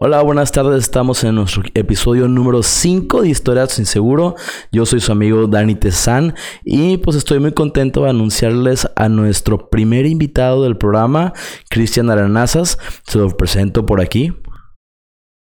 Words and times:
Hola, 0.00 0.22
buenas 0.22 0.52
tardes. 0.52 0.84
Estamos 0.84 1.24
en 1.24 1.34
nuestro 1.34 1.64
episodio 1.74 2.28
número 2.28 2.62
5 2.62 3.22
de 3.22 3.30
Historias 3.30 3.72
sin 3.72 3.84
Seguro. 3.84 4.36
Yo 4.70 4.86
soy 4.86 5.00
su 5.00 5.10
amigo 5.10 5.48
Dani 5.48 5.74
Tezán 5.74 6.36
y 6.62 6.98
pues 6.98 7.16
estoy 7.16 7.40
muy 7.40 7.50
contento 7.50 8.04
de 8.04 8.10
anunciarles 8.10 8.88
a 8.94 9.08
nuestro 9.08 9.68
primer 9.70 10.06
invitado 10.06 10.62
del 10.62 10.78
programa, 10.78 11.32
Cristian 11.68 12.10
Aranazas. 12.10 12.78
Se 13.08 13.18
lo 13.18 13.28
presento 13.30 13.86
por 13.86 14.00
aquí. 14.00 14.32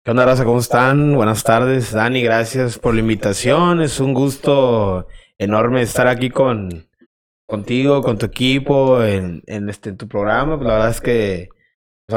¿Qué 0.04 0.12
onda, 0.12 0.26
Raza? 0.26 0.44
¿Cómo 0.44 0.60
están? 0.60 1.16
Buenas 1.16 1.46
tardes. 1.46 1.94
Dani, 1.94 2.22
gracias 2.22 2.78
por 2.78 2.94
la 2.94 3.00
invitación. 3.00 3.82
Es 3.82 4.02
un 4.02 4.14
gusto 4.14 5.08
enorme 5.38 5.82
estar 5.82 6.08
aquí 6.08 6.30
con 6.30 6.90
contigo, 7.48 8.02
con 8.02 8.18
tu 8.18 8.26
equipo, 8.26 9.02
en, 9.02 9.44
en 9.48 9.70
este 9.70 9.92
en 9.92 9.96
tu 9.96 10.10
programa. 10.10 10.58
La 10.58 10.74
verdad 10.74 10.90
es 10.90 11.00
que 11.00 11.50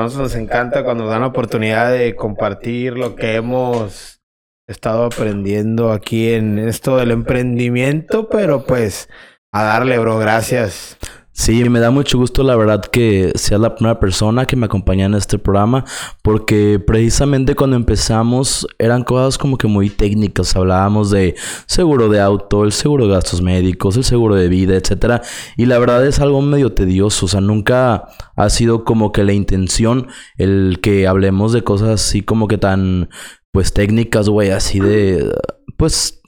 nosotros 0.03 0.33
nos 0.33 0.43
encanta 0.43 0.85
cuando 0.85 1.05
nos 1.05 1.13
dan 1.13 1.23
la 1.23 1.29
oportunidad 1.29 1.93
de 1.93 2.17
compartir 2.17 2.97
lo 2.97 3.15
que 3.15 3.37
hemos 3.37 4.21
estado 4.67 5.05
aprendiendo 5.05 5.93
aquí 5.93 6.33
en 6.33 6.59
esto 6.59 6.97
del 6.97 7.11
emprendimiento, 7.11 8.29
pero 8.29 8.65
pues 8.65 9.09
a 9.53 9.63
darle, 9.63 9.99
bro, 9.99 10.19
gracias. 10.19 10.99
Sí, 11.37 11.69
me 11.69 11.81
da 11.81 11.91
mucho 11.91 12.17
gusto 12.17 12.45
la 12.45 12.55
verdad 12.55 12.81
que 12.81 13.33
sea 13.35 13.59
la 13.59 13.75
primera 13.75 13.99
persona 13.99 14.47
que 14.47 14.55
me 14.55 14.67
acompaña 14.67 15.07
en 15.07 15.15
este 15.15 15.37
programa, 15.37 15.85
porque 16.23 16.79
precisamente 16.79 17.57
cuando 17.57 17.75
empezamos 17.75 18.69
eran 18.79 19.03
cosas 19.03 19.37
como 19.37 19.59
que 19.59 19.67
muy 19.67 19.91
técnicas, 19.91 20.55
hablábamos 20.55 21.11
de 21.11 21.35
seguro 21.67 22.09
de 22.09 22.21
auto, 22.21 22.63
el 22.63 22.71
seguro 22.71 23.09
de 23.09 23.15
gastos 23.15 23.43
médicos, 23.43 23.97
el 23.97 24.05
seguro 24.05 24.37
de 24.37 24.47
vida, 24.47 24.77
etcétera, 24.77 25.23
y 25.57 25.67
la 25.67 25.81
verdad 25.81 26.07
es 26.07 26.21
algo 26.21 26.41
medio 26.41 26.73
tedioso, 26.73 27.27
o 27.27 27.29
sea, 27.29 27.41
nunca 27.41 28.07
ha 28.37 28.49
sido 28.49 28.85
como 28.85 29.11
que 29.11 29.25
la 29.25 29.33
intención 29.33 30.07
el 30.39 30.79
que 30.81 31.09
hablemos 31.09 31.53
de 31.53 31.65
cosas 31.65 31.89
así 31.89 32.23
como 32.23 32.47
que 32.47 32.59
tan 32.59 33.11
pues 33.51 33.73
técnicas, 33.73 34.29
güey, 34.29 34.51
así 34.51 34.79
de 34.79 35.35
pues 35.77 36.23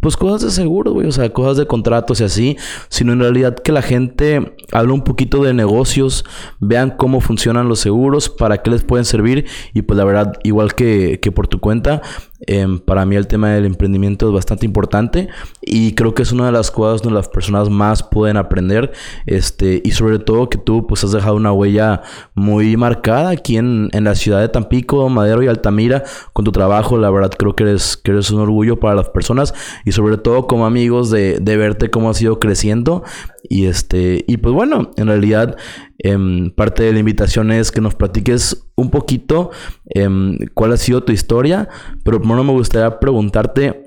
pues 0.00 0.16
cosas 0.16 0.42
de 0.42 0.50
seguro, 0.50 0.92
güey, 0.92 1.06
o 1.06 1.12
sea, 1.12 1.32
cosas 1.32 1.56
de 1.56 1.66
contratos 1.66 2.20
y 2.20 2.24
así, 2.24 2.56
sino 2.88 3.12
en 3.12 3.20
realidad 3.20 3.56
que 3.56 3.72
la 3.72 3.82
gente 3.82 4.54
hable 4.72 4.92
un 4.92 5.02
poquito 5.02 5.42
de 5.42 5.54
negocios, 5.54 6.24
vean 6.60 6.90
cómo 6.90 7.20
funcionan 7.20 7.68
los 7.68 7.80
seguros, 7.80 8.28
para 8.28 8.62
qué 8.62 8.70
les 8.70 8.84
pueden 8.84 9.04
servir 9.04 9.46
y 9.74 9.82
pues 9.82 9.96
la 9.98 10.04
verdad, 10.04 10.32
igual 10.42 10.74
que, 10.74 11.18
que 11.20 11.32
por 11.32 11.48
tu 11.48 11.60
cuenta, 11.60 12.02
Em, 12.46 12.78
para 12.78 13.04
mí 13.04 13.16
el 13.16 13.26
tema 13.26 13.50
del 13.50 13.64
emprendimiento 13.64 14.28
es 14.28 14.32
bastante 14.32 14.64
importante 14.64 15.28
y 15.60 15.96
creo 15.96 16.14
que 16.14 16.22
es 16.22 16.30
una 16.30 16.46
de 16.46 16.52
las 16.52 16.70
cosas 16.70 17.02
donde 17.02 17.16
las 17.18 17.28
personas 17.28 17.68
más 17.68 18.04
pueden 18.04 18.36
aprender 18.36 18.92
este 19.26 19.82
y 19.84 19.90
sobre 19.90 20.20
todo 20.20 20.48
que 20.48 20.56
tú 20.56 20.86
pues 20.86 21.02
has 21.02 21.10
dejado 21.10 21.34
una 21.34 21.52
huella 21.52 22.02
muy 22.34 22.76
marcada 22.76 23.30
aquí 23.30 23.56
en, 23.56 23.88
en 23.92 24.04
la 24.04 24.14
ciudad 24.14 24.40
de 24.40 24.48
Tampico, 24.48 25.08
Madero 25.08 25.42
y 25.42 25.48
Altamira 25.48 26.04
con 26.32 26.44
tu 26.44 26.52
trabajo, 26.52 26.96
la 26.96 27.10
verdad 27.10 27.32
creo 27.36 27.56
que 27.56 27.64
eres, 27.64 27.96
que 27.96 28.12
eres 28.12 28.30
un 28.30 28.40
orgullo 28.40 28.78
para 28.78 28.94
las 28.94 29.08
personas 29.08 29.52
y 29.84 29.90
sobre 29.90 30.16
todo 30.16 30.46
como 30.46 30.64
amigos 30.64 31.10
de, 31.10 31.40
de 31.40 31.56
verte 31.56 31.90
cómo 31.90 32.08
has 32.08 32.22
ido 32.22 32.38
creciendo 32.38 33.02
y 33.48 33.66
este 33.66 34.24
y 34.26 34.36
pues 34.38 34.54
bueno, 34.54 34.90
en 34.96 35.06
realidad 35.06 35.56
Em, 36.00 36.52
parte 36.52 36.84
de 36.84 36.92
la 36.92 37.00
invitación 37.00 37.50
es 37.50 37.72
que 37.72 37.80
nos 37.80 37.96
platiques 37.96 38.68
un 38.76 38.90
poquito 38.90 39.50
em, 39.86 40.38
cuál 40.54 40.72
ha 40.72 40.76
sido 40.76 41.02
tu 41.02 41.10
historia, 41.12 41.68
pero 42.04 42.20
primero 42.20 42.44
me 42.44 42.52
gustaría 42.52 43.00
preguntarte 43.00 43.84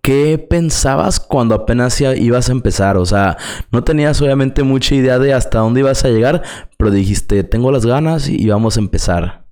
¿Qué 0.00 0.38
pensabas 0.38 1.20
cuando 1.20 1.54
apenas 1.54 2.00
ibas 2.00 2.48
a 2.48 2.52
empezar? 2.52 2.96
O 2.96 3.04
sea, 3.04 3.36
no 3.70 3.84
tenías 3.84 4.22
obviamente 4.22 4.62
mucha 4.62 4.94
idea 4.94 5.18
de 5.18 5.34
hasta 5.34 5.58
dónde 5.58 5.80
ibas 5.80 6.06
a 6.06 6.08
llegar, 6.08 6.40
pero 6.78 6.90
dijiste, 6.90 7.44
tengo 7.44 7.70
las 7.70 7.84
ganas 7.84 8.30
y 8.30 8.48
vamos 8.48 8.78
a 8.78 8.80
empezar. 8.80 9.44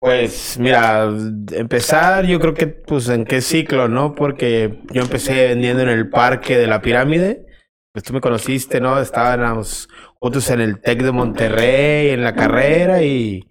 Pues 0.00 0.56
mira, 0.58 1.12
empezar 1.52 2.24
yo 2.24 2.40
creo 2.40 2.54
que 2.54 2.68
pues 2.68 3.10
en 3.10 3.26
qué 3.26 3.42
ciclo, 3.42 3.86
¿no? 3.86 4.14
Porque 4.14 4.80
yo 4.94 5.02
empecé 5.02 5.48
vendiendo 5.48 5.82
en 5.82 5.90
el 5.90 6.08
parque 6.08 6.56
de 6.56 6.66
la 6.66 6.80
pirámide, 6.80 7.47
pues 7.92 8.04
tú 8.04 8.12
me 8.12 8.20
conociste, 8.20 8.80
¿no? 8.80 9.00
Estábamos 9.00 9.88
otros 10.20 10.50
en 10.50 10.60
el 10.60 10.80
TEC 10.80 11.02
de 11.02 11.12
Monterrey, 11.12 12.10
en 12.10 12.22
la 12.22 12.34
carrera, 12.34 13.02
y 13.02 13.48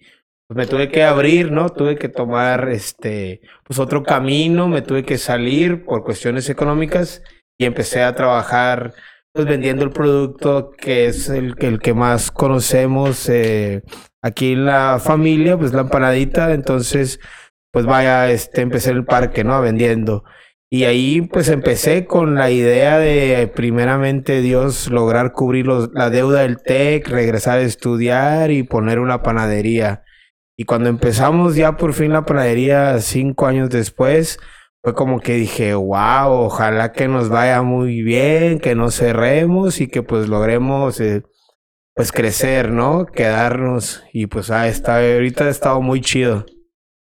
pues 0.48 0.58
me 0.58 0.68
tuve 0.68 0.90
que 0.90 1.03
abrir, 1.03 1.52
¿no? 1.52 1.70
Tuve 1.70 1.98
que 1.98 2.09
tomar 2.09 2.70
este, 2.70 3.42
pues 3.64 3.80
otro 3.80 4.03
camino, 4.03 4.68
me 4.68 4.81
tuve 4.81 5.03
que 5.03 5.18
salir 5.18 5.84
por 5.84 6.03
cuestiones 6.03 6.50
económicas 6.50 7.22
y 7.58 7.66
empecé 7.66 8.03
a 8.03 8.16
trabajar 8.16 8.94
pues 9.34 9.46
vendiendo 9.46 9.84
el 9.84 9.92
producto 9.92 10.72
que 10.72 11.08
es 11.08 11.30
el, 11.30 11.54
el 11.59 11.80
que 11.80 11.94
más 11.94 12.31
conocemos 12.31 13.30
eh, 13.30 13.84
aquí 14.24 14.54
en 14.54 14.66
la 14.66 15.00
familia, 15.00 15.58
pues 15.58 15.74
la 15.74 15.81
empanadita, 15.81 16.54
entonces 16.54 17.19
pues 17.72 17.86
vaya, 17.86 18.31
este, 18.31 18.62
empecé 18.62 18.92
el 18.92 19.06
parque, 19.06 19.44
¿no? 19.44 19.62
Vendiendo. 19.62 20.24
Y 20.69 20.83
ahí 20.83 21.22
pues 21.22 21.47
empecé 21.47 22.05
con 22.05 22.35
la 22.35 22.51
idea 22.51 22.97
de 22.97 23.50
primeramente 23.55 24.41
Dios 24.41 24.89
lograr 24.89 25.31
cubrir 25.31 25.67
la 25.67 26.09
deuda 26.09 26.41
del 26.41 26.57
TEC, 26.57 27.07
regresar 27.07 27.59
a 27.59 27.61
estudiar 27.61 28.51
y 28.51 28.63
poner 28.63 29.00
una 29.00 29.23
panadería. 29.23 30.03
Y 30.57 30.66
cuando 30.66 30.89
empezamos 30.89 31.56
ya 31.56 31.77
por 31.77 31.94
fin 31.94 32.11
la 32.11 32.25
panadería 32.25 33.00
cinco 33.00 33.45
años 33.45 33.69
después, 33.69 34.39
fue 34.83 34.94
como 34.94 35.19
que 35.22 35.35
dije, 35.35 35.73
wow, 35.73 36.31
ojalá 36.31 36.91
que 36.91 37.07
nos 37.07 37.29
vaya 37.29 37.61
muy 37.61 38.01
bien, 38.01 38.59
que 38.59 38.75
no 38.75 38.91
cerremos 38.91 39.79
y 39.79 39.88
que 39.88 40.03
pues 40.03 40.27
logremos 40.27 41.00
eh, 41.00 41.23
pues 41.95 42.11
crecer, 42.11 42.72
¿no? 42.72 43.06
Quedarnos 43.06 44.03
y 44.11 44.27
pues 44.27 44.51
ah, 44.51 44.67
está, 44.67 44.97
ahorita 44.97 45.45
ha 45.45 45.50
estado 45.50 45.81
muy 45.81 46.01
chido. 46.01 46.45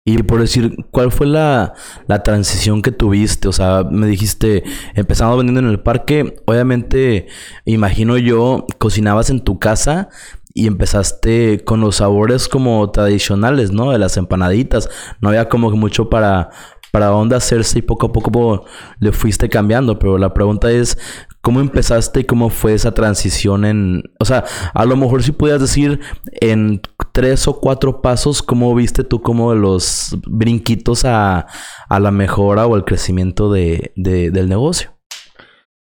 Y 0.07 0.21
por 0.21 0.39
decir, 0.39 0.85
¿cuál 0.91 1.11
fue 1.11 1.25
la, 1.25 1.73
la, 2.05 2.21
transición 2.21 2.83
que 2.83 2.91
tuviste? 2.91 3.47
O 3.47 3.51
sea, 3.51 3.83
me 3.89 4.05
dijiste, 4.05 4.63
empezamos 4.93 5.35
vendiendo 5.35 5.61
en 5.61 5.67
el 5.67 5.79
parque. 5.79 6.35
Obviamente, 6.45 7.25
imagino 7.65 8.15
yo, 8.19 8.67
cocinabas 8.77 9.31
en 9.31 9.39
tu 9.39 9.57
casa 9.57 10.09
y 10.53 10.67
empezaste 10.67 11.65
con 11.65 11.81
los 11.81 11.97
sabores 11.97 12.47
como 12.47 12.89
tradicionales, 12.91 13.71
¿no? 13.71 13.91
De 13.91 13.97
las 13.97 14.15
empanaditas. 14.15 14.89
No 15.21 15.29
había 15.29 15.49
como 15.49 15.71
mucho 15.71 16.09
para, 16.09 16.51
para 16.95 17.07
dónde 17.07 17.35
hacerse 17.35 17.79
y 17.79 17.81
poco 17.81 18.05
a 18.05 18.13
poco 18.13 18.63
le 18.99 19.11
fuiste 19.11 19.49
cambiando. 19.49 19.99
Pero 19.99 20.17
la 20.17 20.33
pregunta 20.33 20.71
es, 20.71 20.97
¿cómo 21.41 21.59
empezaste 21.59 22.21
y 22.21 22.23
cómo 22.23 22.49
fue 22.49 22.73
esa 22.73 22.93
transición 22.93 23.65
en... 23.65 24.03
O 24.17 24.23
sea, 24.23 24.45
a 24.73 24.85
lo 24.85 24.95
mejor 24.95 25.21
si 25.21 25.33
pudieras 25.33 25.59
decir 25.61 25.99
en 26.39 26.81
tres 27.11 27.49
o 27.49 27.59
cuatro 27.59 28.01
pasos, 28.01 28.41
¿cómo 28.41 28.73
viste 28.73 29.03
tú 29.03 29.21
como 29.21 29.53
los 29.55 30.17
brinquitos 30.25 31.03
a, 31.03 31.47
a 31.89 31.99
la 31.99 32.11
mejora 32.11 32.65
o 32.65 32.75
al 32.75 32.85
crecimiento 32.85 33.51
de, 33.51 33.91
de, 33.97 34.31
del 34.31 34.47
negocio? 34.47 34.95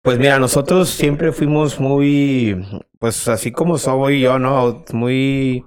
Pues 0.01 0.17
mira, 0.17 0.39
nosotros 0.39 0.89
siempre 0.89 1.31
fuimos 1.31 1.79
muy, 1.79 2.65
pues 2.97 3.27
así 3.27 3.51
como 3.51 3.77
soy 3.77 4.21
yo, 4.21 4.39
¿no? 4.39 4.83
Muy 4.93 5.63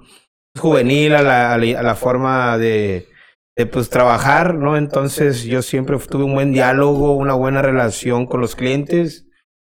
juvenil 0.59 1.15
a 1.15 1.57
la 1.57 1.95
forma 1.95 2.59
de 2.59 3.10
de 3.61 3.67
pues 3.67 3.91
trabajar, 3.91 4.55
¿no? 4.55 4.79
Entonces 4.79 5.45
yo 5.45 5.61
siempre 5.61 5.99
tuve 5.99 6.25
un 6.25 6.33
buen 6.33 6.51
diálogo, 6.51 7.15
una 7.15 7.35
buena 7.35 7.61
relación 7.61 8.25
con 8.27 8.41
los 8.41 8.57
clientes. 8.57 9.27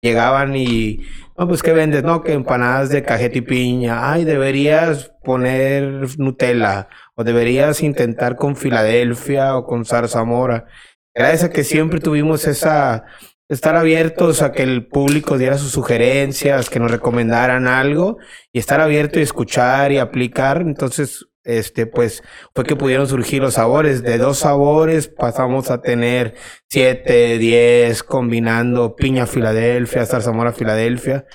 Llegaban 0.03 0.57
y, 0.57 1.03
no, 1.39 1.47
pues 1.47 1.63
¿qué 1.63 1.73
vendes? 1.73 2.03
No, 2.03 2.23
que 2.23 2.33
empanadas 2.33 2.89
de 2.89 3.05
cajeta 3.05 3.39
y 3.39 3.43
piña. 3.43 4.11
Ay, 4.13 4.25
deberías 4.25 5.13
poner 5.23 6.19
Nutella 6.19 6.89
o 7.15 7.23
deberías 7.23 7.81
intentar 7.85 8.35
con 8.35 8.57
Filadelfia 8.57 9.57
o 9.57 9.65
con 9.65 9.85
zarzamora. 9.85 10.67
Gracias 11.15 11.45
a 11.45 11.51
que 11.51 11.63
siempre 11.63 12.01
tuvimos 12.01 12.49
esa, 12.49 13.05
estar 13.49 13.77
abiertos 13.77 14.43
a 14.43 14.51
que 14.51 14.65
el 14.65 14.89
público 14.89 15.39
diera 15.39 15.59
sus 15.59 15.71
sugerencias, 15.71 16.71
que 16.71 16.81
nos 16.81 16.91
recomendaran 16.91 17.69
algo 17.69 18.19
y 18.53 18.59
estar 18.59 18.81
abierto 18.81 19.21
y 19.21 19.23
escuchar 19.23 19.93
y 19.93 19.99
aplicar. 19.99 20.61
Entonces, 20.61 21.27
este, 21.47 21.87
pues 21.87 22.23
fue 22.55 22.65
que 22.65 22.77
pudieron 22.77 23.07
surgir 23.07 23.41
los 23.41 23.55
sabores. 23.55 24.03
De 24.03 24.19
dos 24.19 24.39
sabores 24.39 25.09
pasamos 25.09 25.71
a 25.71 25.81
tener 25.81 26.35
siete, 26.69 27.39
diez, 27.39 28.03
combinando 28.03 28.97
piña 28.97 29.27
Filadelfia, 29.27 30.05
zarzamora 30.07 30.53
Filadelfia. 30.53 31.27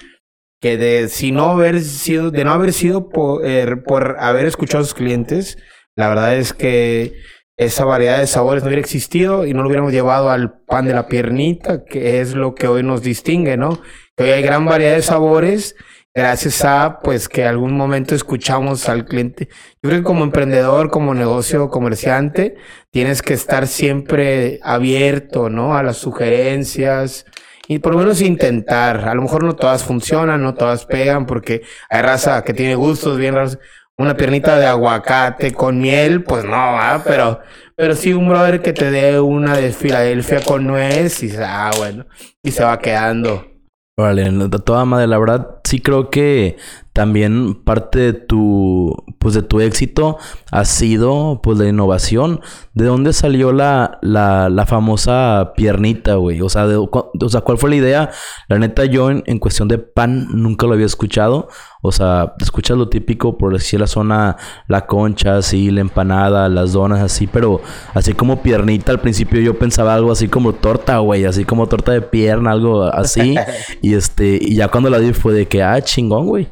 Que 0.61 0.77
de 0.77 1.07
si 1.09 1.31
no 1.31 1.45
haber 1.51 1.81
sido, 1.81 2.29
de 2.29 2.43
no 2.43 2.51
haber 2.51 2.73
sido 2.73 3.09
por, 3.09 3.45
eh, 3.45 3.77
por 3.77 4.17
haber 4.19 4.45
escuchado 4.45 4.83
a 4.83 4.85
sus 4.85 4.93
clientes, 4.93 5.57
la 5.95 6.09
verdad 6.09 6.35
es 6.35 6.53
que 6.53 7.13
esa 7.57 7.85
variedad 7.85 8.19
de 8.19 8.27
sabores 8.27 8.63
no 8.63 8.67
hubiera 8.67 8.81
existido 8.81 9.45
y 9.45 9.53
no 9.53 9.61
lo 9.61 9.67
hubiéramos 9.67 9.91
llevado 9.91 10.29
al 10.29 10.61
pan 10.65 10.85
de 10.85 10.93
la 10.93 11.07
piernita, 11.07 11.83
que 11.83 12.19
es 12.19 12.33
lo 12.33 12.55
que 12.55 12.67
hoy 12.67 12.83
nos 12.83 13.01
distingue, 13.01 13.57
¿no? 13.57 13.81
Que 14.15 14.23
hoy 14.23 14.29
hay 14.31 14.41
gran 14.41 14.65
variedad 14.65 14.95
de 14.95 15.01
sabores 15.01 15.75
gracias 16.13 16.63
a 16.65 16.99
pues 17.03 17.29
que 17.29 17.45
algún 17.45 17.75
momento 17.75 18.15
escuchamos 18.15 18.89
al 18.89 19.05
cliente. 19.05 19.47
Yo 19.81 19.89
creo 19.89 19.99
que 19.99 20.03
como 20.03 20.23
emprendedor, 20.23 20.89
como 20.89 21.13
negocio 21.13 21.69
comerciante, 21.69 22.55
tienes 22.91 23.21
que 23.21 23.33
estar 23.33 23.67
siempre 23.67 24.59
abierto, 24.63 25.49
¿no? 25.49 25.75
A 25.75 25.83
las 25.83 25.97
sugerencias 25.97 27.25
y 27.67 27.79
por 27.79 27.93
lo 27.93 27.99
menos 27.99 28.21
intentar. 28.21 29.07
A 29.07 29.15
lo 29.15 29.21
mejor 29.21 29.43
no 29.43 29.55
todas 29.55 29.83
funcionan, 29.83 30.43
no 30.43 30.53
todas 30.53 30.85
pegan 30.85 31.25
porque 31.25 31.61
hay 31.89 32.01
raza 32.01 32.43
que 32.43 32.53
tiene 32.53 32.75
gustos 32.75 33.17
bien 33.17 33.35
raros. 33.35 33.59
una 33.97 34.17
piernita 34.17 34.57
de 34.57 34.65
aguacate 34.65 35.53
con 35.53 35.79
miel, 35.79 36.23
pues 36.23 36.43
no, 36.43 36.51
¿va? 36.51 37.03
Pero, 37.05 37.39
pero 37.75 37.95
sí 37.95 38.13
un 38.13 38.27
brother 38.29 38.61
que 38.61 38.73
te 38.73 38.91
dé 38.91 39.19
una 39.19 39.55
de 39.57 39.71
Filadelfia 39.71 40.41
con 40.43 40.65
nuez 40.67 41.23
y 41.23 41.31
ah, 41.37 41.71
bueno, 41.77 42.07
y 42.43 42.51
se 42.51 42.63
va 42.63 42.79
quedando. 42.79 43.50
Vale, 43.97 44.31
toda 44.65 44.85
madre, 44.85 45.07
la 45.07 45.19
verdad, 45.19 45.59
sí 45.63 45.79
creo 45.79 46.09
que 46.09 46.57
también 46.93 47.55
parte 47.55 47.99
de 47.99 48.13
tu, 48.13 48.95
pues 49.17 49.33
de 49.33 49.41
tu 49.41 49.61
éxito 49.61 50.17
ha 50.51 50.65
sido, 50.65 51.39
pues, 51.41 51.57
la 51.57 51.67
innovación. 51.67 52.41
¿De 52.73 52.85
dónde 52.85 53.13
salió 53.13 53.53
la, 53.53 53.99
la, 54.01 54.49
la 54.49 54.65
famosa 54.65 55.53
piernita, 55.55 56.15
güey? 56.15 56.41
O 56.41 56.49
sea, 56.49 56.67
o 56.67 57.29
sea, 57.29 57.41
¿cuál 57.41 57.57
fue 57.57 57.69
la 57.69 57.75
idea? 57.77 58.09
La 58.49 58.59
neta, 58.59 58.85
yo 58.85 59.09
en, 59.09 59.23
en, 59.25 59.39
cuestión 59.39 59.67
de 59.67 59.77
pan 59.77 60.27
nunca 60.31 60.67
lo 60.67 60.73
había 60.73 60.85
escuchado. 60.85 61.47
O 61.81 61.91
sea, 61.91 62.35
escuchas 62.39 62.77
lo 62.77 62.89
típico 62.89 63.37
por 63.37 63.53
decir 63.53 63.79
la 63.79 63.87
zona, 63.87 64.37
la 64.67 64.85
concha, 64.85 65.37
así, 65.37 65.71
la 65.71 65.81
empanada, 65.81 66.49
las 66.49 66.73
donas, 66.73 66.99
así, 67.01 67.25
pero 67.25 67.61
así 67.93 68.13
como 68.13 68.41
piernita, 68.41 68.91
al 68.91 68.99
principio 68.99 69.41
yo 69.41 69.57
pensaba 69.57 69.95
algo 69.95 70.11
así 70.11 70.27
como 70.27 70.53
torta, 70.53 70.99
güey, 70.99 71.25
así 71.25 71.45
como 71.45 71.67
torta 71.67 71.91
de 71.93 72.01
pierna, 72.01 72.51
algo 72.51 72.83
así. 72.83 73.35
y 73.81 73.93
este, 73.95 74.37
y 74.41 74.55
ya 74.55 74.67
cuando 74.67 74.89
la 74.89 74.99
di 74.99 75.13
fue 75.13 75.33
de 75.33 75.47
que, 75.47 75.63
ah, 75.63 75.81
chingón, 75.81 76.27
güey. 76.27 76.49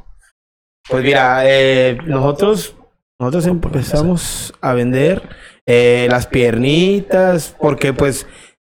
Pues 0.89 1.03
mira, 1.03 1.43
eh, 1.45 1.99
nosotros, 2.05 2.75
nosotros 3.19 3.45
empezamos 3.45 4.53
a 4.59 4.73
vender 4.73 5.21
eh, 5.67 6.07
las 6.09 6.25
piernitas, 6.25 7.55
porque 7.59 7.93
pues 7.93 8.25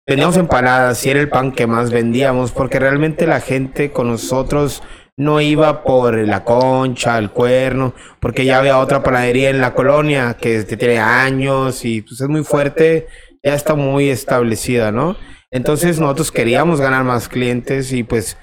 vendíamos 0.05 0.37
empanadas 0.37 1.03
y 1.05 1.09
era 1.09 1.19
el 1.19 1.29
pan 1.29 1.51
que 1.51 1.65
más 1.65 1.89
vendíamos, 1.89 2.51
porque 2.51 2.77
realmente 2.77 3.25
la 3.25 3.39
gente 3.39 3.91
con 3.91 4.09
nosotros 4.09 4.83
no 5.17 5.41
iba 5.41 5.83
por 5.83 6.15
la 6.15 6.43
concha, 6.43 7.17
el 7.17 7.31
cuerno, 7.31 7.95
porque 8.19 8.45
ya 8.45 8.59
había 8.59 8.77
otra 8.77 9.01
panadería 9.01 9.49
en 9.49 9.59
la 9.59 9.73
colonia 9.73 10.37
que, 10.39 10.63
tiene 10.63 10.99
años 10.99 11.83
y 11.83 12.03
pues 12.03 12.21
es 12.21 12.27
muy 12.27 12.43
fuerte, 12.43 13.07
ya 13.43 13.55
está 13.55 13.73
muy 13.73 14.09
establecida, 14.09 14.91
¿no? 14.91 15.15
Entonces 15.49 15.99
nosotros 15.99 16.31
queríamos 16.31 16.79
ganar 16.79 17.03
más 17.03 17.27
clientes 17.27 17.91
y 17.91 18.03
pues 18.03 18.37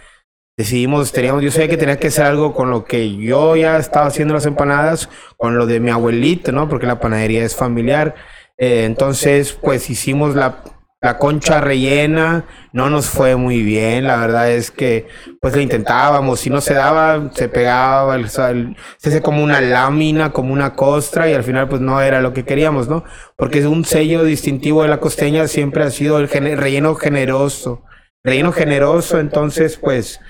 decidimos, 0.61 1.13
teníamos, 1.13 1.43
yo 1.43 1.51
sabía 1.51 1.69
que 1.69 1.77
tenía 1.77 1.99
que 1.99 2.09
hacer 2.09 2.25
algo 2.25 2.55
con 2.55 2.71
lo 2.71 2.85
que 2.85 3.17
yo 3.17 3.57
ya 3.57 3.79
estaba 3.79 4.07
haciendo 4.07 4.35
las 4.35 4.47
empanadas, 4.47 5.09
con 5.37 5.57
lo 5.57 5.67
de 5.67 5.81
mi 5.81 5.91
abuelito, 5.91 6.53
¿no? 6.53 6.69
Porque 6.69 6.87
la 6.87 7.01
panadería 7.01 7.45
es 7.45 7.55
familiar. 7.57 8.15
Eh, 8.59 8.85
entonces, 8.85 9.53
pues 9.53 9.91
hicimos 9.91 10.35
la 10.35 10.63
la 11.03 11.17
concha 11.17 11.63
rellena 11.63 12.45
no 12.73 12.91
nos 12.91 13.09
fue 13.09 13.35
muy 13.35 13.63
bien, 13.63 14.07
la 14.07 14.19
verdad 14.19 14.51
es 14.51 14.71
que 14.71 15.09
pues 15.41 15.55
lo 15.55 15.63
intentábamos, 15.63 16.41
si 16.41 16.51
no 16.51 16.61
se 16.61 16.75
daba, 16.75 17.31
se 17.35 17.49
pegaba, 17.49 18.19
se 18.29 18.67
hace 19.03 19.23
como 19.23 19.43
una 19.43 19.63
lámina, 19.63 20.31
como 20.31 20.53
una 20.53 20.75
costra 20.75 21.29
y 21.31 21.33
al 21.33 21.43
final 21.43 21.69
pues 21.69 21.81
no 21.81 22.03
era 22.03 22.21
lo 22.21 22.35
que 22.35 22.45
queríamos, 22.45 22.89
¿no? 22.89 23.05
Porque 23.37 23.61
es 23.61 23.65
un 23.65 23.87
sello 23.87 24.25
distintivo 24.25 24.83
de 24.83 24.89
la 24.89 25.01
costeña 25.01 25.49
siempre 25.49 25.85
ha 25.85 25.91
sido 25.91 26.19
el 26.19 26.29
relleno 26.29 26.95
generoso, 26.97 27.83
relleno 28.23 28.53
generoso, 28.53 29.19
entonces 29.19 29.79
pues 29.79 30.21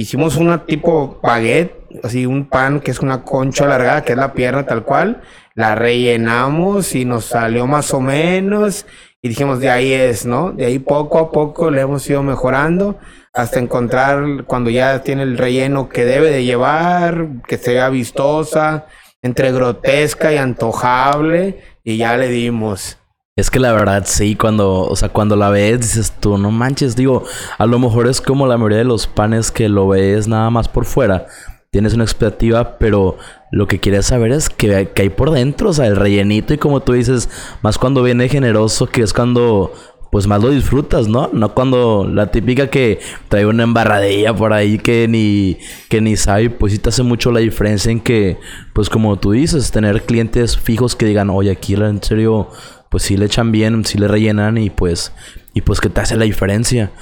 hicimos 0.00 0.36
una 0.36 0.64
tipo 0.64 1.20
baguette, 1.22 1.74
así 2.02 2.26
un 2.26 2.48
pan 2.48 2.80
que 2.80 2.90
es 2.90 3.00
una 3.00 3.22
concha 3.22 3.64
alargada, 3.64 4.02
que 4.02 4.12
es 4.12 4.18
la 4.18 4.32
pierna 4.32 4.66
tal 4.66 4.84
cual, 4.84 5.22
la 5.54 5.74
rellenamos 5.74 6.94
y 6.94 7.04
nos 7.04 7.26
salió 7.26 7.66
más 7.66 7.94
o 7.94 8.00
menos 8.00 8.86
y 9.22 9.28
dijimos, 9.28 9.60
de 9.60 9.70
ahí 9.70 9.92
es, 9.92 10.26
¿no? 10.26 10.52
De 10.52 10.66
ahí 10.66 10.78
poco 10.78 11.18
a 11.18 11.30
poco 11.30 11.70
le 11.70 11.80
hemos 11.80 12.08
ido 12.10 12.22
mejorando 12.22 12.98
hasta 13.32 13.58
encontrar 13.58 14.44
cuando 14.46 14.68
ya 14.68 15.02
tiene 15.02 15.22
el 15.22 15.38
relleno 15.38 15.88
que 15.88 16.04
debe 16.04 16.30
de 16.30 16.44
llevar, 16.44 17.28
que 17.48 17.56
sea 17.56 17.88
vistosa, 17.88 18.86
entre 19.22 19.50
grotesca 19.50 20.32
y 20.32 20.36
antojable, 20.36 21.62
y 21.82 21.96
ya 21.96 22.16
le 22.18 22.28
dimos. 22.28 22.98
Es 23.36 23.50
que 23.50 23.58
la 23.58 23.72
verdad 23.72 24.04
sí, 24.06 24.36
cuando, 24.36 24.82
o 24.82 24.94
sea, 24.94 25.08
cuando 25.08 25.34
la 25.34 25.50
ves 25.50 25.80
dices 25.80 26.12
tú, 26.20 26.38
no 26.38 26.52
manches, 26.52 26.94
digo, 26.94 27.24
a 27.58 27.66
lo 27.66 27.80
mejor 27.80 28.06
es 28.06 28.20
como 28.20 28.46
la 28.46 28.56
mayoría 28.56 28.78
de 28.78 28.84
los 28.84 29.08
panes 29.08 29.50
que 29.50 29.68
lo 29.68 29.88
ves 29.88 30.28
nada 30.28 30.50
más 30.50 30.68
por 30.68 30.84
fuera, 30.84 31.26
tienes 31.70 31.94
una 31.94 32.04
expectativa, 32.04 32.78
pero 32.78 33.16
lo 33.50 33.66
que 33.66 33.80
quieres 33.80 34.06
saber 34.06 34.30
es 34.30 34.48
que, 34.48 34.88
hay 34.94 35.08
por 35.08 35.32
dentro, 35.32 35.70
o 35.70 35.72
sea, 35.72 35.88
el 35.88 35.96
rellenito 35.96 36.54
y 36.54 36.58
como 36.58 36.82
tú 36.82 36.92
dices, 36.92 37.28
más 37.60 37.76
cuando 37.76 38.04
viene 38.04 38.28
generoso, 38.28 38.86
que 38.86 39.02
es 39.02 39.12
cuando 39.12 39.72
pues 40.12 40.28
más 40.28 40.40
lo 40.40 40.50
disfrutas, 40.50 41.08
¿no? 41.08 41.28
No 41.32 41.54
cuando 41.54 42.08
la 42.08 42.30
típica 42.30 42.68
que 42.68 43.00
trae 43.28 43.46
una 43.46 43.64
embarradilla 43.64 44.32
por 44.32 44.52
ahí 44.52 44.78
que 44.78 45.08
ni, 45.08 45.58
que 45.88 46.00
ni 46.00 46.16
sabe, 46.16 46.50
pues 46.50 46.72
sí 46.72 46.78
te 46.78 46.90
hace 46.90 47.02
mucho 47.02 47.32
la 47.32 47.40
diferencia 47.40 47.90
en 47.90 47.98
que, 47.98 48.38
pues 48.72 48.88
como 48.88 49.18
tú 49.18 49.32
dices, 49.32 49.72
tener 49.72 50.02
clientes 50.02 50.56
fijos 50.56 50.94
que 50.94 51.06
digan, 51.06 51.30
oye, 51.30 51.50
aquí 51.50 51.74
en 51.74 52.00
serio, 52.00 52.48
pues 52.94 53.02
sí 53.02 53.16
le 53.16 53.26
echan 53.26 53.50
bien, 53.50 53.84
sí 53.84 53.98
le 53.98 54.06
rellenan 54.06 54.56
y 54.56 54.70
pues, 54.70 55.10
y 55.52 55.62
pues 55.62 55.80
que 55.80 55.88
te 55.88 56.00
hace 56.00 56.16
la 56.16 56.26
diferencia. 56.26 56.92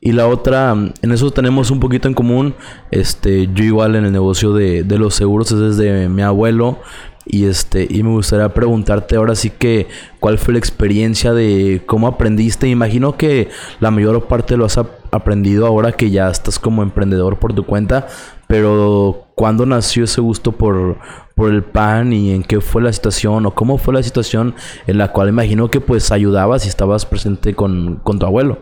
Y 0.00 0.12
la 0.12 0.28
otra, 0.28 0.70
en 0.70 1.10
eso 1.10 1.32
tenemos 1.32 1.72
un 1.72 1.80
poquito 1.80 2.06
en 2.06 2.14
común. 2.14 2.54
Este, 2.92 3.48
yo 3.52 3.64
igual 3.64 3.96
en 3.96 4.04
el 4.04 4.12
negocio 4.12 4.52
de, 4.52 4.84
de 4.84 4.96
los 4.96 5.16
seguros 5.16 5.50
es 5.50 5.76
desde 5.76 6.08
mi 6.08 6.22
abuelo. 6.22 6.78
Y 7.26 7.46
este, 7.46 7.84
y 7.90 8.04
me 8.04 8.10
gustaría 8.10 8.54
preguntarte 8.54 9.16
ahora 9.16 9.34
sí 9.34 9.50
que 9.50 9.88
cuál 10.20 10.38
fue 10.38 10.54
la 10.54 10.60
experiencia 10.60 11.32
de 11.32 11.82
cómo 11.84 12.06
aprendiste. 12.06 12.68
Imagino 12.68 13.16
que 13.16 13.48
la 13.80 13.90
mayor 13.90 14.28
parte 14.28 14.56
lo 14.56 14.66
has 14.66 14.78
aprendido 14.78 15.66
ahora 15.66 15.90
que 15.90 16.12
ya 16.12 16.30
estás 16.30 16.60
como 16.60 16.84
emprendedor 16.84 17.40
por 17.40 17.54
tu 17.54 17.66
cuenta. 17.66 18.06
Pero 18.50 19.28
¿cuándo 19.36 19.64
nació 19.64 20.02
ese 20.02 20.20
gusto 20.20 20.50
por, 20.50 20.98
por 21.36 21.52
el 21.52 21.62
pan 21.62 22.12
y 22.12 22.34
en 22.34 22.42
qué 22.42 22.60
fue 22.60 22.82
la 22.82 22.92
situación 22.92 23.46
o 23.46 23.54
cómo 23.54 23.78
fue 23.78 23.94
la 23.94 24.02
situación 24.02 24.56
en 24.88 24.98
la 24.98 25.12
cual 25.12 25.28
imagino 25.28 25.70
que 25.70 25.80
pues 25.80 26.10
ayudabas 26.10 26.66
y 26.66 26.68
estabas 26.68 27.06
presente 27.06 27.54
con, 27.54 28.00
con 28.02 28.18
tu 28.18 28.26
abuelo? 28.26 28.58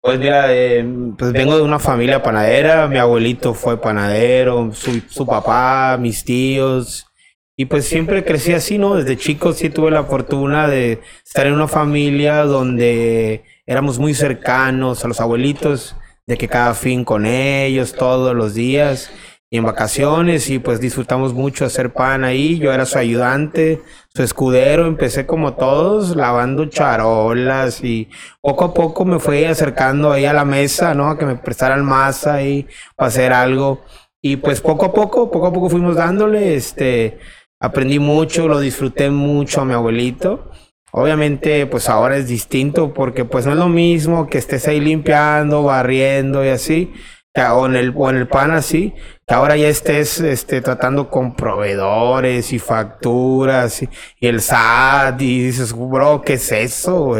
Pues 0.00 0.20
mira, 0.20 0.54
eh, 0.54 0.86
pues 1.18 1.32
vengo 1.32 1.56
de 1.56 1.62
una 1.62 1.80
familia 1.80 2.22
panadera, 2.22 2.86
mi 2.86 2.98
abuelito 2.98 3.52
fue 3.52 3.80
panadero, 3.80 4.70
su, 4.72 5.00
su, 5.08 5.26
papá, 5.26 5.98
mis 5.98 6.24
tíos, 6.24 7.08
y 7.56 7.64
pues 7.64 7.86
siempre 7.86 8.24
crecí 8.24 8.52
así, 8.52 8.78
¿no? 8.78 8.94
Desde 8.94 9.16
chico 9.16 9.52
sí 9.54 9.70
tuve 9.70 9.90
la 9.90 10.04
fortuna 10.04 10.68
de 10.68 11.00
estar 11.26 11.48
en 11.48 11.54
una 11.54 11.66
familia 11.66 12.44
donde 12.44 13.42
éramos 13.66 13.98
muy 13.98 14.14
cercanos 14.14 15.04
a 15.04 15.08
los 15.08 15.20
abuelitos, 15.20 15.96
de 16.26 16.36
que 16.36 16.48
cada 16.48 16.74
fin 16.74 17.04
con 17.04 17.26
ellos, 17.26 17.92
todos 17.92 18.34
los 18.34 18.54
días, 18.54 19.10
y 19.54 19.58
en 19.58 19.64
vacaciones, 19.64 20.50
y 20.50 20.58
pues 20.58 20.80
disfrutamos 20.80 21.32
mucho 21.32 21.64
hacer 21.64 21.92
pan 21.92 22.24
ahí, 22.24 22.58
yo 22.58 22.72
era 22.72 22.86
su 22.86 22.98
ayudante, 22.98 23.82
su 24.12 24.24
escudero, 24.24 24.86
empecé 24.86 25.26
como 25.26 25.54
todos 25.54 26.16
lavando 26.16 26.66
charolas 26.66 27.84
y 27.84 28.08
poco 28.40 28.64
a 28.64 28.74
poco 28.74 29.04
me 29.04 29.20
fui 29.20 29.44
acercando 29.44 30.10
ahí 30.10 30.24
a 30.24 30.32
la 30.32 30.44
mesa, 30.44 30.92
¿no? 30.94 31.08
A 31.08 31.16
que 31.16 31.24
me 31.24 31.36
prestaran 31.36 31.84
masa 31.84 32.34
ahí 32.34 32.66
para 32.96 33.08
hacer 33.08 33.32
algo. 33.32 33.84
Y 34.20 34.38
pues 34.38 34.60
poco 34.60 34.86
a 34.86 34.92
poco, 34.92 35.30
poco 35.30 35.46
a 35.46 35.52
poco 35.52 35.70
fuimos 35.70 35.94
dándole, 35.94 36.56
este, 36.56 37.18
aprendí 37.60 38.00
mucho, 38.00 38.48
lo 38.48 38.58
disfruté 38.58 39.08
mucho 39.10 39.60
a 39.60 39.64
mi 39.64 39.74
abuelito. 39.74 40.50
Obviamente, 40.96 41.66
pues 41.66 41.88
ahora 41.88 42.16
es 42.16 42.28
distinto 42.28 42.94
porque 42.94 43.24
pues 43.24 43.46
no 43.46 43.52
es 43.52 43.58
lo 43.58 43.68
mismo 43.68 44.28
que 44.28 44.38
estés 44.38 44.68
ahí 44.68 44.80
limpiando, 44.80 45.64
barriendo 45.64 46.44
y 46.44 46.48
así 46.48 46.92
o 47.52 47.66
en 47.66 47.74
el, 47.74 47.92
o 47.96 48.10
en 48.10 48.16
el 48.16 48.28
pan 48.28 48.52
así, 48.52 48.94
que 49.26 49.34
ahora 49.34 49.56
ya 49.56 49.68
estés 49.68 50.20
este, 50.20 50.60
tratando 50.60 51.10
con 51.10 51.34
proveedores 51.34 52.52
y 52.52 52.60
facturas 52.60 53.82
y, 53.82 53.88
el 54.20 54.40
SAT 54.40 55.20
y 55.20 55.46
dices, 55.46 55.72
bro, 55.72 56.22
¿qué 56.22 56.34
es 56.34 56.52
eso? 56.52 57.16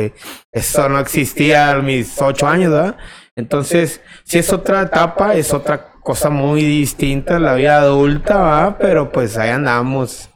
Eso 0.53 0.89
no 0.89 1.01
existía 1.01 1.73
a 1.73 1.83
mis 1.83 2.21
ocho 2.23 2.47
años, 2.47 2.71
¿verdad? 2.71 2.97
Entonces, 3.35 4.01
si 4.23 4.39
es 4.39 4.53
otra 4.53 4.83
etapa, 4.83 5.35
es 5.35 5.53
otra 5.53 5.95
cosa 6.01 6.31
muy 6.31 6.63
distinta, 6.63 7.41
la 7.41 7.55
vida 7.55 7.81
adulta, 7.81 8.37
¿va? 8.37 8.79
Pero 8.79 9.11
pues 9.11 9.37
ahí 9.37 9.51
andamos. 9.51 10.31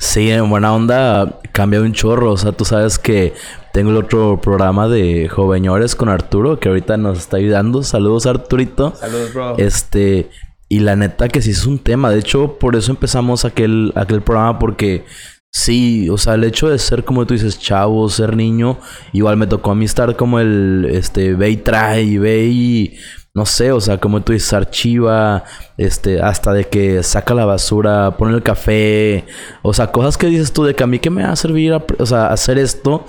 Sí, 0.00 0.30
en 0.30 0.48
buena 0.48 0.74
onda 0.74 1.40
cambia 1.52 1.82
un 1.82 1.92
chorro. 1.92 2.32
O 2.32 2.36
sea, 2.38 2.52
tú 2.52 2.64
sabes 2.64 2.98
que 2.98 3.34
tengo 3.74 3.90
el 3.90 3.98
otro 3.98 4.40
programa 4.40 4.88
de 4.88 5.28
Joveñores 5.28 5.94
con 5.94 6.08
Arturo, 6.08 6.58
que 6.58 6.70
ahorita 6.70 6.96
nos 6.96 7.18
está 7.18 7.36
ayudando. 7.36 7.82
Saludos, 7.82 8.24
Arturito. 8.24 8.94
Saludos, 8.96 9.34
bro. 9.34 9.58
Este, 9.58 10.30
y 10.70 10.80
la 10.80 10.96
neta 10.96 11.28
que 11.28 11.42
sí 11.42 11.50
es 11.50 11.66
un 11.66 11.78
tema. 11.78 12.10
De 12.10 12.18
hecho, 12.18 12.58
por 12.58 12.76
eso 12.76 12.92
empezamos 12.92 13.44
aquel, 13.44 13.92
aquel 13.94 14.22
programa, 14.22 14.58
porque 14.58 15.04
sí, 15.52 16.08
o 16.08 16.16
sea, 16.16 16.34
el 16.34 16.44
hecho 16.44 16.70
de 16.70 16.78
ser, 16.78 17.04
como 17.04 17.26
tú 17.26 17.34
dices, 17.34 17.58
chavo, 17.58 18.08
ser 18.08 18.34
niño, 18.34 18.78
igual 19.12 19.36
me 19.36 19.46
tocó 19.46 19.72
a 19.72 19.74
mí 19.74 19.84
estar 19.84 20.16
como 20.16 20.40
el, 20.40 20.88
este, 20.90 21.34
ve 21.34 21.50
y 21.50 21.56
trae, 21.58 22.18
ve 22.18 22.46
y 22.46 22.96
no 23.34 23.46
sé, 23.46 23.72
o 23.72 23.80
sea, 23.80 23.98
como 23.98 24.22
tú 24.22 24.32
dices, 24.32 24.52
archiva, 24.52 25.44
este, 25.76 26.20
hasta 26.20 26.52
de 26.52 26.64
que 26.64 27.02
saca 27.02 27.34
la 27.34 27.44
basura, 27.44 28.16
pone 28.16 28.34
el 28.34 28.42
café, 28.42 29.24
o 29.62 29.72
sea, 29.72 29.92
cosas 29.92 30.18
que 30.18 30.26
dices 30.26 30.52
tú 30.52 30.64
de 30.64 30.74
que 30.74 30.82
a 30.82 30.86
mí 30.86 30.98
que 30.98 31.10
me 31.10 31.22
va 31.22 31.30
a 31.30 31.36
servir, 31.36 31.72
o 31.72 32.06
sea, 32.06 32.26
hacer 32.28 32.58
esto, 32.58 33.06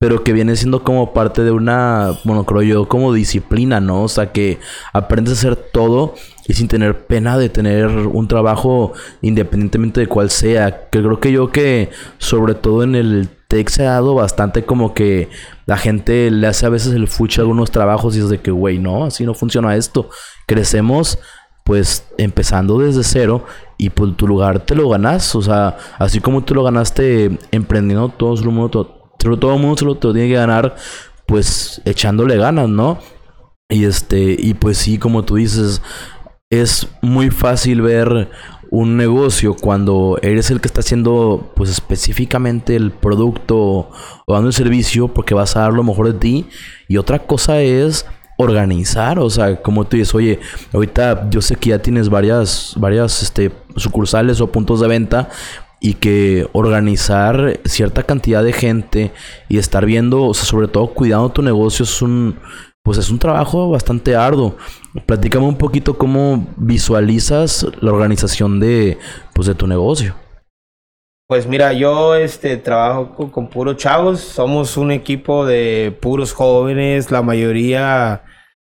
pero 0.00 0.22
que 0.22 0.32
viene 0.32 0.54
siendo 0.54 0.84
como 0.84 1.12
parte 1.12 1.42
de 1.42 1.50
una, 1.50 2.16
bueno, 2.24 2.44
creo 2.44 2.62
yo, 2.62 2.88
como 2.88 3.12
disciplina, 3.12 3.80
¿no? 3.80 4.04
O 4.04 4.08
sea, 4.08 4.32
que 4.32 4.58
aprendes 4.92 5.34
a 5.34 5.36
hacer 5.38 5.56
todo 5.56 6.14
y 6.46 6.54
sin 6.54 6.68
tener 6.68 7.06
pena 7.06 7.36
de 7.36 7.48
tener 7.48 7.88
un 7.88 8.28
trabajo 8.28 8.92
independientemente 9.22 10.00
de 10.00 10.06
cuál 10.06 10.30
sea. 10.30 10.88
Que 10.88 11.00
creo 11.00 11.18
que 11.18 11.32
yo 11.32 11.50
que, 11.50 11.90
sobre 12.18 12.54
todo 12.54 12.84
en 12.84 12.94
el 12.94 13.28
tech 13.48 13.70
ha 13.80 13.84
dado 13.84 14.14
bastante 14.14 14.64
como 14.64 14.94
que 14.94 15.30
la 15.66 15.78
gente 15.78 16.30
le 16.30 16.46
hace 16.46 16.66
a 16.66 16.68
veces 16.68 16.92
el 16.92 17.08
fuche 17.08 17.40
a 17.40 17.42
algunos 17.42 17.70
trabajos 17.70 18.14
y 18.14 18.20
es 18.20 18.28
de 18.28 18.40
que, 18.40 18.50
güey, 18.50 18.78
no, 18.78 19.04
así 19.04 19.24
no 19.24 19.34
funciona 19.34 19.74
esto. 19.74 20.10
Crecemos 20.46 21.18
pues 21.64 22.06
empezando 22.16 22.78
desde 22.78 23.04
cero 23.04 23.44
y 23.76 23.90
pues 23.90 24.16
tu 24.16 24.26
lugar 24.26 24.60
te 24.60 24.74
lo 24.74 24.88
ganas, 24.88 25.34
o 25.34 25.42
sea, 25.42 25.76
así 25.98 26.20
como 26.20 26.42
tú 26.42 26.54
lo 26.54 26.62
ganaste 26.62 27.38
emprendiendo, 27.50 28.08
todo 28.08 28.34
el 28.34 28.48
mundo, 28.48 29.12
todo 29.18 29.54
el 29.54 29.60
mundo 29.60 29.76
se 29.76 30.12
tiene 30.12 30.28
que 30.28 30.34
ganar 30.34 30.76
pues 31.26 31.82
echándole 31.84 32.38
ganas, 32.38 32.70
¿no? 32.70 32.98
Y 33.68 33.84
este, 33.84 34.34
y 34.38 34.54
pues 34.54 34.78
sí, 34.78 34.96
como 34.96 35.26
tú 35.26 35.36
dices, 35.36 35.82
es 36.48 36.88
muy 37.02 37.28
fácil 37.28 37.82
ver 37.82 38.30
un 38.70 38.96
negocio 38.96 39.54
cuando 39.54 40.18
eres 40.22 40.50
el 40.50 40.60
que 40.60 40.68
está 40.68 40.80
haciendo 40.80 41.52
pues 41.54 41.70
específicamente 41.70 42.76
el 42.76 42.90
producto 42.90 43.56
o 44.26 44.32
dando 44.32 44.48
el 44.48 44.54
servicio 44.54 45.08
porque 45.08 45.34
vas 45.34 45.56
a 45.56 45.60
dar 45.60 45.72
lo 45.72 45.82
mejor 45.82 46.12
de 46.12 46.18
ti. 46.18 46.46
Y 46.88 46.96
otra 46.96 47.20
cosa 47.20 47.60
es 47.60 48.06
organizar, 48.36 49.18
o 49.18 49.28
sea, 49.30 49.60
como 49.62 49.84
tú 49.84 49.96
dices, 49.96 50.14
oye, 50.14 50.38
ahorita 50.72 51.28
yo 51.28 51.42
sé 51.42 51.56
que 51.56 51.70
ya 51.70 51.82
tienes 51.82 52.08
varias, 52.08 52.74
varias 52.76 53.22
este, 53.22 53.50
sucursales 53.76 54.40
o 54.40 54.52
puntos 54.52 54.80
de 54.80 54.86
venta 54.86 55.28
y 55.80 55.94
que 55.94 56.48
organizar 56.52 57.60
cierta 57.64 58.04
cantidad 58.04 58.44
de 58.44 58.52
gente 58.52 59.12
y 59.48 59.58
estar 59.58 59.84
viendo, 59.86 60.22
o 60.22 60.34
sea, 60.34 60.44
sobre 60.44 60.68
todo 60.68 60.88
cuidando 60.88 61.30
tu 61.30 61.42
negocio 61.42 61.84
es 61.84 62.00
un, 62.00 62.36
pues 62.88 62.96
es 62.96 63.10
un 63.10 63.18
trabajo 63.18 63.68
bastante 63.68 64.16
arduo. 64.16 64.56
Platícame 65.04 65.44
un 65.44 65.58
poquito 65.58 65.98
cómo 65.98 66.46
visualizas 66.56 67.66
la 67.82 67.92
organización 67.92 68.60
de, 68.60 68.96
pues, 69.34 69.46
de 69.46 69.54
tu 69.54 69.66
negocio. 69.66 70.14
Pues 71.26 71.46
mira, 71.46 71.74
yo 71.74 72.14
este 72.14 72.56
trabajo 72.56 73.30
con, 73.30 73.50
puros 73.50 73.76
chavos, 73.76 74.20
somos 74.20 74.78
un 74.78 74.90
equipo 74.90 75.44
de 75.44 75.98
puros 76.00 76.32
jóvenes, 76.32 77.10
la 77.10 77.20
mayoría 77.20 78.24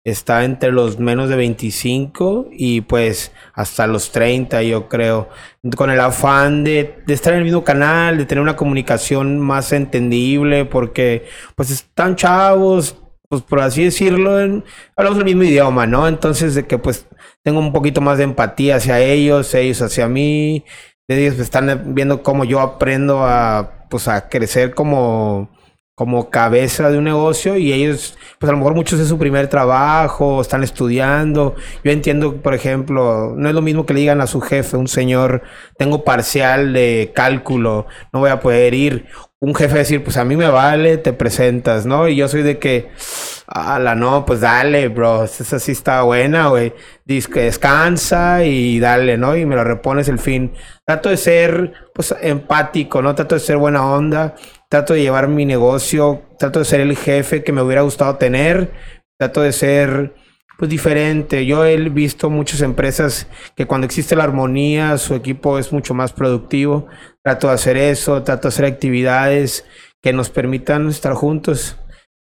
está 0.02 0.44
entre 0.44 0.72
los 0.72 0.98
menos 0.98 1.28
de 1.28 1.36
25 1.36 2.48
y 2.52 2.80
pues 2.80 3.32
hasta 3.52 3.86
los 3.86 4.12
30 4.12 4.62
yo 4.62 4.88
creo, 4.88 5.28
con 5.76 5.90
el 5.90 6.00
afán 6.00 6.64
de, 6.64 7.02
estar 7.06 7.34
en 7.34 7.40
el 7.40 7.44
mismo 7.44 7.64
canal, 7.64 8.16
de 8.16 8.24
tener 8.24 8.40
una 8.40 8.56
comunicación 8.56 9.38
más 9.40 9.74
entendible, 9.74 10.64
porque 10.64 11.26
pues 11.54 11.70
están 11.70 12.16
chavos, 12.16 12.96
pues 13.28 13.42
por 13.42 13.60
así 13.60 13.84
decirlo, 13.84 14.62
hablamos 14.96 15.18
el 15.18 15.24
mismo 15.24 15.42
idioma, 15.42 15.86
¿no? 15.86 16.08
Entonces 16.08 16.54
de 16.54 16.66
que 16.66 16.78
pues 16.78 17.06
tengo 17.42 17.60
un 17.60 17.72
poquito 17.72 18.00
más 18.00 18.18
de 18.18 18.24
empatía 18.24 18.76
hacia 18.76 19.00
ellos, 19.00 19.54
ellos 19.54 19.82
hacia 19.82 20.08
mí, 20.08 20.64
ellos 21.08 21.38
están 21.38 21.94
viendo 21.94 22.22
cómo 22.22 22.44
yo 22.44 22.60
aprendo 22.60 23.24
a, 23.24 23.86
pues, 23.88 24.08
a 24.08 24.28
crecer 24.28 24.74
como, 24.74 25.50
como 25.94 26.30
cabeza 26.30 26.90
de 26.90 26.98
un 26.98 27.04
negocio 27.04 27.56
y 27.56 27.72
ellos, 27.72 28.18
pues 28.38 28.48
a 28.48 28.52
lo 28.52 28.58
mejor 28.58 28.74
muchos 28.74 28.98
es 29.00 29.08
su 29.08 29.18
primer 29.18 29.48
trabajo, 29.48 30.40
están 30.40 30.64
estudiando. 30.64 31.54
Yo 31.84 31.92
entiendo, 31.92 32.42
por 32.42 32.54
ejemplo, 32.54 33.34
no 33.36 33.48
es 33.48 33.54
lo 33.54 33.62
mismo 33.62 33.86
que 33.86 33.94
le 33.94 34.00
digan 34.00 34.20
a 34.20 34.26
su 34.26 34.40
jefe, 34.40 34.76
un 34.76 34.88
señor, 34.88 35.42
tengo 35.78 36.04
parcial 36.04 36.72
de 36.72 37.12
cálculo, 37.14 37.86
no 38.12 38.20
voy 38.20 38.30
a 38.30 38.40
poder 38.40 38.74
ir. 38.74 39.06
Un 39.38 39.54
jefe 39.54 39.76
decir, 39.78 40.02
pues 40.02 40.16
a 40.16 40.24
mí 40.24 40.34
me 40.34 40.48
vale, 40.48 40.96
te 40.96 41.12
presentas, 41.12 41.84
¿no? 41.84 42.08
Y 42.08 42.16
yo 42.16 42.26
soy 42.26 42.42
de 42.42 42.58
que, 42.58 42.88
la 43.54 43.94
no, 43.94 44.24
pues 44.24 44.40
dale, 44.40 44.88
bro, 44.88 45.24
esa 45.24 45.58
sí 45.58 45.72
está 45.72 46.02
buena, 46.02 46.48
güey. 46.48 46.72
Descansa 47.04 48.44
y 48.44 48.80
dale, 48.80 49.18
¿no? 49.18 49.36
Y 49.36 49.44
me 49.44 49.54
lo 49.54 49.62
repones 49.62 50.08
el 50.08 50.18
fin. 50.18 50.52
Trato 50.86 51.10
de 51.10 51.18
ser, 51.18 51.72
pues, 51.94 52.14
empático, 52.22 53.02
¿no? 53.02 53.14
Trato 53.14 53.34
de 53.34 53.40
ser 53.40 53.58
buena 53.58 53.84
onda. 53.86 54.34
Trato 54.70 54.94
de 54.94 55.02
llevar 55.02 55.28
mi 55.28 55.44
negocio. 55.44 56.22
Trato 56.38 56.60
de 56.60 56.64
ser 56.64 56.80
el 56.80 56.96
jefe 56.96 57.44
que 57.44 57.52
me 57.52 57.60
hubiera 57.62 57.82
gustado 57.82 58.16
tener. 58.16 58.72
Trato 59.18 59.42
de 59.42 59.52
ser, 59.52 60.14
pues, 60.58 60.70
diferente. 60.70 61.44
Yo 61.44 61.64
he 61.64 61.76
visto 61.90 62.30
muchas 62.30 62.62
empresas 62.62 63.28
que 63.54 63.66
cuando 63.66 63.84
existe 63.84 64.16
la 64.16 64.24
armonía, 64.24 64.96
su 64.98 65.14
equipo 65.14 65.58
es 65.58 65.72
mucho 65.72 65.94
más 65.94 66.12
productivo. 66.12 66.88
Trato 67.26 67.48
de 67.48 67.54
hacer 67.54 67.76
eso. 67.76 68.22
Trato 68.22 68.42
de 68.42 68.48
hacer 68.50 68.66
actividades 68.66 69.64
que 70.00 70.12
nos 70.12 70.30
permitan 70.30 70.88
estar 70.88 71.12
juntos. 71.14 71.76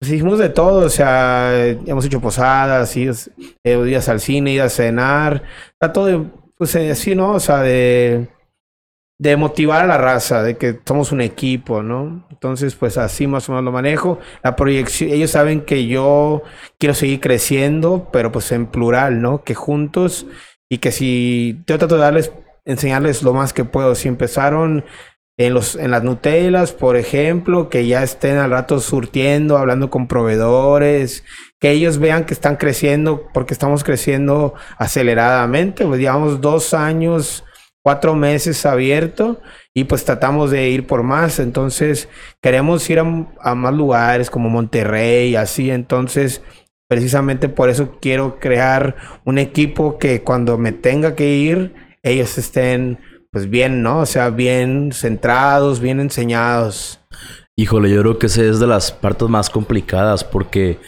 Pues 0.00 0.10
hicimos 0.10 0.40
de 0.40 0.48
todo, 0.48 0.86
o 0.86 0.88
sea, 0.88 1.64
hemos 1.86 2.04
hecho 2.04 2.20
posadas, 2.20 2.96
idas, 2.96 3.30
eh, 3.64 4.00
al 4.08 4.20
cine, 4.20 4.52
idas 4.52 4.72
a 4.72 4.76
cenar, 4.76 5.44
trato 5.80 6.04
de, 6.04 6.24
pues 6.56 6.74
eh, 6.74 6.90
así, 6.90 7.14
¿no? 7.14 7.34
O 7.34 7.40
sea, 7.40 7.62
de, 7.62 8.26
de 9.20 9.36
motivar 9.36 9.82
a 9.82 9.86
la 9.86 9.98
raza, 9.98 10.42
de 10.42 10.56
que 10.56 10.80
somos 10.84 11.12
un 11.12 11.20
equipo, 11.20 11.84
¿no? 11.84 12.26
Entonces, 12.30 12.74
pues 12.74 12.98
así 12.98 13.28
más 13.28 13.48
o 13.48 13.52
menos 13.52 13.66
lo 13.66 13.72
manejo. 13.72 14.18
La 14.42 14.56
proyección, 14.56 15.10
ellos 15.10 15.30
saben 15.30 15.60
que 15.60 15.86
yo 15.86 16.42
quiero 16.76 16.94
seguir 16.94 17.20
creciendo, 17.20 18.08
pero 18.12 18.32
pues 18.32 18.50
en 18.50 18.66
plural, 18.66 19.22
¿no? 19.22 19.44
Que 19.44 19.54
juntos 19.54 20.26
y 20.68 20.78
que 20.78 20.90
si 20.90 21.62
yo 21.68 21.78
trato 21.78 21.94
de 21.94 22.00
darles, 22.00 22.32
enseñarles 22.68 23.22
lo 23.24 23.34
más 23.34 23.52
que 23.52 23.64
puedo. 23.64 23.96
Si 23.96 24.06
empezaron 24.06 24.84
en, 25.38 25.54
los, 25.54 25.74
en 25.74 25.90
las 25.90 26.04
Nutellas, 26.04 26.72
por 26.72 26.96
ejemplo, 26.96 27.68
que 27.68 27.86
ya 27.86 28.02
estén 28.02 28.36
al 28.36 28.50
rato 28.50 28.78
surtiendo, 28.78 29.56
hablando 29.56 29.90
con 29.90 30.06
proveedores, 30.06 31.24
que 31.58 31.70
ellos 31.70 31.98
vean 31.98 32.24
que 32.24 32.34
están 32.34 32.56
creciendo, 32.56 33.28
porque 33.32 33.54
estamos 33.54 33.82
creciendo 33.82 34.54
aceleradamente, 34.76 35.84
pues 35.86 36.00
llevamos 36.00 36.40
dos 36.40 36.74
años, 36.74 37.44
cuatro 37.82 38.14
meses 38.14 38.66
abierto 38.66 39.40
y 39.72 39.84
pues 39.84 40.04
tratamos 40.04 40.50
de 40.50 40.68
ir 40.68 40.86
por 40.86 41.02
más, 41.02 41.38
entonces 41.38 42.08
queremos 42.42 42.88
ir 42.90 42.98
a, 42.98 43.26
a 43.40 43.54
más 43.54 43.74
lugares 43.74 44.30
como 44.30 44.50
Monterrey, 44.50 45.36
así, 45.36 45.70
entonces 45.70 46.42
precisamente 46.88 47.48
por 47.48 47.70
eso 47.70 47.96
quiero 48.00 48.40
crear 48.40 48.96
un 49.24 49.38
equipo 49.38 49.98
que 49.98 50.22
cuando 50.22 50.58
me 50.58 50.72
tenga 50.72 51.14
que 51.14 51.36
ir, 51.36 51.87
ellos 52.02 52.36
estén 52.38 52.98
pues 53.30 53.48
bien, 53.50 53.82
¿no? 53.82 54.00
O 54.00 54.06
sea, 54.06 54.30
bien 54.30 54.90
centrados, 54.92 55.80
bien 55.80 56.00
enseñados. 56.00 57.00
Híjole, 57.56 57.90
yo 57.90 58.00
creo 58.02 58.18
que 58.18 58.26
esa 58.26 58.42
es 58.42 58.60
de 58.60 58.66
las 58.66 58.92
partes 58.92 59.28
más 59.28 59.50
complicadas 59.50 60.24
porque 60.24 60.78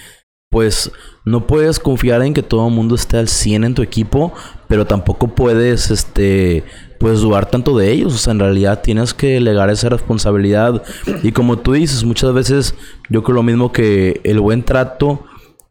pues 0.51 0.91
no 1.25 1.47
puedes 1.47 1.79
confiar 1.79 2.23
en 2.23 2.35
que 2.35 2.43
todo 2.43 2.67
el 2.69 2.75
mundo 2.75 2.95
esté 2.95 3.19
al 3.19 3.29
100 3.29 3.65
en 3.65 3.75
tu 3.75 3.83
equipo, 3.83 4.33
pero 4.69 4.87
tampoco 4.87 5.29
puedes 5.29 5.91
este 5.91 6.65
pues 6.99 7.21
dudar 7.21 7.47
tanto 7.47 7.77
de 7.79 7.91
ellos, 7.91 8.15
o 8.15 8.19
sea, 8.19 8.33
en 8.33 8.41
realidad 8.41 8.83
tienes 8.83 9.15
que 9.15 9.29
delegar 9.29 9.71
esa 9.71 9.89
responsabilidad 9.89 10.83
y 11.23 11.33
como 11.33 11.59
tú 11.59 11.73
dices, 11.73 12.05
muchas 12.05 12.35
veces 12.35 12.75
yo 13.09 13.23
creo 13.23 13.37
lo 13.37 13.43
mismo 13.43 13.73
que 13.73 14.21
el 14.23 14.39
buen 14.39 14.63
trato 14.63 15.25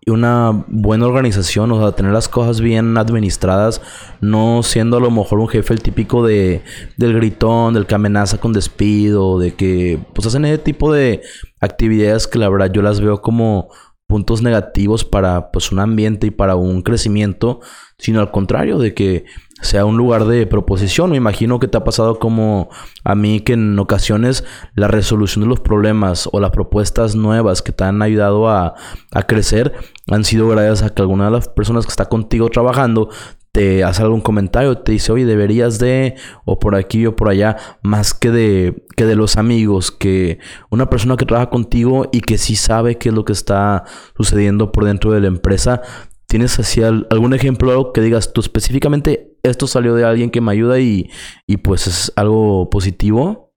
una 0.07 0.65
buena 0.67 1.05
organización, 1.05 1.71
o 1.71 1.79
sea, 1.79 1.91
tener 1.91 2.11
las 2.11 2.27
cosas 2.27 2.61
bien 2.61 2.97
administradas, 2.97 3.81
no 4.21 4.63
siendo 4.63 4.97
a 4.97 4.99
lo 4.99 5.11
mejor 5.11 5.39
un 5.39 5.47
jefe 5.47 5.73
el 5.73 5.81
típico 5.81 6.25
de 6.25 6.63
del 6.97 7.13
gritón, 7.13 7.73
del 7.73 7.85
que 7.85 7.95
amenaza 7.95 8.39
con 8.39 8.53
despido, 8.53 9.39
de 9.39 9.53
que 9.53 9.99
pues 10.13 10.27
hacen 10.27 10.45
ese 10.45 10.57
tipo 10.57 10.91
de 10.91 11.21
actividades 11.59 12.27
que 12.27 12.39
la 12.39 12.49
verdad 12.49 12.71
yo 12.71 12.81
las 12.81 13.01
veo 13.01 13.21
como 13.21 13.69
puntos 14.07 14.41
negativos 14.41 15.05
para 15.05 15.51
pues 15.51 15.71
un 15.71 15.79
ambiente 15.79 16.27
y 16.27 16.31
para 16.31 16.55
un 16.55 16.81
crecimiento, 16.81 17.59
sino 17.99 18.19
al 18.19 18.31
contrario 18.31 18.79
de 18.79 18.95
que 18.95 19.25
sea 19.61 19.85
un 19.85 19.97
lugar 19.97 20.25
de 20.25 20.47
proposición. 20.47 21.11
Me 21.11 21.17
imagino 21.17 21.59
que 21.59 21.67
te 21.67 21.77
ha 21.77 21.83
pasado 21.83 22.19
como 22.19 22.69
a 23.03 23.15
mí 23.15 23.41
que 23.41 23.53
en 23.53 23.77
ocasiones 23.79 24.43
la 24.75 24.87
resolución 24.87 25.43
de 25.43 25.49
los 25.49 25.59
problemas 25.59 26.29
o 26.31 26.39
las 26.39 26.51
propuestas 26.51 27.15
nuevas 27.15 27.61
que 27.61 27.71
te 27.71 27.83
han 27.83 28.01
ayudado 28.01 28.49
a, 28.49 28.75
a 29.11 29.23
crecer 29.23 29.73
han 30.09 30.23
sido 30.23 30.47
gracias 30.47 30.83
a 30.83 30.93
que 30.93 31.01
alguna 31.01 31.25
de 31.25 31.31
las 31.31 31.49
personas 31.49 31.85
que 31.85 31.91
está 31.91 32.05
contigo 32.05 32.49
trabajando 32.49 33.09
te 33.51 33.83
hace 33.83 34.03
algún 34.03 34.21
comentario, 34.21 34.77
te 34.77 34.91
dice, 34.91 35.11
oye, 35.11 35.25
deberías 35.25 35.79
de, 35.79 36.15
o 36.45 36.59
por 36.59 36.75
aquí 36.75 37.07
o 37.07 37.15
por 37.15 37.29
allá, 37.29 37.57
más 37.81 38.13
que 38.13 38.29
de, 38.29 38.85
que 38.95 39.05
de 39.05 39.15
los 39.15 39.37
amigos, 39.37 39.91
que 39.91 40.37
una 40.69 40.87
persona 40.87 41.17
que 41.17 41.25
trabaja 41.25 41.49
contigo 41.49 42.07
y 42.11 42.21
que 42.21 42.37
sí 42.37 42.55
sabe 42.55 42.99
qué 42.99 43.09
es 43.09 43.15
lo 43.15 43.25
que 43.25 43.33
está 43.33 43.85
sucediendo 44.15 44.71
por 44.71 44.85
dentro 44.85 45.11
de 45.11 45.21
la 45.21 45.27
empresa, 45.27 45.81
¿Tienes 46.29 46.59
así 46.59 46.83
algún 46.83 47.33
ejemplo 47.33 47.91
que 47.91 48.01
digas 48.01 48.33
tú 48.33 48.41
específicamente 48.41 49.28
esto 49.43 49.67
salió 49.67 49.95
de 49.95 50.05
alguien 50.05 50.31
que 50.31 50.41
me 50.41 50.51
ayuda 50.51 50.79
y, 50.79 51.09
y 51.47 51.57
pues 51.57 51.87
es 51.87 52.11
algo 52.15 52.69
positivo? 52.69 53.49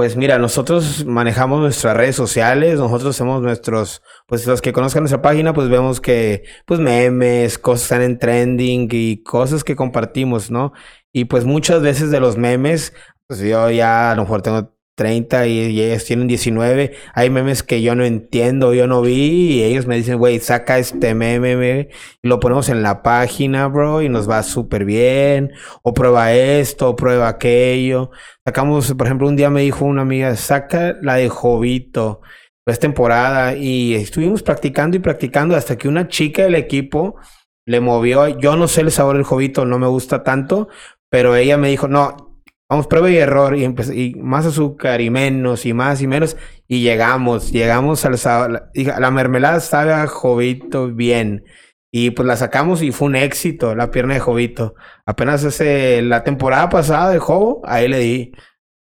Pues 0.00 0.16
mira, 0.16 0.38
nosotros 0.38 1.04
manejamos 1.04 1.60
nuestras 1.60 1.94
redes 1.94 2.16
sociales, 2.16 2.78
nosotros 2.78 3.14
somos 3.16 3.42
nuestros, 3.42 4.02
pues 4.26 4.46
los 4.46 4.62
que 4.62 4.72
conozcan 4.72 5.02
nuestra 5.02 5.20
página, 5.20 5.52
pues 5.52 5.68
vemos 5.68 6.00
que, 6.00 6.44
pues 6.64 6.80
memes, 6.80 7.58
cosas 7.58 7.82
están 7.82 8.02
en 8.02 8.18
trending 8.18 8.88
y 8.90 9.22
cosas 9.22 9.62
que 9.62 9.76
compartimos, 9.76 10.50
¿no? 10.50 10.72
Y 11.12 11.26
pues 11.26 11.44
muchas 11.44 11.82
veces 11.82 12.10
de 12.10 12.20
los 12.20 12.38
memes, 12.38 12.94
pues 13.26 13.40
yo 13.40 13.68
ya 13.70 14.12
a 14.12 14.14
lo 14.14 14.22
mejor 14.22 14.40
tengo 14.40 14.74
30 15.00 15.46
y, 15.46 15.80
ellas 15.80 16.04
tienen 16.04 16.26
19. 16.28 16.92
Hay 17.14 17.30
memes 17.30 17.62
que 17.62 17.80
yo 17.80 17.94
no 17.94 18.04
entiendo, 18.04 18.74
yo 18.74 18.86
no 18.86 19.00
vi 19.00 19.52
y 19.54 19.62
ellos 19.62 19.86
me 19.86 19.96
dicen, 19.96 20.18
güey, 20.18 20.40
saca 20.40 20.78
este 20.78 21.14
meme 21.14 21.88
y 22.22 22.28
lo 22.28 22.38
ponemos 22.38 22.68
en 22.68 22.82
la 22.82 23.02
página, 23.02 23.66
bro, 23.68 24.02
y 24.02 24.10
nos 24.10 24.28
va 24.28 24.42
súper 24.42 24.84
bien. 24.84 25.52
O 25.82 25.94
prueba 25.94 26.34
esto, 26.34 26.90
o 26.90 26.96
prueba 26.96 27.28
aquello. 27.28 28.10
Sacamos, 28.44 28.92
por 28.92 29.06
ejemplo, 29.06 29.26
un 29.26 29.36
día 29.36 29.48
me 29.48 29.62
dijo 29.62 29.86
una 29.86 30.02
amiga, 30.02 30.36
saca 30.36 30.98
la 31.00 31.14
de 31.14 31.30
Jovito. 31.30 32.20
Es 32.66 32.78
temporada 32.78 33.56
y 33.56 33.94
estuvimos 33.94 34.42
practicando 34.42 34.98
y 34.98 35.00
practicando 35.00 35.56
hasta 35.56 35.78
que 35.78 35.88
una 35.88 36.08
chica 36.08 36.42
del 36.42 36.56
equipo 36.56 37.16
le 37.64 37.80
movió. 37.80 38.28
Yo 38.38 38.54
no 38.56 38.68
sé 38.68 38.82
el 38.82 38.90
sabor 38.90 39.16
del 39.16 39.24
Jovito, 39.24 39.64
no 39.64 39.78
me 39.78 39.86
gusta 39.86 40.22
tanto, 40.22 40.68
pero 41.08 41.36
ella 41.36 41.56
me 41.56 41.68
dijo, 41.70 41.88
no, 41.88 42.29
vamos, 42.70 42.86
prueba 42.86 43.10
y 43.10 43.16
error, 43.16 43.56
y, 43.56 43.64
y 43.64 44.14
más 44.14 44.46
azúcar 44.46 45.00
y 45.00 45.10
menos 45.10 45.66
y 45.66 45.74
más 45.74 46.00
y 46.00 46.06
menos, 46.06 46.36
y 46.68 46.80
llegamos, 46.82 47.50
llegamos 47.52 48.04
al 48.04 48.12
la, 48.52 48.70
la 48.98 49.10
mermelada 49.10 49.60
sabe 49.60 49.92
a 49.92 50.06
Jovito 50.06 50.88
bien. 50.88 51.44
Y 51.92 52.12
pues 52.12 52.26
la 52.26 52.36
sacamos 52.36 52.82
y 52.82 52.92
fue 52.92 53.08
un 53.08 53.16
éxito, 53.16 53.74
la 53.74 53.90
pierna 53.90 54.14
de 54.14 54.20
Jovito. 54.20 54.76
Apenas 55.06 55.44
hace 55.44 56.00
la 56.02 56.22
temporada 56.22 56.68
pasada 56.68 57.10
de 57.10 57.18
Jovo, 57.18 57.62
ahí 57.64 57.88
le 57.88 57.98
di, 57.98 58.32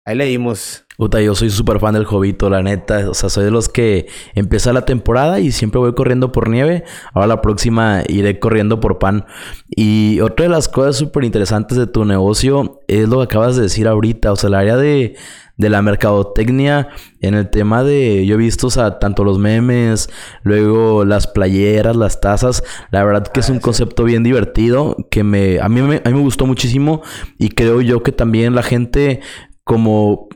ahí 0.05 0.15
le 0.15 0.25
dimos. 0.25 0.85
Puta, 0.97 1.19
yo 1.21 1.33
soy 1.33 1.49
súper 1.49 1.79
fan 1.79 1.95
del 1.95 2.05
Jovito, 2.05 2.49
la 2.49 2.61
neta. 2.61 3.09
O 3.09 3.13
sea, 3.13 3.29
soy 3.29 3.45
de 3.45 3.51
los 3.51 3.67
que 3.67 4.07
empieza 4.35 4.73
la 4.73 4.85
temporada 4.85 5.39
y 5.39 5.51
siempre 5.51 5.79
voy 5.79 5.93
corriendo 5.93 6.31
por 6.31 6.49
nieve. 6.49 6.83
Ahora 7.13 7.27
la 7.27 7.41
próxima 7.41 8.03
iré 8.07 8.39
corriendo 8.39 8.79
por 8.79 8.99
pan. 8.99 9.25
Y 9.69 10.19
otra 10.21 10.43
de 10.43 10.49
las 10.49 10.69
cosas 10.69 10.97
súper 10.97 11.23
interesantes 11.23 11.77
de 11.77 11.87
tu 11.87 12.05
negocio 12.05 12.81
es 12.87 13.09
lo 13.09 13.17
que 13.17 13.23
acabas 13.23 13.55
de 13.55 13.63
decir 13.63 13.87
ahorita. 13.87 14.31
O 14.31 14.35
sea, 14.35 14.49
el 14.49 14.53
área 14.53 14.77
de, 14.77 15.15
de 15.57 15.69
la 15.69 15.81
mercadotecnia 15.81 16.89
en 17.21 17.33
el 17.33 17.49
tema 17.49 17.83
de, 17.83 18.25
yo 18.27 18.35
he 18.35 18.37
visto, 18.37 18.67
o 18.67 18.69
sea, 18.69 18.99
tanto 18.99 19.23
los 19.23 19.39
memes, 19.39 20.09
luego 20.43 21.05
las 21.05 21.25
playeras, 21.25 21.95
las 21.95 22.21
tazas, 22.21 22.63
la 22.91 23.03
verdad 23.03 23.27
que 23.27 23.39
es 23.39 23.49
un 23.49 23.59
concepto 23.59 24.03
bien 24.03 24.23
divertido 24.23 24.95
que 25.09 25.23
me, 25.23 25.59
a 25.59 25.69
mí 25.69 25.81
me, 25.81 26.01
a 26.03 26.09
mí 26.09 26.13
me 26.13 26.21
gustó 26.21 26.45
muchísimo 26.45 27.01
y 27.39 27.49
creo 27.49 27.81
yo 27.81 28.03
que 28.03 28.11
también 28.11 28.55
la 28.55 28.63
gente 28.63 29.21
como 29.63 30.27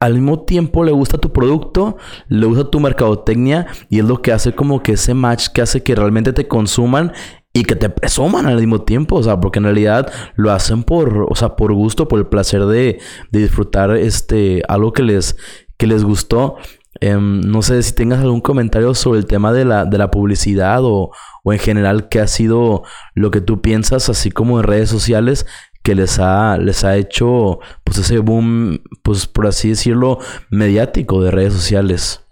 al 0.00 0.14
mismo 0.14 0.40
tiempo 0.44 0.82
le 0.82 0.90
gusta 0.90 1.16
tu 1.16 1.32
producto, 1.32 1.96
le 2.28 2.46
gusta 2.46 2.70
tu 2.70 2.80
mercadotecnia 2.80 3.68
y 3.88 4.00
es 4.00 4.04
lo 4.04 4.20
que 4.20 4.32
hace 4.32 4.52
como 4.52 4.82
que 4.82 4.92
ese 4.92 5.14
match 5.14 5.46
que 5.54 5.62
hace 5.62 5.84
que 5.84 5.94
realmente 5.94 6.32
te 6.32 6.48
consuman 6.48 7.12
y 7.52 7.62
que 7.62 7.76
te 7.76 7.88
presuman 7.88 8.46
al 8.46 8.56
mismo 8.56 8.82
tiempo, 8.82 9.16
o 9.16 9.22
sea, 9.22 9.38
porque 9.38 9.60
en 9.60 9.66
realidad 9.66 10.12
lo 10.34 10.50
hacen 10.50 10.82
por, 10.82 11.26
o 11.28 11.34
sea, 11.36 11.54
por 11.54 11.72
gusto, 11.72 12.08
por 12.08 12.18
el 12.18 12.26
placer 12.26 12.64
de, 12.66 12.98
de 13.30 13.38
disfrutar 13.38 13.94
este 13.96 14.62
algo 14.68 14.92
que 14.92 15.04
les 15.04 15.36
que 15.76 15.86
les 15.86 16.02
gustó. 16.02 16.56
Um, 17.00 17.40
no 17.40 17.62
sé 17.62 17.82
si 17.82 17.94
tengas 17.94 18.20
algún 18.20 18.40
comentario 18.40 18.94
sobre 18.94 19.18
el 19.18 19.26
tema 19.26 19.52
de 19.52 19.64
la, 19.64 19.86
de 19.86 19.98
la 19.98 20.10
publicidad 20.10 20.84
o, 20.84 21.10
o 21.42 21.52
en 21.52 21.58
general 21.58 22.08
qué 22.08 22.20
ha 22.20 22.26
sido 22.26 22.82
lo 23.14 23.30
que 23.30 23.40
tú 23.40 23.62
piensas, 23.62 24.08
así 24.08 24.30
como 24.30 24.58
en 24.58 24.64
redes 24.64 24.90
sociales, 24.90 25.46
que 25.82 25.94
les 25.94 26.18
ha, 26.18 26.56
les 26.58 26.84
ha 26.84 26.96
hecho 26.96 27.60
pues 27.84 27.98
ese 27.98 28.18
boom, 28.18 28.82
pues 29.02 29.26
por 29.26 29.46
así 29.46 29.70
decirlo, 29.70 30.18
mediático 30.50 31.22
de 31.22 31.30
redes 31.30 31.52
sociales. 31.52 32.22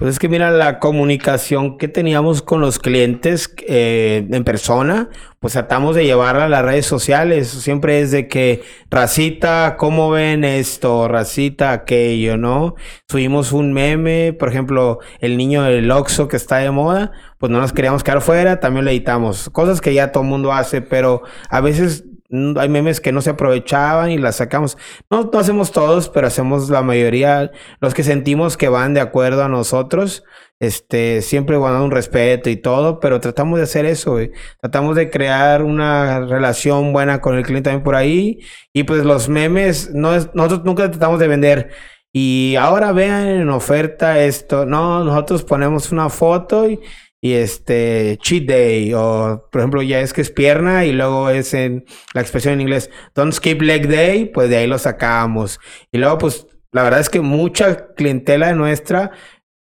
Pues 0.00 0.12
es 0.12 0.18
que 0.18 0.30
mira, 0.30 0.50
la 0.50 0.78
comunicación 0.78 1.76
que 1.76 1.86
teníamos 1.86 2.40
con 2.40 2.62
los 2.62 2.78
clientes 2.78 3.54
eh, 3.68 4.26
en 4.30 4.44
persona, 4.44 5.10
pues 5.40 5.52
tratamos 5.52 5.94
de 5.94 6.06
llevarla 6.06 6.46
a 6.46 6.48
las 6.48 6.64
redes 6.64 6.86
sociales. 6.86 7.48
Siempre 7.48 8.00
es 8.00 8.10
de 8.10 8.26
que, 8.26 8.62
racita, 8.90 9.76
¿cómo 9.78 10.08
ven 10.08 10.42
esto? 10.42 11.06
Racita, 11.06 11.72
aquello, 11.72 12.38
¿no? 12.38 12.76
Subimos 13.10 13.52
un 13.52 13.74
meme, 13.74 14.32
por 14.32 14.48
ejemplo, 14.48 15.00
el 15.18 15.36
niño 15.36 15.64
del 15.64 15.90
Oxxo 15.90 16.28
que 16.28 16.38
está 16.38 16.56
de 16.56 16.70
moda, 16.70 17.12
pues 17.36 17.52
no 17.52 17.60
nos 17.60 17.74
queríamos 17.74 18.02
quedar 18.02 18.22
fuera, 18.22 18.58
también 18.58 18.86
lo 18.86 18.90
editamos. 18.90 19.50
Cosas 19.50 19.82
que 19.82 19.92
ya 19.92 20.12
todo 20.12 20.22
el 20.22 20.30
mundo 20.30 20.50
hace, 20.54 20.80
pero 20.80 21.24
a 21.50 21.60
veces 21.60 22.04
hay 22.30 22.68
memes 22.68 23.00
que 23.00 23.12
no 23.12 23.22
se 23.22 23.30
aprovechaban 23.30 24.10
y 24.10 24.18
las 24.18 24.36
sacamos. 24.36 24.78
No, 25.10 25.30
no 25.32 25.38
hacemos 25.38 25.72
todos, 25.72 26.08
pero 26.08 26.26
hacemos 26.26 26.70
la 26.70 26.82
mayoría, 26.82 27.50
los 27.80 27.94
que 27.94 28.04
sentimos 28.04 28.56
que 28.56 28.68
van 28.68 28.94
de 28.94 29.00
acuerdo 29.00 29.44
a 29.44 29.48
nosotros. 29.48 30.24
Este, 30.60 31.22
siempre 31.22 31.56
guardando 31.56 31.86
un 31.86 31.90
respeto 31.90 32.50
y 32.50 32.56
todo, 32.56 33.00
pero 33.00 33.18
tratamos 33.18 33.58
de 33.58 33.64
hacer 33.64 33.86
eso, 33.86 34.12
güey. 34.12 34.30
Tratamos 34.60 34.94
de 34.94 35.08
crear 35.10 35.62
una 35.62 36.20
relación 36.20 36.92
buena 36.92 37.20
con 37.20 37.36
el 37.36 37.44
cliente 37.44 37.70
también 37.70 37.82
por 37.82 37.94
ahí. 37.94 38.40
Y 38.72 38.84
pues 38.84 39.04
los 39.04 39.28
memes, 39.28 39.90
no 39.94 40.14
es, 40.14 40.30
nosotros 40.34 40.64
nunca 40.64 40.90
tratamos 40.90 41.18
de 41.18 41.28
vender. 41.28 41.70
Y 42.12 42.56
ahora 42.56 42.92
vean 42.92 43.26
en 43.28 43.48
oferta 43.50 44.20
esto. 44.20 44.66
No, 44.66 45.04
nosotros 45.04 45.44
ponemos 45.44 45.92
una 45.92 46.08
foto 46.10 46.68
y, 46.68 46.80
y 47.20 47.34
este 47.34 48.18
cheat 48.22 48.44
day 48.44 48.94
o 48.94 49.46
por 49.52 49.60
ejemplo 49.60 49.82
ya 49.82 50.00
es 50.00 50.12
que 50.12 50.22
es 50.22 50.30
pierna 50.30 50.86
y 50.86 50.92
luego 50.92 51.28
es 51.28 51.52
en 51.52 51.84
la 52.14 52.22
expresión 52.22 52.54
en 52.54 52.62
inglés 52.62 52.90
don't 53.14 53.34
skip 53.34 53.60
leg 53.60 53.88
day 53.88 54.24
pues 54.26 54.48
de 54.48 54.56
ahí 54.56 54.66
lo 54.66 54.78
sacamos. 54.78 55.60
Y 55.92 55.98
luego 55.98 56.18
pues 56.18 56.46
la 56.72 56.82
verdad 56.82 57.00
es 57.00 57.10
que 57.10 57.20
mucha 57.20 57.88
clientela 57.94 58.54
nuestra 58.54 59.10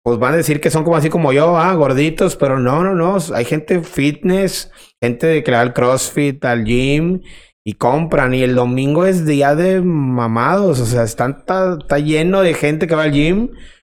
pues 0.03 0.19
van 0.19 0.33
a 0.33 0.37
decir 0.37 0.61
que 0.61 0.71
son 0.71 0.83
como 0.83 0.95
así 0.97 1.09
como 1.09 1.33
yo 1.33 1.57
ah 1.57 1.73
gorditos 1.75 2.35
pero 2.35 2.59
no 2.59 2.83
no 2.83 2.95
no 2.95 3.17
hay 3.33 3.45
gente 3.45 3.81
fitness 3.81 4.71
gente 5.01 5.43
que 5.43 5.51
le 5.51 5.57
da 5.57 5.61
al 5.61 5.73
crossfit 5.73 6.43
al 6.45 6.65
gym 6.65 7.21
y 7.63 7.73
compran 7.73 8.33
y 8.33 8.43
el 8.43 8.55
domingo 8.55 9.05
es 9.05 9.25
día 9.25 9.55
de 9.55 9.81
mamados 9.81 10.79
o 10.79 10.85
sea 10.85 11.03
están 11.03 11.43
está 11.45 11.99
lleno 11.99 12.41
de 12.41 12.53
gente 12.53 12.87
que 12.87 12.95
va 12.95 13.03
al 13.03 13.11
gym 13.11 13.49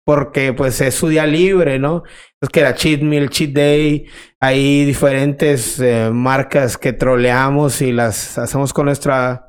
porque 0.05 0.53
pues 0.53 0.81
es 0.81 0.95
su 0.95 1.09
día 1.09 1.27
libre, 1.27 1.79
¿no? 1.79 2.03
Es 2.41 2.49
que 2.49 2.61
era 2.61 2.75
cheat 2.75 3.03
meal, 3.03 3.31
cheat 3.31 3.51
day, 3.51 4.07
hay 4.41 4.85
diferentes 4.85 5.79
eh, 5.81 6.11
marcas 6.13 6.77
que 6.77 6.93
troleamos 6.93 7.81
y 7.83 7.93
las 7.93 8.39
hacemos 8.39 8.73
con 8.73 8.87
nuestra 8.87 9.49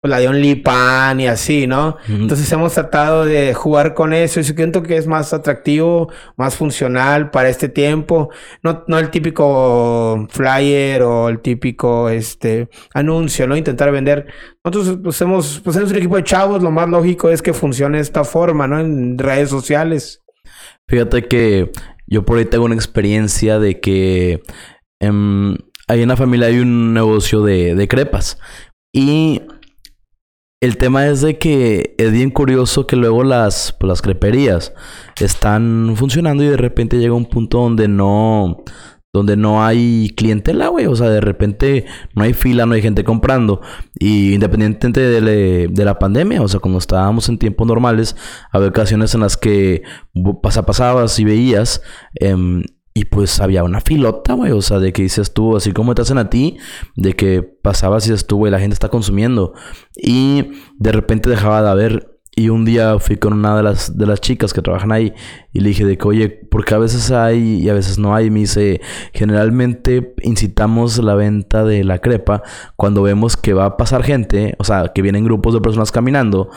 pues, 0.00 0.10
la 0.10 0.20
de 0.20 0.28
OnlyPan 0.28 1.18
y 1.20 1.26
así, 1.26 1.66
¿no? 1.66 1.96
Entonces 2.08 2.50
hemos 2.52 2.72
tratado 2.72 3.24
de 3.24 3.52
jugar 3.52 3.94
con 3.94 4.12
eso 4.12 4.38
y 4.38 4.44
siento 4.44 4.82
que 4.82 4.96
es 4.96 5.08
más 5.08 5.32
atractivo, 5.32 6.12
más 6.36 6.54
funcional 6.54 7.30
para 7.30 7.48
este 7.48 7.68
tiempo. 7.68 8.30
No, 8.62 8.84
no 8.86 8.98
el 9.00 9.10
típico 9.10 10.26
flyer 10.30 11.02
o 11.02 11.28
el 11.28 11.40
típico 11.40 12.08
este 12.10 12.68
anuncio, 12.94 13.48
¿no? 13.48 13.56
Intentar 13.56 13.90
vender. 13.90 14.26
Nosotros 14.64 14.98
pues 15.02 15.20
hemos, 15.20 15.60
pues 15.64 15.76
un 15.76 15.96
equipo 15.96 16.16
de 16.16 16.24
chavos, 16.24 16.62
lo 16.62 16.70
más 16.70 16.88
lógico 16.88 17.28
es 17.28 17.42
que 17.42 17.52
funcione 17.52 17.98
de 17.98 18.02
esta 18.02 18.22
forma, 18.22 18.68
¿no? 18.68 18.78
En 18.78 19.18
redes 19.18 19.50
sociales. 19.50 20.22
Fíjate 20.86 21.26
que 21.26 21.72
yo 22.06 22.24
por 22.24 22.38
ahí 22.38 22.44
tengo 22.44 22.66
una 22.66 22.76
experiencia 22.76 23.58
de 23.58 23.80
que 23.80 24.42
eh, 25.00 25.56
hay 25.88 26.02
en 26.02 26.08
la 26.08 26.16
familia 26.16 26.46
hay 26.46 26.60
un 26.60 26.94
negocio 26.94 27.42
de, 27.42 27.74
de 27.74 27.88
crepas. 27.88 28.38
Y 28.92 29.42
el 30.60 30.76
tema 30.76 31.06
es 31.06 31.20
de 31.20 31.38
que 31.38 31.94
es 31.98 32.10
bien 32.12 32.30
curioso 32.30 32.86
que 32.86 32.96
luego 32.96 33.22
las, 33.22 33.72
pues, 33.78 33.88
las 33.88 34.02
creperías 34.02 34.72
están 35.20 35.94
funcionando 35.96 36.42
y 36.42 36.48
de 36.48 36.56
repente 36.56 36.98
llega 36.98 37.14
un 37.14 37.26
punto 37.26 37.58
donde 37.58 37.86
no, 37.86 38.64
donde 39.12 39.36
no 39.36 39.64
hay 39.64 40.12
clientela, 40.16 40.68
güey. 40.68 40.86
O 40.86 40.96
sea, 40.96 41.10
de 41.10 41.20
repente 41.20 41.86
no 42.14 42.24
hay 42.24 42.34
fila, 42.34 42.66
no 42.66 42.74
hay 42.74 42.82
gente 42.82 43.04
comprando. 43.04 43.60
Y 43.94 44.34
independientemente 44.34 45.00
de, 45.00 45.84
la 45.84 45.98
pandemia, 45.98 46.42
o 46.42 46.48
sea, 46.48 46.58
cuando 46.58 46.78
estábamos 46.78 47.28
en 47.28 47.38
tiempos 47.38 47.66
normales, 47.66 48.16
había 48.50 48.68
ocasiones 48.68 49.14
en 49.14 49.20
las 49.20 49.36
que 49.36 49.84
pasa, 50.42 50.66
pasabas 50.66 51.18
y 51.20 51.24
veías. 51.24 51.82
Eh, 52.20 52.64
y 52.98 53.04
pues 53.04 53.40
había 53.40 53.62
una 53.62 53.80
filota, 53.80 54.34
güey. 54.34 54.50
O 54.50 54.60
sea, 54.60 54.80
de 54.80 54.92
que 54.92 55.02
dices 55.02 55.32
tú, 55.32 55.56
así 55.56 55.70
como 55.70 55.94
te 55.94 56.02
hacen 56.02 56.18
a 56.18 56.30
ti, 56.30 56.56
de 56.96 57.14
que 57.14 57.42
pasabas 57.42 58.04
y 58.06 58.10
dices 58.10 58.26
tú, 58.26 58.38
güey, 58.38 58.50
la 58.50 58.58
gente 58.58 58.74
está 58.74 58.88
consumiendo. 58.88 59.54
Y 59.94 60.50
de 60.78 60.90
repente 60.90 61.30
dejaba 61.30 61.62
de 61.62 61.68
haber. 61.68 62.18
Y 62.34 62.48
un 62.48 62.64
día 62.64 62.98
fui 62.98 63.16
con 63.16 63.34
una 63.34 63.56
de 63.56 63.62
las, 63.62 63.96
de 63.96 64.06
las 64.06 64.20
chicas 64.20 64.52
que 64.52 64.62
trabajan 64.62 64.92
ahí 64.92 65.12
y 65.52 65.60
le 65.60 65.70
dije 65.70 65.84
de 65.84 65.96
que, 65.96 66.06
oye, 66.08 66.28
porque 66.28 66.74
a 66.74 66.78
veces 66.78 67.10
hay 67.10 67.62
y 67.62 67.68
a 67.68 67.74
veces 67.74 67.98
no 67.98 68.16
hay. 68.16 68.26
Y 68.26 68.30
me 68.30 68.40
dice, 68.40 68.80
generalmente 69.12 70.14
incitamos 70.22 70.98
la 70.98 71.14
venta 71.14 71.64
de 71.64 71.84
la 71.84 71.98
crepa 71.98 72.42
cuando 72.74 73.02
vemos 73.02 73.36
que 73.36 73.54
va 73.54 73.64
a 73.64 73.76
pasar 73.76 74.02
gente, 74.02 74.54
o 74.58 74.64
sea, 74.64 74.92
que 74.92 75.02
vienen 75.02 75.24
grupos 75.24 75.54
de 75.54 75.60
personas 75.60 75.92
caminando, 75.92 76.50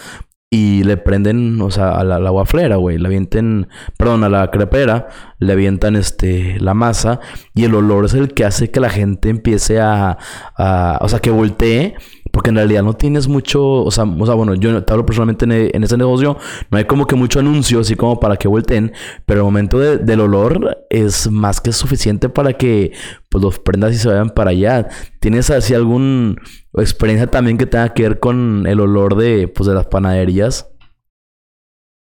y 0.53 0.83
le 0.83 0.97
prenden, 0.97 1.61
o 1.61 1.71
sea, 1.71 1.91
a 1.91 2.03
la, 2.03 2.19
la 2.19 2.29
güey. 2.75 2.97
Le 2.97 3.07
avienten, 3.07 3.69
perdón, 3.97 4.25
a 4.25 4.29
la 4.29 4.51
crepera, 4.51 5.07
le 5.39 5.53
avientan 5.53 5.95
este, 5.95 6.59
la 6.59 6.73
masa. 6.73 7.21
Y 7.55 7.63
el 7.63 7.73
olor 7.73 8.03
es 8.03 8.13
el 8.13 8.33
que 8.33 8.43
hace 8.43 8.69
que 8.69 8.81
la 8.81 8.89
gente 8.89 9.29
empiece 9.29 9.79
a, 9.79 10.17
a 10.57 10.99
o 11.01 11.07
sea, 11.07 11.19
que 11.19 11.31
voltee. 11.31 11.95
Porque 12.32 12.50
en 12.50 12.56
realidad 12.56 12.84
no 12.84 12.94
tienes 12.94 13.28
mucho, 13.28 13.63
o 13.63 13.91
sea, 13.91 14.06
o 14.06 14.26
sea 14.26 14.36
bueno, 14.36 14.56
yo 14.56 14.84
te 14.84 14.94
hablo 14.94 15.06
personalmente 15.06 15.46
en, 15.46 15.52
en 15.52 15.84
ese 15.84 15.98
negocio, 15.98 16.38
no 16.70 16.78
hay 16.78 16.86
como 16.86 17.06
que 17.06 17.15
mucho 17.15 17.39
anuncio 17.39 17.80
así 17.82 17.96
como 17.96 18.20
para 18.20 18.38
que 18.38 18.48
volteen, 18.48 18.94
pero 19.26 19.41
el 19.41 19.46
momento 19.46 19.80
de, 19.80 19.98
del 19.98 20.22
olor 20.22 20.86
es 20.89 21.30
más 21.30 21.62
que 21.62 21.72
suficiente 21.72 22.30
para 22.30 22.54
que 22.54 22.94
pues 23.30 23.44
los 23.44 23.60
prendas 23.60 23.94
y 23.94 23.98
se 23.98 24.08
vayan 24.08 24.30
para 24.30 24.52
allá. 24.52 24.88
¿Tienes 25.20 25.50
así 25.50 25.74
algún 25.74 26.38
experiencia 26.74 27.28
también 27.28 27.58
que 27.58 27.65
tenga 27.65 27.94
que 27.94 28.04
ver 28.04 28.20
con 28.20 28.65
el 28.67 28.80
olor 28.80 29.15
de, 29.15 29.48
pues, 29.48 29.67
de 29.67 29.76
las 29.76 29.88
panaderías? 29.88 30.70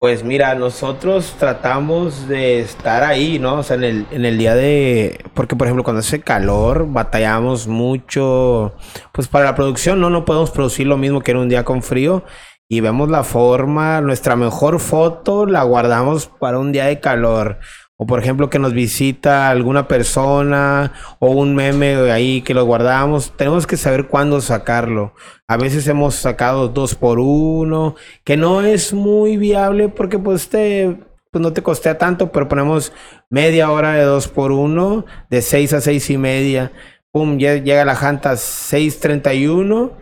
Pues 0.00 0.24
mira, 0.24 0.54
nosotros 0.54 1.36
tratamos 1.38 2.26
de 2.26 2.60
estar 2.60 3.04
ahí, 3.04 3.38
¿no? 3.38 3.56
O 3.56 3.62
sea, 3.62 3.76
en 3.76 3.84
el, 3.84 4.06
en 4.10 4.24
el 4.24 4.38
día 4.38 4.54
de... 4.54 5.22
Porque, 5.34 5.56
por 5.56 5.66
ejemplo, 5.66 5.84
cuando 5.84 6.00
hace 6.00 6.22
calor, 6.22 6.86
batallamos 6.90 7.68
mucho. 7.68 8.72
Pues 9.12 9.28
para 9.28 9.44
la 9.44 9.54
producción, 9.54 10.00
¿no? 10.00 10.08
No 10.08 10.24
podemos 10.24 10.50
producir 10.52 10.86
lo 10.86 10.96
mismo 10.96 11.20
que 11.20 11.32
en 11.32 11.36
un 11.36 11.50
día 11.50 11.66
con 11.66 11.82
frío. 11.82 12.24
Y 12.66 12.80
vemos 12.80 13.10
la 13.10 13.24
forma, 13.24 14.00
nuestra 14.00 14.36
mejor 14.36 14.80
foto 14.80 15.44
la 15.44 15.64
guardamos 15.64 16.28
para 16.28 16.58
un 16.58 16.72
día 16.72 16.86
de 16.86 16.98
calor. 17.00 17.58
O 18.02 18.06
por 18.06 18.18
ejemplo 18.18 18.48
que 18.48 18.58
nos 18.58 18.72
visita 18.72 19.50
alguna 19.50 19.86
persona 19.86 20.94
o 21.18 21.32
un 21.32 21.54
meme 21.54 22.10
ahí 22.10 22.40
que 22.40 22.54
lo 22.54 22.64
guardamos. 22.64 23.36
Tenemos 23.36 23.66
que 23.66 23.76
saber 23.76 24.08
cuándo 24.08 24.40
sacarlo. 24.40 25.12
A 25.46 25.58
veces 25.58 25.86
hemos 25.86 26.14
sacado 26.14 26.68
dos 26.68 26.94
por 26.94 27.20
uno, 27.20 27.96
que 28.24 28.38
no 28.38 28.62
es 28.62 28.94
muy 28.94 29.36
viable 29.36 29.90
porque 29.90 30.18
pues 30.18 30.48
te 30.48 30.96
pues 31.30 31.42
no 31.42 31.52
te 31.52 31.62
costea 31.62 31.98
tanto, 31.98 32.32
pero 32.32 32.48
ponemos 32.48 32.90
media 33.28 33.70
hora 33.70 33.92
de 33.92 34.04
dos 34.04 34.28
por 34.28 34.50
uno, 34.50 35.04
de 35.28 35.42
seis 35.42 35.74
a 35.74 35.82
seis 35.82 36.08
y 36.08 36.16
media. 36.16 36.72
Pum, 37.12 37.36
ya 37.36 37.56
llega 37.56 37.84
la 37.84 37.96
janta 37.96 38.32
6.31 38.32 39.92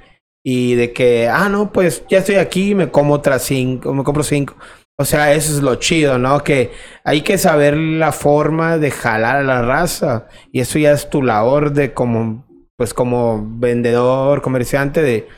y 0.44 0.76
de 0.76 0.92
que, 0.92 1.26
ah, 1.26 1.48
no, 1.48 1.72
pues 1.72 2.04
ya 2.08 2.18
estoy 2.18 2.36
aquí, 2.36 2.76
me 2.76 2.90
como 2.90 3.14
otras 3.14 3.42
cinco, 3.42 3.92
me 3.92 4.04
compro 4.04 4.22
cinco. 4.22 4.54
O 5.00 5.04
sea, 5.04 5.32
eso 5.32 5.52
es 5.54 5.62
lo 5.62 5.76
chido, 5.76 6.18
¿no? 6.18 6.42
Que 6.42 6.72
hay 7.04 7.22
que 7.22 7.38
saber 7.38 7.76
la 7.76 8.10
forma 8.10 8.78
de 8.78 8.90
jalar 8.90 9.36
a 9.36 9.42
la 9.44 9.62
raza. 9.62 10.26
Y 10.50 10.58
eso 10.58 10.76
ya 10.80 10.90
es 10.90 11.08
tu 11.08 11.22
labor 11.22 11.72
de 11.72 11.94
como, 11.94 12.44
pues 12.76 12.94
como 12.94 13.46
vendedor, 13.60 14.42
comerciante, 14.42 15.00
de 15.00 15.28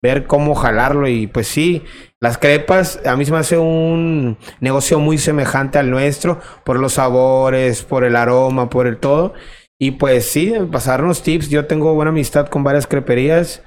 ver 0.00 0.28
cómo 0.28 0.54
jalarlo. 0.54 1.08
Y 1.08 1.26
pues 1.26 1.48
sí, 1.48 1.82
las 2.20 2.38
crepas 2.38 3.00
a 3.04 3.16
mí 3.16 3.24
se 3.24 3.32
me 3.32 3.38
hace 3.38 3.58
un 3.58 4.38
negocio 4.60 5.00
muy 5.00 5.18
semejante 5.18 5.80
al 5.80 5.90
nuestro, 5.90 6.40
por 6.64 6.78
los 6.78 6.92
sabores, 6.94 7.82
por 7.82 8.04
el 8.04 8.14
aroma, 8.14 8.70
por 8.70 8.86
el 8.86 8.98
todo. 8.98 9.34
Y 9.80 9.92
pues 9.92 10.30
sí, 10.30 10.54
pasarnos 10.70 11.24
tips. 11.24 11.48
Yo 11.48 11.66
tengo 11.66 11.92
buena 11.94 12.10
amistad 12.10 12.46
con 12.46 12.62
varias 12.62 12.86
creperías 12.86 13.64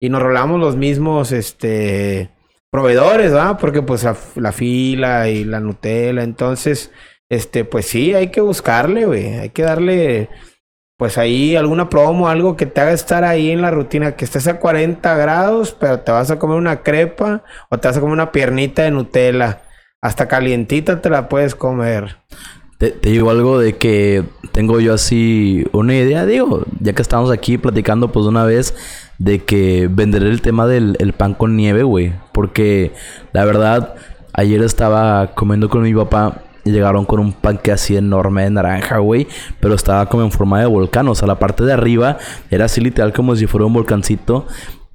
y 0.00 0.08
nos 0.08 0.22
rolamos 0.22 0.58
los 0.58 0.76
mismos, 0.76 1.30
este 1.32 2.30
proveedores, 2.70 3.34
¿va? 3.34 3.56
Porque 3.56 3.82
pues 3.82 4.04
la, 4.36 4.52
fila 4.52 5.28
y 5.28 5.44
la 5.44 5.60
Nutella, 5.60 6.22
entonces, 6.22 6.92
este, 7.28 7.64
pues 7.64 7.86
sí, 7.86 8.14
hay 8.14 8.28
que 8.28 8.40
buscarle, 8.40 9.06
güey, 9.06 9.34
hay 9.38 9.50
que 9.50 9.62
darle, 9.62 10.28
pues 10.96 11.18
ahí 11.18 11.56
alguna 11.56 11.88
promo, 11.88 12.28
algo 12.28 12.56
que 12.56 12.66
te 12.66 12.80
haga 12.80 12.92
estar 12.92 13.24
ahí 13.24 13.50
en 13.50 13.62
la 13.62 13.70
rutina, 13.70 14.16
que 14.16 14.24
estés 14.24 14.48
a 14.48 14.58
40 14.58 15.16
grados, 15.16 15.76
pero 15.78 16.00
te 16.00 16.12
vas 16.12 16.30
a 16.30 16.38
comer 16.38 16.56
una 16.58 16.82
crepa 16.82 17.44
o 17.70 17.78
te 17.78 17.88
vas 17.88 17.96
a 17.96 18.00
comer 18.00 18.14
una 18.14 18.32
piernita 18.32 18.82
de 18.82 18.90
Nutella, 18.90 19.62
hasta 20.00 20.28
calientita 20.28 21.00
te 21.00 21.10
la 21.10 21.28
puedes 21.28 21.54
comer. 21.54 22.18
Te, 22.78 22.96
digo 23.02 23.30
algo 23.30 23.58
de 23.58 23.76
que 23.76 24.24
tengo 24.52 24.78
yo 24.80 24.94
así 24.94 25.66
una 25.72 25.96
idea, 25.96 26.24
digo, 26.24 26.62
ya 26.80 26.92
que 26.92 27.02
estamos 27.02 27.30
aquí 27.30 27.58
platicando 27.58 28.12
pues 28.12 28.26
una 28.26 28.44
vez 28.44 28.74
de 29.18 29.40
que 29.40 29.88
venderé 29.90 30.28
el 30.28 30.40
tema 30.42 30.66
del 30.66 31.12
pan 31.16 31.34
con 31.34 31.56
nieve, 31.56 31.82
güey. 31.82 32.12
Porque 32.32 32.92
la 33.32 33.44
verdad, 33.44 33.96
ayer 34.32 34.62
estaba 34.62 35.34
comiendo 35.34 35.68
con 35.68 35.82
mi 35.82 35.92
papá 35.92 36.42
y 36.64 36.70
llegaron 36.70 37.04
con 37.04 37.18
un 37.18 37.32
panque 37.32 37.72
así 37.72 37.96
enorme 37.96 38.44
de 38.44 38.50
naranja, 38.50 38.98
güey. 38.98 39.26
Pero 39.58 39.74
estaba 39.74 40.06
como 40.06 40.22
en 40.22 40.30
forma 40.30 40.60
de 40.60 40.66
volcán. 40.66 41.08
O 41.08 41.14
sea, 41.14 41.26
la 41.26 41.38
parte 41.38 41.64
de 41.64 41.72
arriba 41.72 42.18
era 42.50 42.66
así 42.66 42.80
literal 42.80 43.12
como 43.12 43.34
si 43.34 43.46
fuera 43.46 43.66
un 43.66 43.72
volcancito. 43.72 44.46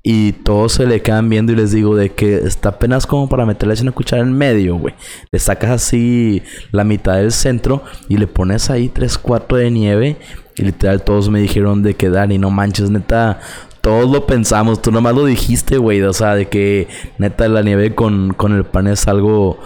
Y 0.06 0.34
todos 0.34 0.74
se 0.74 0.86
le 0.86 1.02
quedan 1.02 1.30
viendo 1.30 1.54
y 1.54 1.56
les 1.56 1.72
digo 1.72 1.96
de 1.96 2.10
que 2.10 2.36
está 2.36 2.70
apenas 2.70 3.08
como 3.08 3.30
para 3.30 3.46
meterle 3.46 3.74
una 3.82 3.94
cuchara 3.94 4.22
en 4.22 4.34
medio, 4.34 4.76
güey. 4.76 4.94
Le 5.32 5.40
sacas 5.40 5.72
así 5.72 6.44
la 6.72 6.84
mitad 6.84 7.16
del 7.16 7.32
centro 7.32 7.84
y 8.10 8.18
le 8.18 8.28
pones 8.28 8.70
ahí 8.70 8.90
tres, 8.90 9.18
cuatro 9.18 9.58
de 9.58 9.72
nieve. 9.72 10.18
Y 10.58 10.64
literal 10.64 11.04
todos 11.04 11.30
me 11.30 11.40
dijeron 11.40 11.84
de 11.84 11.94
que 11.94 12.10
Dani, 12.10 12.38
no 12.38 12.52
manches, 12.52 12.90
neta, 12.90 13.40
todos 13.80 14.12
lo 14.12 14.28
pensamos, 14.28 14.82
tú 14.82 14.92
nomás 14.92 15.16
lo 15.16 15.24
dijiste, 15.24 15.78
güey. 15.78 16.02
O 16.02 16.12
sea, 16.12 16.36
de 16.36 16.50
que 16.50 16.90
neta 17.18 17.48
la 17.48 17.62
nieve 17.62 17.96
con, 17.96 18.34
con 18.34 18.54
el 18.54 18.66
pan 18.66 18.88
es 18.88 19.08
algo, 19.08 19.58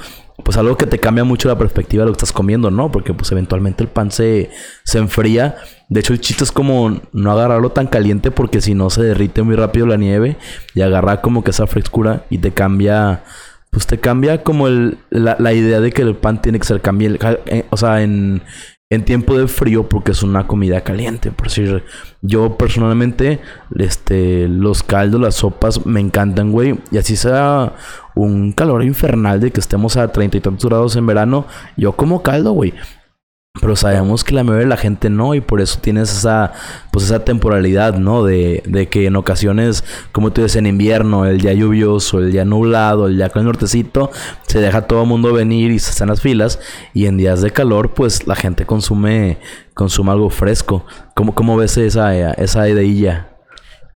pues 0.43 0.57
algo 0.57 0.77
que 0.77 0.85
te 0.85 0.99
cambia 0.99 1.23
mucho 1.23 1.47
la 1.47 1.57
perspectiva 1.57 2.03
de 2.03 2.07
lo 2.07 2.13
que 2.13 2.17
estás 2.17 2.31
comiendo, 2.31 2.69
¿no? 2.69 2.91
Porque 2.91 3.13
pues 3.13 3.31
eventualmente 3.31 3.83
el 3.83 3.89
pan 3.89 4.11
se, 4.11 4.51
se 4.83 4.99
enfría. 4.99 5.55
De 5.89 5.99
hecho, 5.99 6.13
el 6.13 6.21
chiste 6.21 6.43
es 6.43 6.51
como 6.51 7.01
no 7.11 7.31
agarrarlo 7.31 7.71
tan 7.71 7.87
caliente 7.87 8.29
porque 8.31 8.61
si 8.61 8.73
no 8.73 8.89
se 8.89 9.03
derrite 9.03 9.41
muy 9.41 9.55
rápido 9.55 9.87
la 9.87 9.97
nieve 9.97 10.37
y 10.73 10.81
agarra 10.81 11.21
como 11.21 11.43
que 11.43 11.51
esa 11.51 11.65
frescura 11.65 12.25
y 12.29 12.37
te 12.37 12.51
cambia 12.51 13.23
pues 13.71 13.85
te 13.85 13.99
cambia 13.99 14.43
como 14.43 14.67
el, 14.67 14.97
la, 15.09 15.35
la, 15.39 15.53
idea 15.53 15.79
de 15.79 15.91
que 15.91 16.01
el 16.01 16.15
pan 16.15 16.41
tiene 16.41 16.57
que 16.57 16.65
ser 16.65 16.81
cambiado. 16.81 17.17
Eh, 17.45 17.65
o 17.69 17.77
sea, 17.77 18.01
en, 18.01 18.41
en 18.89 19.03
tiempo 19.03 19.37
de 19.37 19.47
frío 19.47 19.89
porque 19.89 20.11
es 20.11 20.23
una 20.23 20.47
comida 20.47 20.81
caliente. 20.81 21.31
Por 21.31 21.47
decir, 21.47 21.83
yo 22.21 22.57
personalmente, 22.57 23.41
este, 23.77 24.47
los 24.47 24.83
caldos, 24.83 25.19
las 25.19 25.35
sopas 25.35 25.85
me 25.85 25.99
encantan, 25.99 26.51
güey. 26.51 26.79
Y 26.91 26.97
así 26.97 27.15
sea 27.15 27.73
un 28.15 28.53
calor 28.53 28.83
infernal 28.83 29.39
de 29.39 29.51
que 29.51 29.59
estemos 29.59 29.97
a 29.97 30.11
treinta 30.11 30.37
y 30.37 30.41
tantos 30.41 30.69
grados 30.69 30.95
en 30.95 31.05
verano, 31.05 31.45
yo 31.75 31.93
como 31.93 32.23
caldo, 32.23 32.51
güey. 32.53 32.73
Pero 33.59 33.75
sabemos 33.75 34.23
que 34.23 34.33
la 34.33 34.43
mayoría 34.43 34.65
de 34.65 34.69
la 34.69 34.77
gente 34.77 35.09
no, 35.09 35.33
y 35.35 35.41
por 35.41 35.61
eso 35.61 35.79
tienes 35.81 36.11
esa, 36.11 36.53
pues 36.91 37.05
esa 37.05 37.23
temporalidad, 37.25 37.95
¿no? 37.97 38.23
De, 38.23 38.63
de 38.65 38.87
que 38.87 39.05
en 39.05 39.15
ocasiones, 39.15 39.83
como 40.11 40.31
tú 40.31 40.41
dices, 40.41 40.57
en 40.57 40.67
invierno, 40.67 41.25
el 41.25 41.41
día 41.41 41.53
lluvioso, 41.53 42.19
el 42.19 42.31
día 42.31 42.45
nublado, 42.45 43.07
el 43.07 43.17
día 43.17 43.29
con 43.29 43.41
el 43.41 43.45
nortecito, 43.45 44.11
se 44.47 44.59
deja 44.59 44.81
todo 44.83 45.03
el 45.03 45.07
mundo 45.07 45.33
venir 45.33 45.71
y 45.71 45.79
se 45.79 45.91
están 45.91 46.09
las 46.09 46.21
filas. 46.21 46.59
Y 46.93 47.05
en 47.05 47.17
días 47.17 47.41
de 47.41 47.51
calor, 47.51 47.93
pues 47.93 48.27
la 48.27 48.35
gente 48.35 48.65
consume, 48.65 49.37
consume 49.73 50.11
algo 50.11 50.29
fresco. 50.29 50.85
¿Cómo, 51.15 51.33
cómo 51.33 51.57
ves 51.57 51.77
esa, 51.77 52.33
esa 52.33 52.69
ideilla? 52.69 53.29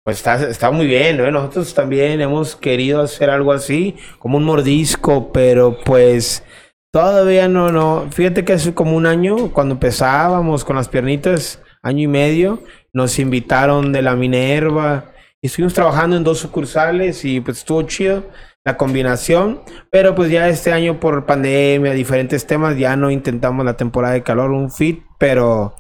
Pues 0.04 0.18
está, 0.18 0.48
está 0.50 0.72
muy 0.72 0.88
bien, 0.88 1.18
¿no? 1.18 1.30
Nosotros 1.30 1.76
también 1.76 2.22
hemos 2.22 2.56
querido 2.56 3.02
hacer 3.02 3.30
algo 3.30 3.52
así, 3.52 3.98
como 4.18 4.38
un 4.38 4.44
mordisco, 4.46 5.32
pero 5.32 5.78
pues 5.86 6.44
Todavía 6.92 7.48
no, 7.48 7.72
no. 7.72 8.08
Fíjate 8.12 8.44
que 8.44 8.54
hace 8.54 8.74
como 8.74 8.98
un 8.98 9.06
año, 9.06 9.54
cuando 9.54 9.76
empezábamos 9.76 10.66
con 10.66 10.76
las 10.76 10.90
piernitas, 10.90 11.62
año 11.82 12.04
y 12.04 12.08
medio, 12.08 12.60
nos 12.92 13.18
invitaron 13.18 13.94
de 13.94 14.02
la 14.02 14.18
Minerva 14.18 15.14
y 15.42 15.48
estuvimos 15.48 15.74
trabajando 15.74 16.18
en 16.18 16.26
dos 16.26 16.40
sucursales 16.40 17.24
y 17.24 17.40
pues 17.40 17.60
estuvo 17.60 17.82
chido 17.84 18.26
la 18.66 18.76
combinación. 18.76 19.62
Pero 19.90 20.16
pues 20.16 20.30
ya 20.32 20.50
este 20.50 20.74
año 20.74 21.00
por 21.00 21.26
pandemia, 21.26 21.94
diferentes 21.94 22.46
temas, 22.46 22.78
ya 22.78 22.98
no 22.98 23.10
intentamos 23.10 23.66
la 23.66 23.78
temporada 23.78 24.14
de 24.14 24.24
calor, 24.24 24.52
un 24.52 24.70
fit, 24.70 25.02
pero 25.18 25.76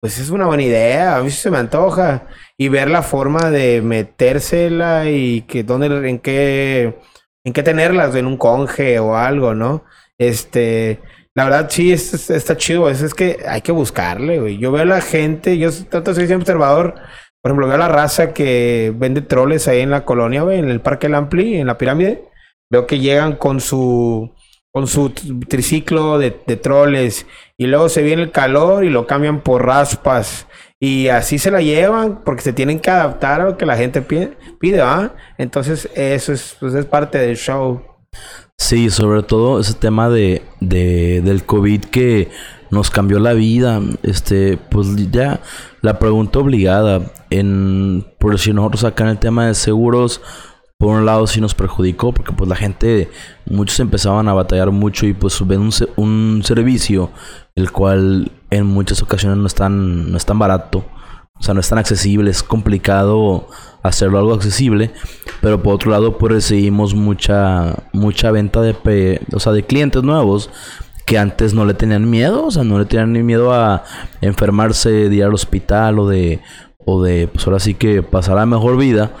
pues 0.00 0.18
es 0.18 0.30
una 0.30 0.46
buena 0.46 0.64
idea, 0.64 1.16
a 1.16 1.22
mí 1.22 1.30
se 1.30 1.50
me 1.50 1.58
antoja. 1.58 2.26
Y 2.58 2.68
ver 2.68 2.90
la 2.90 3.02
forma 3.02 3.50
de 3.52 3.82
metérsela 3.82 5.08
y 5.08 5.42
que 5.42 5.62
dónde, 5.62 5.86
en 6.08 6.18
qué, 6.18 6.98
en 7.44 7.52
qué 7.52 7.62
tenerlas, 7.62 8.16
en 8.16 8.26
un 8.26 8.36
conge 8.36 8.98
o 8.98 9.16
algo, 9.16 9.54
¿no? 9.54 9.84
Este, 10.18 11.00
la 11.34 11.44
verdad 11.44 11.68
sí, 11.70 11.92
es, 11.92 12.30
está 12.30 12.56
chido. 12.56 12.88
Es, 12.88 13.02
es 13.02 13.14
que 13.14 13.38
hay 13.48 13.60
que 13.62 13.72
buscarle, 13.72 14.40
güey. 14.40 14.58
Yo 14.58 14.72
veo 14.72 14.82
a 14.82 14.86
la 14.86 15.00
gente, 15.00 15.58
yo 15.58 15.70
de 15.70 16.14
ser 16.14 16.36
observador. 16.36 16.94
Por 17.42 17.50
ejemplo, 17.50 17.66
veo 17.66 17.76
a 17.76 17.78
la 17.78 17.88
raza 17.88 18.32
que 18.32 18.92
vende 18.96 19.20
troles 19.22 19.68
ahí 19.68 19.80
en 19.80 19.90
la 19.90 20.04
colonia, 20.04 20.42
güey, 20.42 20.58
en 20.58 20.70
el 20.70 20.80
Parque 20.80 21.08
Lampli, 21.08 21.56
en 21.56 21.66
la 21.66 21.78
pirámide. 21.78 22.24
Veo 22.70 22.86
que 22.86 22.98
llegan 22.98 23.36
con 23.36 23.60
su 23.60 24.32
con 24.72 24.86
su 24.86 25.08
triciclo 25.48 26.18
de, 26.18 26.38
de 26.46 26.56
troles 26.56 27.26
y 27.56 27.66
luego 27.66 27.88
se 27.88 28.02
viene 28.02 28.20
el 28.24 28.30
calor 28.30 28.84
y 28.84 28.90
lo 28.90 29.06
cambian 29.06 29.40
por 29.40 29.64
raspas 29.64 30.46
y 30.78 31.08
así 31.08 31.38
se 31.38 31.50
la 31.50 31.62
llevan 31.62 32.22
porque 32.22 32.42
se 32.42 32.52
tienen 32.52 32.80
que 32.80 32.90
adaptar 32.90 33.40
a 33.40 33.44
lo 33.44 33.56
que 33.56 33.64
la 33.64 33.76
gente 33.76 34.02
pide, 34.02 34.36
pide 34.60 34.82
Entonces 35.38 35.88
eso 35.94 36.32
es, 36.32 36.56
pues 36.60 36.74
es 36.74 36.84
parte 36.84 37.18
del 37.18 37.36
show. 37.36 37.82
Sí, 38.58 38.90
sobre 38.90 39.22
todo 39.22 39.60
ese 39.60 39.74
tema 39.74 40.08
de, 40.08 40.42
de, 40.60 41.20
del 41.20 41.44
COVID 41.44 41.84
que 41.84 42.30
nos 42.70 42.90
cambió 42.90 43.18
la 43.18 43.32
vida. 43.32 43.80
Este, 44.02 44.56
pues 44.56 44.88
ya 45.10 45.40
la 45.82 45.98
pregunta 45.98 46.38
obligada. 46.38 47.12
En, 47.30 48.06
por 48.18 48.38
si 48.38 48.52
nosotros 48.52 48.84
acá 48.84 49.04
en 49.04 49.10
el 49.10 49.18
tema 49.18 49.46
de 49.46 49.54
seguros, 49.54 50.20
por 50.78 50.96
un 50.96 51.06
lado 51.06 51.26
sí 51.26 51.40
nos 51.40 51.54
perjudicó, 51.54 52.12
porque 52.12 52.32
pues 52.32 52.48
la 52.48 52.56
gente, 52.56 53.10
muchos 53.46 53.78
empezaban 53.80 54.28
a 54.28 54.34
batallar 54.34 54.70
mucho 54.70 55.06
y 55.06 55.12
pues 55.12 55.46
ven 55.46 55.60
un, 55.60 55.70
un 55.96 56.42
servicio, 56.44 57.10
el 57.54 57.72
cual 57.72 58.30
en 58.50 58.66
muchas 58.66 59.02
ocasiones 59.02 59.38
no 59.38 59.46
es 59.46 59.54
tan, 59.54 60.10
no 60.10 60.16
es 60.16 60.26
tan 60.26 60.38
barato. 60.38 60.84
O 61.38 61.42
sea, 61.42 61.54
no 61.54 61.60
es 61.60 61.68
tan 61.68 61.78
accesible, 61.78 62.30
es 62.30 62.42
complicado 62.42 63.48
hacerlo 63.82 64.18
algo 64.18 64.34
accesible, 64.34 64.90
pero 65.40 65.62
por 65.62 65.74
otro 65.74 65.90
lado 65.90 66.18
pues 66.18 66.32
recibimos 66.32 66.94
mucha 66.94 67.84
mucha 67.92 68.30
venta 68.30 68.60
de 68.60 69.20
o 69.32 69.38
sea, 69.38 69.52
de 69.52 69.64
clientes 69.64 70.02
nuevos 70.02 70.50
que 71.04 71.18
antes 71.18 71.54
no 71.54 71.64
le 71.64 71.74
tenían 71.74 72.10
miedo, 72.10 72.46
o 72.46 72.50
sea, 72.50 72.64
no 72.64 72.78
le 72.78 72.84
tenían 72.84 73.12
ni 73.12 73.22
miedo 73.22 73.52
a 73.52 73.84
enfermarse, 74.20 74.90
de 74.90 75.14
ir 75.14 75.24
al 75.24 75.34
hospital 75.34 76.00
o 76.00 76.08
de 76.08 76.40
o 76.84 77.02
de 77.02 77.28
pues 77.28 77.46
ahora 77.46 77.60
sí 77.60 77.74
que 77.74 78.02
pasar 78.02 78.36
la 78.36 78.46
mejor 78.46 78.76
vida. 78.76 79.12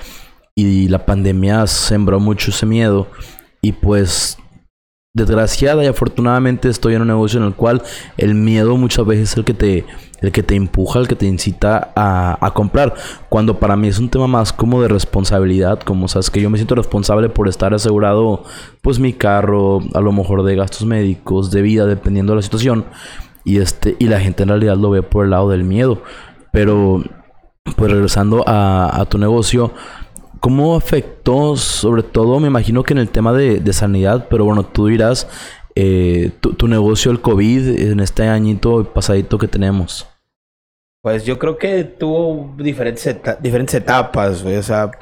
Y 0.58 0.88
la 0.88 1.04
pandemia 1.04 1.66
sembró 1.66 2.18
mucho 2.18 2.50
ese 2.50 2.64
miedo 2.64 3.08
y 3.60 3.72
pues 3.72 4.38
desgraciada 5.16 5.82
y 5.82 5.86
afortunadamente 5.86 6.68
estoy 6.68 6.94
en 6.94 7.00
un 7.00 7.08
negocio 7.08 7.40
en 7.40 7.46
el 7.46 7.54
cual 7.54 7.82
el 8.18 8.34
miedo 8.34 8.76
muchas 8.76 9.06
veces 9.06 9.30
es 9.30 9.36
el 9.38 9.44
que 9.44 9.54
te, 9.54 9.86
el 10.20 10.30
que 10.30 10.42
te 10.42 10.54
empuja, 10.54 10.98
el 10.98 11.08
que 11.08 11.16
te 11.16 11.24
incita 11.24 11.90
a, 11.96 12.36
a, 12.44 12.50
comprar. 12.52 12.92
Cuando 13.30 13.58
para 13.58 13.76
mí 13.76 13.88
es 13.88 13.98
un 13.98 14.10
tema 14.10 14.26
más 14.26 14.52
como 14.52 14.82
de 14.82 14.88
responsabilidad, 14.88 15.80
como 15.80 16.06
sabes 16.06 16.28
que 16.28 16.42
yo 16.42 16.50
me 16.50 16.58
siento 16.58 16.74
responsable 16.74 17.30
por 17.30 17.48
estar 17.48 17.72
asegurado 17.72 18.44
pues 18.82 18.98
mi 18.98 19.14
carro, 19.14 19.80
a 19.94 20.02
lo 20.02 20.12
mejor 20.12 20.42
de 20.42 20.54
gastos 20.54 20.84
médicos, 20.84 21.50
de 21.50 21.62
vida, 21.62 21.86
dependiendo 21.86 22.34
de 22.34 22.36
la 22.36 22.42
situación. 22.42 22.84
Y 23.42 23.58
este, 23.58 23.96
y 23.98 24.08
la 24.08 24.20
gente 24.20 24.42
en 24.42 24.50
realidad 24.50 24.76
lo 24.76 24.90
ve 24.90 25.02
por 25.02 25.24
el 25.24 25.30
lado 25.30 25.48
del 25.48 25.64
miedo. 25.64 26.02
Pero 26.52 27.02
pues 27.74 27.90
regresando 27.90 28.44
a, 28.46 29.00
a 29.00 29.06
tu 29.06 29.16
negocio, 29.16 29.72
¿Cómo 30.46 30.76
afectó, 30.76 31.56
sobre 31.56 32.04
todo, 32.04 32.38
me 32.38 32.46
imagino 32.46 32.84
que 32.84 32.92
en 32.92 33.00
el 33.00 33.08
tema 33.08 33.32
de, 33.32 33.58
de 33.58 33.72
sanidad, 33.72 34.28
pero 34.30 34.44
bueno, 34.44 34.64
tú 34.64 34.86
dirás, 34.86 35.26
eh, 35.74 36.30
tu, 36.38 36.52
tu, 36.52 36.68
negocio, 36.68 37.10
el 37.10 37.20
COVID, 37.20 37.90
en 37.90 37.98
este 37.98 38.28
añito 38.28 38.84
pasadito 38.94 39.38
que 39.38 39.48
tenemos? 39.48 40.06
Pues 41.02 41.24
yo 41.24 41.36
creo 41.40 41.58
que 41.58 41.82
tuvo 41.82 42.54
diferentes, 42.58 43.18
diferentes 43.40 43.74
etapas. 43.74 44.44
O 44.44 44.62
sea, 44.62 44.92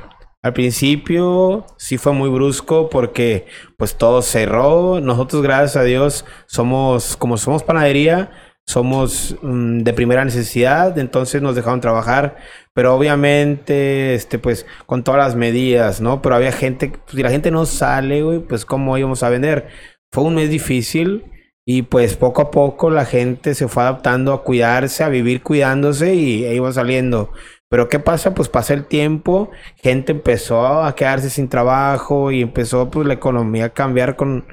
al 0.42 0.52
principio 0.54 1.66
sí 1.76 1.98
fue 1.98 2.14
muy 2.14 2.30
brusco 2.30 2.88
porque 2.88 3.44
pues 3.76 3.96
todo 3.96 4.22
cerró. 4.22 4.98
Nosotros, 5.02 5.42
gracias 5.42 5.76
a 5.76 5.82
Dios, 5.82 6.24
somos, 6.46 7.18
como 7.18 7.36
somos 7.36 7.62
panadería, 7.62 8.30
somos 8.66 9.36
um, 9.42 9.78
de 9.80 9.92
primera 9.92 10.24
necesidad, 10.24 10.98
entonces 10.98 11.42
nos 11.42 11.54
dejaron 11.54 11.80
trabajar, 11.80 12.36
pero 12.72 12.94
obviamente, 12.94 14.14
este, 14.14 14.38
pues, 14.38 14.66
con 14.86 15.04
todas 15.04 15.18
las 15.18 15.36
medidas, 15.36 16.00
¿no? 16.00 16.22
Pero 16.22 16.34
había 16.34 16.52
gente, 16.52 16.88
pues, 16.88 17.16
si 17.16 17.22
la 17.22 17.30
gente 17.30 17.50
no 17.50 17.66
sale, 17.66 18.22
güey, 18.22 18.40
pues, 18.40 18.64
¿cómo 18.64 18.96
íbamos 18.98 19.22
a 19.22 19.28
vender? 19.28 19.68
Fue 20.10 20.24
un 20.24 20.36
mes 20.36 20.50
difícil 20.50 21.24
y 21.66 21.82
pues 21.82 22.16
poco 22.16 22.42
a 22.42 22.50
poco 22.50 22.90
la 22.90 23.06
gente 23.06 23.54
se 23.54 23.68
fue 23.68 23.82
adaptando 23.82 24.32
a 24.32 24.44
cuidarse, 24.44 25.02
a 25.02 25.08
vivir 25.08 25.42
cuidándose 25.42 26.14
y 26.14 26.44
e 26.44 26.54
iba 26.54 26.72
saliendo. 26.72 27.32
Pero 27.68 27.88
¿qué 27.88 27.98
pasa? 27.98 28.34
Pues 28.34 28.48
pasa 28.48 28.74
el 28.74 28.86
tiempo, 28.86 29.50
gente 29.76 30.12
empezó 30.12 30.84
a 30.84 30.94
quedarse 30.94 31.30
sin 31.30 31.48
trabajo 31.48 32.30
y 32.30 32.42
empezó 32.42 32.90
pues 32.90 33.06
la 33.06 33.14
economía 33.14 33.66
a 33.66 33.68
cambiar 33.70 34.16
con, 34.16 34.46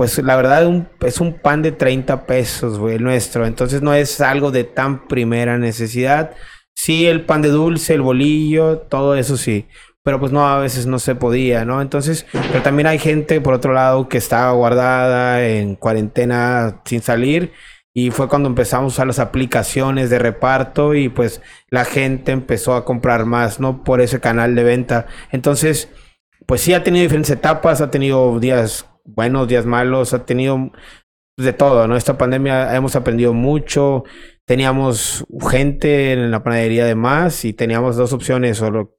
pues 0.00 0.16
la 0.16 0.34
verdad 0.34 0.66
es 1.02 1.20
un 1.20 1.34
pan 1.34 1.60
de 1.60 1.72
30 1.72 2.24
pesos, 2.24 2.78
güey, 2.78 2.94
el 2.94 3.02
nuestro. 3.02 3.44
Entonces 3.44 3.82
no 3.82 3.92
es 3.92 4.22
algo 4.22 4.50
de 4.50 4.64
tan 4.64 5.06
primera 5.08 5.58
necesidad. 5.58 6.30
Sí, 6.74 7.04
el 7.06 7.26
pan 7.26 7.42
de 7.42 7.50
dulce, 7.50 7.92
el 7.92 8.00
bolillo, 8.00 8.78
todo 8.78 9.14
eso 9.14 9.36
sí. 9.36 9.68
Pero 10.02 10.18
pues 10.18 10.32
no, 10.32 10.48
a 10.48 10.58
veces 10.58 10.86
no 10.86 10.98
se 10.98 11.16
podía, 11.16 11.66
¿no? 11.66 11.82
Entonces, 11.82 12.24
pero 12.32 12.62
también 12.62 12.86
hay 12.86 12.98
gente, 12.98 13.42
por 13.42 13.52
otro 13.52 13.74
lado, 13.74 14.08
que 14.08 14.16
estaba 14.16 14.52
guardada 14.52 15.46
en 15.46 15.74
cuarentena 15.76 16.80
sin 16.86 17.02
salir. 17.02 17.52
Y 17.92 18.10
fue 18.10 18.26
cuando 18.26 18.48
empezamos 18.48 18.94
a 18.94 18.96
usar 18.96 19.06
las 19.06 19.18
aplicaciones 19.18 20.08
de 20.08 20.18
reparto 20.18 20.94
y 20.94 21.10
pues 21.10 21.42
la 21.68 21.84
gente 21.84 22.32
empezó 22.32 22.74
a 22.74 22.86
comprar 22.86 23.26
más, 23.26 23.60
¿no? 23.60 23.84
Por 23.84 24.00
ese 24.00 24.18
canal 24.18 24.54
de 24.54 24.64
venta. 24.64 25.08
Entonces, 25.30 25.90
pues 26.46 26.62
sí 26.62 26.72
ha 26.72 26.82
tenido 26.82 27.02
diferentes 27.02 27.32
etapas, 27.32 27.82
ha 27.82 27.90
tenido 27.90 28.40
días 28.40 28.86
buenos, 29.04 29.48
días 29.48 29.66
malos, 29.66 30.14
ha 30.14 30.24
tenido 30.24 30.70
de 31.36 31.52
todo, 31.52 31.86
¿no? 31.88 31.96
Esta 31.96 32.18
pandemia 32.18 32.74
hemos 32.76 32.96
aprendido 32.96 33.32
mucho, 33.32 34.04
teníamos 34.44 35.24
gente 35.50 36.12
en 36.12 36.30
la 36.30 36.42
panadería 36.42 36.84
de 36.84 36.94
más 36.94 37.44
y 37.44 37.52
teníamos 37.52 37.96
dos 37.96 38.12
opciones, 38.12 38.60
o, 38.62 38.94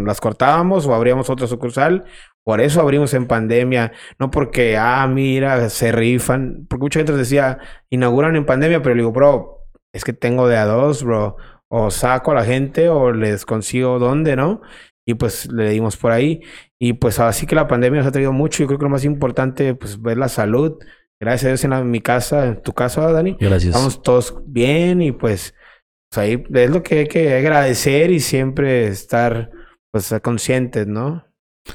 las 0.00 0.20
cortábamos 0.20 0.86
o 0.86 0.94
abríamos 0.94 1.30
otra 1.30 1.46
sucursal. 1.46 2.04
Por 2.44 2.60
eso 2.60 2.80
abrimos 2.80 3.12
en 3.14 3.26
pandemia, 3.26 3.92
no 4.18 4.30
porque, 4.30 4.76
ah, 4.76 5.06
mira, 5.08 5.68
se 5.68 5.90
rifan, 5.90 6.66
porque 6.68 6.82
mucha 6.84 7.00
gente 7.00 7.12
decía, 7.12 7.58
inauguran 7.90 8.36
en 8.36 8.46
pandemia, 8.46 8.82
pero 8.82 8.94
le 8.94 9.00
digo, 9.02 9.12
bro, 9.12 9.64
es 9.92 10.04
que 10.04 10.12
tengo 10.12 10.46
de 10.48 10.56
a 10.56 10.64
dos, 10.64 11.02
bro, 11.02 11.36
o 11.68 11.90
saco 11.90 12.30
a 12.30 12.34
la 12.34 12.44
gente 12.44 12.88
o 12.88 13.12
les 13.12 13.44
consigo 13.46 13.98
dónde, 13.98 14.36
¿no? 14.36 14.60
Y 15.06 15.14
pues 15.14 15.50
le 15.52 15.70
dimos 15.70 15.96
por 15.96 16.12
ahí. 16.12 16.42
Y 16.78 16.94
pues 16.94 17.18
así 17.20 17.46
que 17.46 17.54
la 17.54 17.68
pandemia 17.68 18.00
nos 18.00 18.08
ha 18.08 18.12
traído 18.12 18.32
mucho. 18.32 18.62
Yo 18.62 18.66
creo 18.66 18.78
que 18.78 18.84
lo 18.84 18.90
más 18.90 19.04
importante, 19.04 19.74
pues 19.74 20.00
ver 20.00 20.18
la 20.18 20.28
salud. 20.28 20.78
Gracias 21.18 21.44
a 21.44 21.48
Dios 21.48 21.64
en, 21.64 21.70
la, 21.70 21.78
en 21.78 21.90
mi 21.90 22.00
casa, 22.00 22.46
en 22.46 22.62
tu 22.62 22.72
casa, 22.72 23.10
Dani. 23.10 23.36
Gracias. 23.40 23.74
Estamos 23.74 24.02
todos 24.02 24.36
bien 24.46 25.00
y 25.00 25.12
pues, 25.12 25.54
pues 26.10 26.18
ahí 26.18 26.44
es 26.52 26.70
lo 26.70 26.82
que 26.82 27.00
hay 27.00 27.08
que 27.08 27.34
agradecer 27.34 28.10
y 28.10 28.20
siempre 28.20 28.88
estar 28.88 29.50
pues 29.90 30.14
conscientes, 30.22 30.86
¿no? 30.86 31.24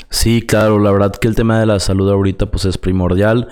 Sí, 0.09 0.41
claro, 0.41 0.79
la 0.79 0.91
verdad 0.91 1.11
que 1.11 1.27
el 1.27 1.35
tema 1.35 1.59
de 1.59 1.65
la 1.65 1.79
salud 1.79 2.09
ahorita 2.09 2.51
pues 2.51 2.65
es 2.65 2.77
primordial. 2.77 3.47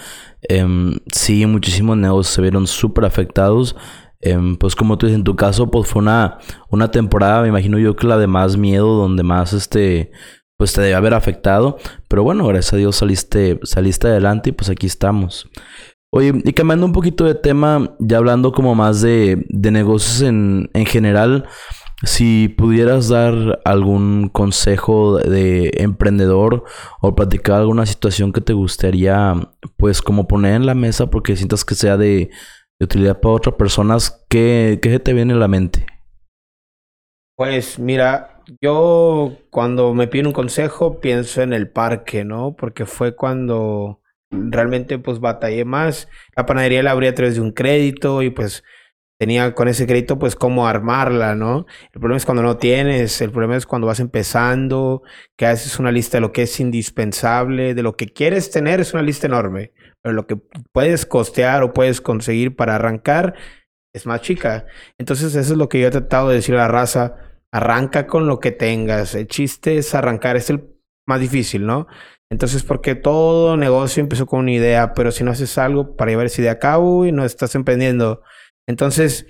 Eh, 0.48 0.66
sí, 1.12 1.46
muchísimos 1.46 1.98
negocios 1.98 2.36
se 2.36 2.42
vieron 2.42 2.68
súper 2.68 3.06
afectados. 3.06 3.76
Eh, 4.22 4.38
pues 4.60 4.76
como 4.76 4.98
tú 4.98 5.06
dices, 5.06 5.18
en 5.18 5.24
tu 5.24 5.36
caso, 5.36 5.72
pues 5.72 5.88
fue 5.88 6.02
una, 6.02 6.40
una 6.70 6.92
temporada, 6.92 7.42
me 7.42 7.48
imagino 7.48 7.80
yo 7.80 7.96
que 7.96 8.06
la 8.06 8.18
de 8.18 8.28
más 8.28 8.58
miedo, 8.58 8.96
donde 8.96 9.24
más 9.24 9.54
este, 9.54 10.12
pues 10.60 10.74
te 10.74 10.82
debe 10.82 10.96
haber 10.96 11.14
afectado. 11.14 11.78
Pero 12.10 12.24
bueno, 12.24 12.46
gracias 12.46 12.74
a 12.74 12.78
Dios 12.78 12.98
saliste, 12.98 13.60
saliste 13.64 14.08
adelante 14.08 14.50
y 14.50 14.54
pues 14.54 14.70
aquí 14.70 14.88
estamos. 14.88 15.50
Oye, 16.12 16.34
y 16.44 16.54
cambiando 16.54 16.86
un 16.86 16.92
poquito 16.92 17.24
de 17.24 17.36
tema, 17.36 17.96
ya 18.00 18.18
hablando 18.18 18.52
como 18.52 18.76
más 18.76 19.00
de, 19.00 19.46
de 19.48 19.72
negocios 19.72 20.22
en, 20.22 20.70
en 20.74 20.86
general, 20.86 21.48
si 22.04 22.50
pudieras 22.50 23.08
dar 23.08 23.62
algún 23.64 24.28
consejo 24.28 25.18
de 25.20 25.72
emprendedor 25.78 26.66
o 27.00 27.16
platicar 27.16 27.62
alguna 27.62 27.86
situación 27.86 28.34
que 28.34 28.42
te 28.42 28.54
gustaría, 28.54 29.36
pues 29.78 30.02
como 30.02 30.28
poner 30.28 30.56
en 30.56 30.66
la 30.66 30.76
mesa 30.76 31.10
porque 31.10 31.38
sientas 31.38 31.64
que 31.64 31.76
sea 31.76 31.96
de, 31.96 32.32
de 32.80 32.84
utilidad 32.84 33.22
para 33.22 33.36
otras 33.36 33.56
personas, 33.56 34.26
¿qué, 34.30 34.80
¿qué 34.82 35.00
te 35.00 35.14
viene 35.14 35.34
a 35.34 35.38
la 35.38 35.48
mente? 35.48 35.86
Pues 37.38 37.80
mira, 37.80 38.39
yo 38.62 39.38
cuando 39.50 39.94
me 39.94 40.08
piden 40.08 40.28
un 40.28 40.34
consejo 40.34 41.00
pienso 41.00 41.42
en 41.42 41.54
el 41.54 41.70
parque, 41.70 42.26
¿no? 42.26 42.56
Porque 42.56 42.86
fue 42.86 43.16
cuando 43.16 44.02
realmente 44.32 45.00
pues 45.00 45.20
batallé 45.20 45.66
más. 45.66 46.08
La 46.36 46.46
panadería 46.46 46.84
la 46.84 46.92
abrí 46.92 47.08
a 47.08 47.16
través 47.16 47.36
de 47.36 47.42
un 47.42 47.52
crédito 47.52 48.22
y 48.22 48.30
pues 48.30 48.64
tenía 49.20 49.54
con 49.54 49.68
ese 49.68 49.86
crédito 49.86 50.18
pues 50.18 50.36
cómo 50.36 50.68
armarla, 50.68 51.36
¿no? 51.36 51.66
El 51.94 52.00
problema 52.00 52.18
es 52.18 52.26
cuando 52.26 52.44
no 52.44 52.58
tienes, 52.58 53.22
el 53.22 53.32
problema 53.32 53.58
es 53.58 53.66
cuando 53.66 53.88
vas 53.88 54.00
empezando, 54.00 55.04
que 55.38 55.46
haces 55.46 55.78
una 55.78 55.92
lista 55.92 56.18
de 56.18 56.22
lo 56.22 56.32
que 56.32 56.44
es 56.44 56.60
indispensable, 56.60 57.74
de 57.74 57.84
lo 57.84 57.98
que 57.98 58.08
quieres 58.08 58.50
tener, 58.50 58.80
es 58.80 58.94
una 58.94 59.04
lista 59.04 59.28
enorme, 59.28 59.74
pero 60.02 60.14
lo 60.14 60.26
que 60.26 60.38
puedes 60.72 61.06
costear 61.06 61.64
o 61.64 61.74
puedes 61.74 62.00
conseguir 62.00 62.56
para 62.56 62.76
arrancar 62.76 63.36
es 63.94 64.06
más 64.06 64.22
chica. 64.22 64.68
Entonces 64.98 65.36
eso 65.36 65.54
es 65.54 65.58
lo 65.58 65.68
que 65.68 65.82
yo 65.82 65.88
he 65.88 65.92
tratado 65.92 66.30
de 66.30 66.36
decir 66.36 66.56
a 66.56 66.60
la 66.60 66.68
raza, 66.70 67.29
arranca 67.52 68.08
con 68.08 68.28
lo 68.28 68.40
que 68.40 68.52
tengas, 68.52 69.16
el 69.16 69.28
chiste 69.28 69.78
es 69.78 69.96
arrancar, 69.96 70.38
es 70.38 70.50
el 70.50 70.76
más 71.08 71.20
difícil, 71.20 71.66
¿no? 71.66 71.88
Entonces, 72.32 72.64
porque 72.64 72.94
todo 72.96 73.58
negocio 73.58 74.02
empezó 74.02 74.28
con 74.28 74.42
una 74.42 74.52
idea, 74.52 74.94
pero 74.94 75.12
si 75.12 75.24
no 75.24 75.32
haces 75.32 75.58
algo 75.58 75.96
para 75.96 76.12
llevar 76.12 76.28
esa 76.28 76.42
idea 76.42 76.52
a 76.54 76.60
cabo 76.60 77.06
y 77.06 77.12
no 77.12 77.26
estás 77.26 77.56
emprendiendo, 77.56 78.22
entonces, 78.68 79.26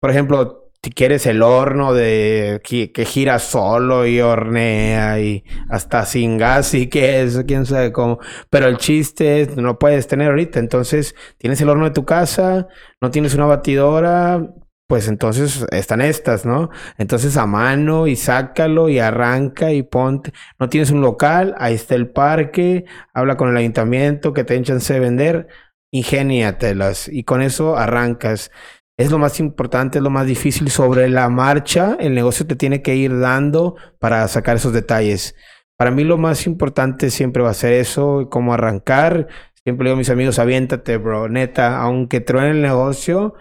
por 0.00 0.10
ejemplo, 0.10 0.64
si 0.84 0.90
quieres 0.90 1.24
el 1.24 1.40
horno 1.40 1.94
de 1.94 2.60
que, 2.62 3.04
gira 3.06 3.38
solo 3.38 4.06
y 4.06 4.20
hornea 4.20 5.18
y 5.18 5.42
hasta 5.70 6.04
sin 6.04 6.36
gas 6.36 6.74
y 6.74 6.88
que 6.88 7.22
eso, 7.22 7.46
quién 7.46 7.64
sabe 7.64 7.90
cómo. 7.90 8.18
Pero 8.50 8.68
el 8.68 8.76
chiste 8.76 9.40
es, 9.40 9.56
no 9.56 9.78
puedes 9.78 10.06
tener 10.06 10.28
ahorita. 10.28 10.58
Entonces, 10.58 11.14
tienes 11.38 11.58
el 11.62 11.70
horno 11.70 11.86
de 11.86 11.92
tu 11.92 12.04
casa, 12.04 12.68
no 13.00 13.10
tienes 13.10 13.34
una 13.34 13.46
batidora, 13.46 14.46
pues 14.86 15.08
entonces 15.08 15.66
están 15.72 16.00
estas, 16.00 16.44
¿no? 16.44 16.70
Entonces 16.98 17.36
a 17.36 17.46
mano 17.46 18.06
y 18.06 18.16
sácalo 18.16 18.88
y 18.88 18.98
arranca 18.98 19.72
y 19.72 19.82
ponte. 19.82 20.32
No 20.58 20.68
tienes 20.68 20.90
un 20.90 21.00
local, 21.00 21.54
ahí 21.58 21.74
está 21.74 21.94
el 21.94 22.10
parque, 22.10 22.84
habla 23.12 23.36
con 23.36 23.48
el 23.48 23.56
ayuntamiento 23.56 24.32
que 24.32 24.44
te 24.44 24.54
den 24.54 24.64
chance 24.64 24.92
de 24.92 25.00
vender 25.00 25.48
ingéniatelas 25.90 27.08
y 27.08 27.24
con 27.24 27.40
eso 27.40 27.76
arrancas. 27.76 28.50
Es 28.96 29.10
lo 29.10 29.18
más 29.18 29.40
importante, 29.40 29.98
es 29.98 30.04
lo 30.04 30.10
más 30.10 30.26
difícil. 30.26 30.70
Sobre 30.70 31.08
la 31.08 31.28
marcha, 31.28 31.96
el 31.98 32.14
negocio 32.14 32.46
te 32.46 32.56
tiene 32.56 32.82
que 32.82 32.94
ir 32.94 33.18
dando 33.18 33.76
para 33.98 34.26
sacar 34.28 34.56
esos 34.56 34.72
detalles. 34.72 35.34
Para 35.76 35.90
mí 35.90 36.04
lo 36.04 36.18
más 36.18 36.46
importante 36.46 37.10
siempre 37.10 37.42
va 37.42 37.50
a 37.50 37.54
ser 37.54 37.72
eso, 37.72 38.28
cómo 38.30 38.54
arrancar. 38.54 39.28
Siempre 39.64 39.86
digo 39.86 39.94
a 39.94 39.98
mis 39.98 40.10
amigos, 40.10 40.38
aviéntate, 40.38 40.98
bro, 40.98 41.28
neta, 41.28 41.80
aunque 41.80 42.20
truene 42.20 42.50
el 42.50 42.62
negocio, 42.62 43.34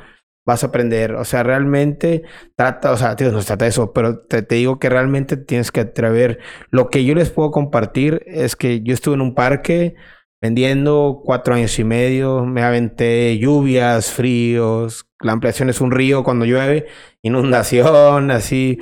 vas 0.45 0.63
a 0.63 0.67
aprender. 0.67 1.15
O 1.15 1.25
sea, 1.25 1.43
realmente 1.43 2.23
trata, 2.56 2.91
o 2.91 2.97
sea, 2.97 3.15
tío, 3.15 3.32
no 3.32 3.41
se 3.41 3.47
trata 3.47 3.65
de 3.65 3.69
eso, 3.69 3.93
pero 3.93 4.19
te, 4.19 4.43
te, 4.43 4.56
digo 4.56 4.79
que 4.79 4.89
realmente 4.89 5.38
tienes 5.38 5.71
que 5.71 5.82
atrever. 5.82 6.39
Lo 6.69 6.89
que 6.89 7.06
yo 7.06 7.15
les 7.15 7.29
puedo 7.29 7.51
compartir 7.51 8.23
es 8.25 8.56
que 8.56 8.82
yo 8.82 8.93
estuve 8.93 9.15
en 9.15 9.21
un 9.21 9.36
parque 9.36 9.95
vendiendo 10.41 11.21
cuatro 11.23 11.53
años 11.53 11.79
y 11.79 11.86
medio, 11.86 12.45
me 12.45 12.63
aventé 12.63 13.38
lluvias, 13.38 14.12
fríos, 14.12 15.08
la 15.21 15.32
ampliación 15.32 15.69
es 15.69 15.79
un 15.79 15.91
río 15.91 16.25
cuando 16.25 16.43
llueve, 16.43 16.88
inundación, 17.21 18.29
así, 18.29 18.79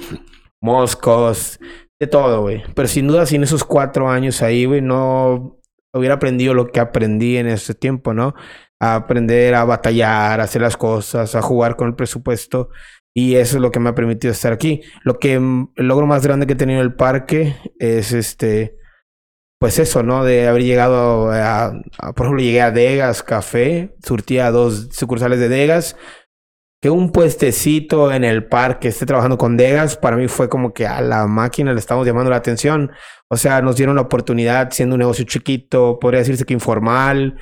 moscos, 0.60 1.60
de 2.00 2.08
todo, 2.08 2.42
güey. 2.42 2.64
Pero 2.74 2.88
sin 2.88 3.08
duda, 3.08 3.28
sin 3.28 3.44
esos 3.44 3.64
cuatro 3.64 4.10
años 4.10 4.42
ahí, 4.42 4.66
güey, 4.66 4.82
no, 4.82 5.60
hubiera 5.94 6.16
aprendido 6.16 6.56
lo 6.56 6.72
que 6.72 6.80
aprendí 6.80 7.38
en 7.38 7.46
ese 7.48 7.76
tiempo, 7.76 8.14
¿no? 8.14 8.34
A 8.82 8.96
aprender 8.96 9.56
a 9.56 9.64
batallar, 9.64 10.42
a 10.42 10.44
hacer 10.44 10.62
las 10.62 10.76
cosas, 10.76 11.36
a 11.36 11.42
jugar 11.42 11.76
con 11.78 11.88
el 11.88 11.96
presupuesto. 11.96 12.70
Y 13.14 13.36
eso 13.36 13.58
es 13.58 13.62
lo 13.62 13.72
que 13.72 13.80
me 13.80 13.90
ha 13.90 13.96
permitido 13.96 14.32
estar 14.32 14.54
aquí. 14.54 14.82
Lo 15.04 15.20
que 15.20 15.40
mm, 15.40 15.74
el 15.76 15.88
logro 15.88 16.08
más 16.08 16.26
grande 16.26 16.48
que 16.48 16.54
he 16.54 16.56
tenido 16.58 16.80
en 16.80 16.86
el 16.86 16.96
parque 16.96 17.56
es 17.80 18.12
este, 18.14 18.78
pues 19.62 19.78
eso, 19.78 20.02
¿no? 20.02 20.24
De 20.26 20.48
haber 20.48 20.64
llegado 20.64 21.32
a, 21.32 21.72
por 22.16 22.26
ejemplo, 22.26 22.44
llegué 22.44 22.64
a 22.64 22.72
Degas 22.72 23.22
Café, 23.22 23.96
surtía 24.04 24.50
dos 24.50 24.90
sucursales 24.92 25.40
de 25.40 25.50
Degas. 25.50 25.96
Que 26.82 26.90
un 26.90 27.12
puestecito 27.12 28.12
en 28.12 28.24
el 28.24 28.48
parque 28.48 28.88
esté 28.88 29.06
trabajando 29.06 29.38
con 29.38 29.58
Degas, 29.58 29.98
para 29.98 30.18
mí 30.18 30.28
fue 30.28 30.50
como 30.50 30.74
que 30.74 30.88
a 30.88 31.00
la 31.02 31.28
máquina 31.28 31.74
le 31.74 31.80
estamos 31.80 32.08
llamando 32.08 32.32
la 32.32 32.38
atención. 32.38 32.92
O 33.30 33.38
sea, 33.38 33.62
nos 33.62 33.76
dieron 33.76 33.96
la 33.98 34.02
oportunidad 34.02 34.72
siendo 34.72 34.96
un 34.96 35.00
negocio 35.00 35.26
chiquito, 35.26 36.00
podría 36.00 36.22
decirse 36.22 36.44
que 36.44 36.54
informal. 36.56 37.38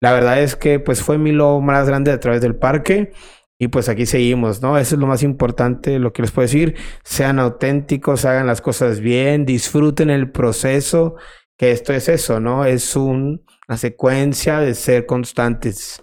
La 0.00 0.12
verdad 0.12 0.42
es 0.42 0.56
que 0.56 0.78
pues 0.80 1.02
fue 1.02 1.18
mi 1.18 1.32
logro 1.32 1.60
más 1.60 1.86
grande 1.86 2.12
a 2.12 2.20
través 2.20 2.40
del 2.40 2.56
parque. 2.56 3.12
Y 3.58 3.68
pues 3.68 3.88
aquí 3.88 4.04
seguimos, 4.04 4.60
¿no? 4.60 4.76
Eso 4.76 4.96
es 4.96 5.00
lo 5.00 5.06
más 5.06 5.22
importante, 5.22 5.98
lo 5.98 6.12
que 6.12 6.20
les 6.22 6.30
puedo 6.30 6.44
decir. 6.44 6.76
Sean 7.04 7.38
auténticos, 7.38 8.26
hagan 8.26 8.46
las 8.46 8.60
cosas 8.60 9.00
bien, 9.00 9.46
disfruten 9.46 10.10
el 10.10 10.30
proceso 10.30 11.16
que 11.56 11.70
esto 11.70 11.92
es 11.92 12.08
eso, 12.08 12.40
¿no? 12.40 12.64
Es 12.64 12.96
una 12.96 13.40
secuencia 13.76 14.60
de 14.60 14.74
ser 14.74 15.06
constantes. 15.06 16.02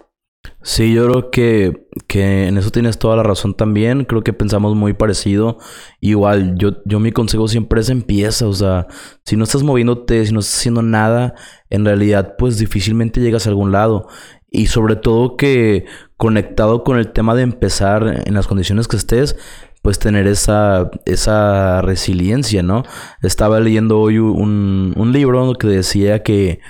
Sí, 0.62 0.94
yo 0.94 1.06
creo 1.06 1.30
que, 1.30 1.86
que 2.06 2.48
en 2.48 2.56
eso 2.56 2.70
tienes 2.70 2.98
toda 2.98 3.16
la 3.16 3.22
razón 3.22 3.54
también. 3.54 4.04
Creo 4.04 4.22
que 4.22 4.32
pensamos 4.32 4.74
muy 4.74 4.94
parecido. 4.94 5.58
Igual, 6.00 6.54
yo, 6.56 6.82
yo 6.86 7.00
mi 7.00 7.12
consejo 7.12 7.48
siempre 7.48 7.80
es 7.80 7.90
empieza. 7.90 8.46
O 8.48 8.52
sea, 8.52 8.86
si 9.24 9.36
no 9.36 9.44
estás 9.44 9.62
moviéndote, 9.62 10.24
si 10.24 10.32
no 10.32 10.40
estás 10.40 10.58
haciendo 10.58 10.82
nada, 10.82 11.34
en 11.68 11.84
realidad, 11.84 12.36
pues 12.38 12.58
difícilmente 12.58 13.20
llegas 13.20 13.46
a 13.46 13.50
algún 13.50 13.72
lado. 13.72 14.08
Y 14.50 14.66
sobre 14.66 14.96
todo 14.96 15.36
que 15.36 15.84
conectado 16.16 16.84
con 16.84 16.98
el 16.98 17.12
tema 17.12 17.34
de 17.34 17.42
empezar 17.42 18.22
en 18.24 18.34
las 18.34 18.46
condiciones 18.46 18.88
que 18.88 18.96
estés, 18.96 19.36
pues 19.82 19.98
tener 19.98 20.26
esa, 20.26 20.90
esa 21.04 21.82
resiliencia, 21.82 22.62
¿no? 22.62 22.84
Estaba 23.22 23.60
leyendo 23.60 24.00
hoy 24.00 24.18
un, 24.18 24.94
un 24.96 25.12
libro 25.12 25.52
que 25.54 25.66
decía 25.66 26.22
que 26.22 26.60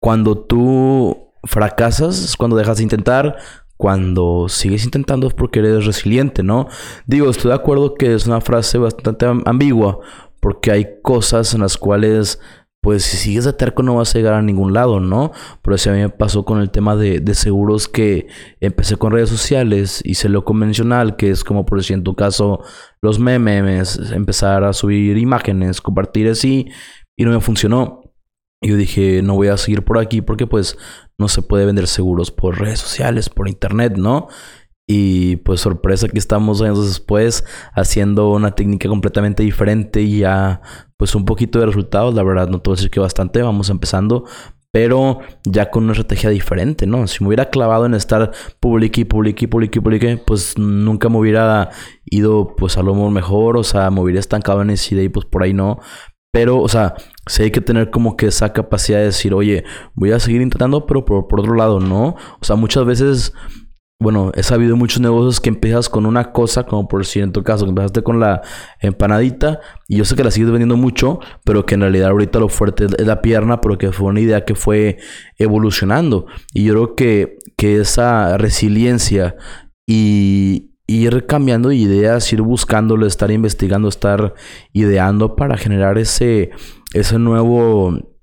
cuando 0.00 0.36
tú 0.36 1.25
fracasas 1.46 2.22
es 2.22 2.36
cuando 2.36 2.56
dejas 2.56 2.78
de 2.78 2.84
intentar, 2.84 3.36
cuando 3.76 4.48
sigues 4.48 4.84
intentando 4.84 5.26
es 5.26 5.34
porque 5.34 5.58
eres 5.58 5.86
resiliente, 5.86 6.42
¿no? 6.42 6.68
Digo, 7.06 7.28
estoy 7.30 7.50
de 7.50 7.56
acuerdo 7.56 7.94
que 7.94 8.14
es 8.14 8.26
una 8.26 8.40
frase 8.40 8.78
bastante 8.78 9.26
ambigua, 9.44 9.98
porque 10.40 10.70
hay 10.70 10.86
cosas 11.02 11.54
en 11.54 11.60
las 11.60 11.76
cuales 11.76 12.40
pues 12.86 13.02
si 13.02 13.16
sigues 13.16 13.44
de 13.44 13.52
terco 13.52 13.82
no 13.82 13.96
vas 13.96 14.14
a 14.14 14.18
llegar 14.18 14.34
a 14.34 14.42
ningún 14.42 14.72
lado, 14.72 15.00
¿no? 15.00 15.32
Por 15.60 15.74
eso 15.74 15.90
a 15.90 15.92
mí 15.92 15.98
me 15.98 16.08
pasó 16.08 16.44
con 16.44 16.60
el 16.60 16.70
tema 16.70 16.94
de, 16.94 17.20
seguros 17.34 17.88
que 17.88 18.28
empecé 18.60 18.94
con 18.94 19.10
redes 19.10 19.28
sociales, 19.28 20.02
hice 20.04 20.28
lo 20.28 20.44
convencional, 20.44 21.16
que 21.16 21.32
es 21.32 21.42
como 21.42 21.66
por 21.66 21.78
decir 21.78 21.94
en 21.94 22.04
tu 22.04 22.14
caso 22.14 22.62
los 23.02 23.18
memes, 23.18 23.98
empezar 24.12 24.62
a 24.62 24.72
subir 24.72 25.18
imágenes, 25.18 25.80
compartir 25.80 26.28
así, 26.28 26.68
y 27.16 27.24
no 27.24 27.32
me 27.32 27.40
funcionó. 27.40 28.02
Yo 28.62 28.76
dije, 28.76 29.22
no 29.22 29.34
voy 29.34 29.48
a 29.48 29.56
seguir 29.56 29.84
por 29.84 29.98
aquí 29.98 30.22
porque 30.22 30.46
pues 30.46 30.78
no 31.18 31.28
se 31.28 31.42
puede 31.42 31.66
vender 31.66 31.86
seguros 31.86 32.30
por 32.30 32.58
redes 32.58 32.80
sociales, 32.80 33.28
por 33.28 33.48
internet, 33.48 33.96
¿no? 33.96 34.28
Y 34.88 35.36
pues 35.36 35.60
sorpresa 35.60 36.08
que 36.08 36.18
estamos 36.18 36.62
años 36.62 36.86
después 36.86 37.44
haciendo 37.74 38.30
una 38.30 38.54
técnica 38.54 38.88
completamente 38.88 39.42
diferente 39.42 40.00
y 40.02 40.20
ya 40.20 40.62
pues 40.96 41.14
un 41.14 41.24
poquito 41.24 41.58
de 41.58 41.66
resultados, 41.66 42.14
la 42.14 42.22
verdad 42.22 42.48
no 42.48 42.60
te 42.60 42.70
voy 42.70 42.74
a 42.74 42.76
decir 42.76 42.90
que 42.90 43.00
bastante, 43.00 43.42
vamos 43.42 43.68
empezando, 43.68 44.24
pero 44.70 45.20
ya 45.44 45.70
con 45.70 45.84
una 45.84 45.92
estrategia 45.92 46.30
diferente, 46.30 46.86
¿no? 46.86 47.06
Si 47.06 47.22
me 47.24 47.28
hubiera 47.28 47.50
clavado 47.50 47.86
en 47.86 47.94
estar 47.94 48.30
publique 48.60 49.00
y 49.00 49.04
publique 49.04 49.46
y 49.46 49.48
publique 49.48 49.78
y 49.78 49.82
publique, 49.82 50.16
pues 50.18 50.56
nunca 50.56 51.08
me 51.08 51.18
hubiera 51.18 51.70
ido 52.04 52.54
pues 52.56 52.78
a 52.78 52.82
lo 52.82 52.94
mejor, 53.10 53.56
o 53.56 53.64
sea, 53.64 53.90
me 53.90 54.00
hubiera 54.00 54.20
estancado 54.20 54.62
en 54.62 54.70
esa 54.70 54.94
idea 54.94 55.04
y 55.04 55.08
pues 55.08 55.26
por 55.26 55.42
ahí 55.42 55.52
no. 55.52 55.80
Pero, 56.36 56.60
o 56.60 56.68
sea, 56.68 56.94
sí 57.26 57.44
hay 57.44 57.50
que 57.50 57.62
tener 57.62 57.88
como 57.88 58.14
que 58.14 58.26
esa 58.26 58.52
capacidad 58.52 58.98
de 58.98 59.06
decir, 59.06 59.32
oye, 59.32 59.64
voy 59.94 60.12
a 60.12 60.20
seguir 60.20 60.42
intentando, 60.42 60.84
pero 60.84 61.02
por, 61.02 61.28
por 61.28 61.40
otro 61.40 61.54
lado, 61.54 61.80
no. 61.80 62.08
O 62.08 62.44
sea, 62.44 62.56
muchas 62.56 62.84
veces 62.84 63.32
bueno, 63.98 64.32
he 64.34 64.42
sabido 64.42 64.76
muchos 64.76 65.00
negocios 65.00 65.40
que 65.40 65.48
empiezas 65.48 65.88
con 65.88 66.04
una 66.04 66.32
cosa, 66.32 66.64
como 66.64 66.88
por 66.88 67.06
si 67.06 67.20
en 67.20 67.32
tu 67.32 67.42
caso, 67.42 67.64
que 67.64 67.70
empezaste 67.70 68.02
con 68.02 68.20
la 68.20 68.42
empanadita, 68.80 69.60
y 69.88 69.96
yo 69.96 70.04
sé 70.04 70.14
que 70.14 70.24
la 70.24 70.30
sigues 70.30 70.50
vendiendo 70.50 70.76
mucho, 70.76 71.20
pero 71.42 71.64
que 71.64 71.76
en 71.76 71.80
realidad 71.80 72.10
ahorita 72.10 72.38
lo 72.38 72.50
fuerte 72.50 72.84
es 72.84 73.06
la 73.06 73.22
pierna, 73.22 73.62
pero 73.62 73.78
que 73.78 73.92
fue 73.92 74.08
una 74.08 74.20
idea 74.20 74.44
que 74.44 74.54
fue 74.54 74.98
evolucionando. 75.38 76.26
Y 76.52 76.64
yo 76.64 76.74
creo 76.74 76.96
que, 76.96 77.38
que 77.56 77.80
esa 77.80 78.36
resiliencia 78.36 79.36
y 79.86 80.75
ir 80.86 81.26
cambiando 81.26 81.72
ideas, 81.72 82.32
ir 82.32 82.42
buscándolo, 82.42 83.06
estar 83.06 83.30
investigando, 83.30 83.88
estar 83.88 84.34
ideando 84.72 85.36
para 85.36 85.56
generar 85.56 85.98
ese, 85.98 86.50
ese 86.94 87.18
nuevo 87.18 88.16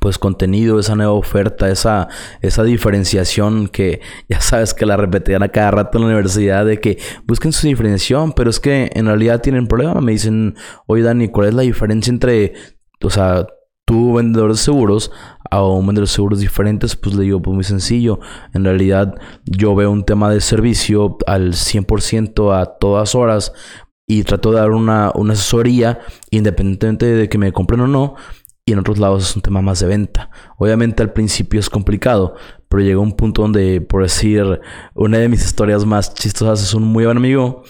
pues 0.00 0.18
contenido, 0.18 0.78
esa 0.78 0.94
nueva 0.94 1.12
oferta, 1.12 1.70
esa, 1.70 2.08
esa 2.40 2.62
diferenciación 2.62 3.68
que 3.68 4.00
ya 4.28 4.40
sabes 4.40 4.74
que 4.74 4.86
la 4.86 4.96
repetían 4.96 5.42
a 5.42 5.48
cada 5.48 5.70
rato 5.70 5.98
en 5.98 6.02
la 6.02 6.08
universidad 6.08 6.64
de 6.66 6.80
que 6.80 6.98
busquen 7.26 7.52
su 7.52 7.66
diferenciación, 7.66 8.32
pero 8.32 8.50
es 8.50 8.60
que 8.60 8.90
en 8.94 9.06
realidad 9.06 9.40
tienen 9.40 9.66
problema. 9.66 10.00
Me 10.00 10.12
dicen, 10.12 10.56
oye 10.86 11.02
Dani, 11.02 11.28
¿cuál 11.28 11.48
es 11.48 11.54
la 11.54 11.62
diferencia 11.62 12.10
entre, 12.10 12.54
o 13.02 13.10
sea, 13.10 13.46
tú 13.88 14.12
vendedor 14.12 14.50
de 14.50 14.58
seguros 14.58 15.10
a 15.50 15.64
un 15.64 15.86
vendedor 15.86 16.06
de 16.06 16.12
seguros 16.12 16.40
diferentes? 16.40 16.94
Pues 16.94 17.14
le 17.14 17.24
digo, 17.24 17.40
pues 17.40 17.54
muy 17.54 17.64
sencillo. 17.64 18.20
En 18.52 18.64
realidad 18.64 19.14
yo 19.46 19.74
veo 19.74 19.90
un 19.90 20.04
tema 20.04 20.30
de 20.30 20.42
servicio 20.42 21.16
al 21.26 21.54
100% 21.54 22.54
a 22.54 22.66
todas 22.78 23.14
horas 23.14 23.54
y 24.06 24.24
trato 24.24 24.52
de 24.52 24.58
dar 24.58 24.72
una, 24.72 25.10
una 25.14 25.32
asesoría 25.32 26.00
independientemente 26.30 27.06
de 27.06 27.28
que 27.30 27.38
me 27.38 27.50
compren 27.52 27.80
o 27.80 27.86
no 27.86 28.14
y 28.66 28.72
en 28.72 28.78
otros 28.78 28.98
lados 28.98 29.30
es 29.30 29.34
un 29.36 29.40
tema 29.40 29.62
más 29.62 29.80
de 29.80 29.86
venta. 29.86 30.30
Obviamente 30.58 31.02
al 31.02 31.14
principio 31.14 31.58
es 31.58 31.70
complicado, 31.70 32.34
pero 32.68 32.82
llegó 32.82 33.00
un 33.00 33.16
punto 33.16 33.40
donde, 33.40 33.80
por 33.80 34.02
decir, 34.02 34.60
una 34.94 35.16
de 35.16 35.30
mis 35.30 35.42
historias 35.42 35.86
más 35.86 36.12
chistosas 36.12 36.62
es 36.62 36.74
un 36.74 36.82
muy 36.82 37.06
buen 37.06 37.16
amigo 37.16 37.62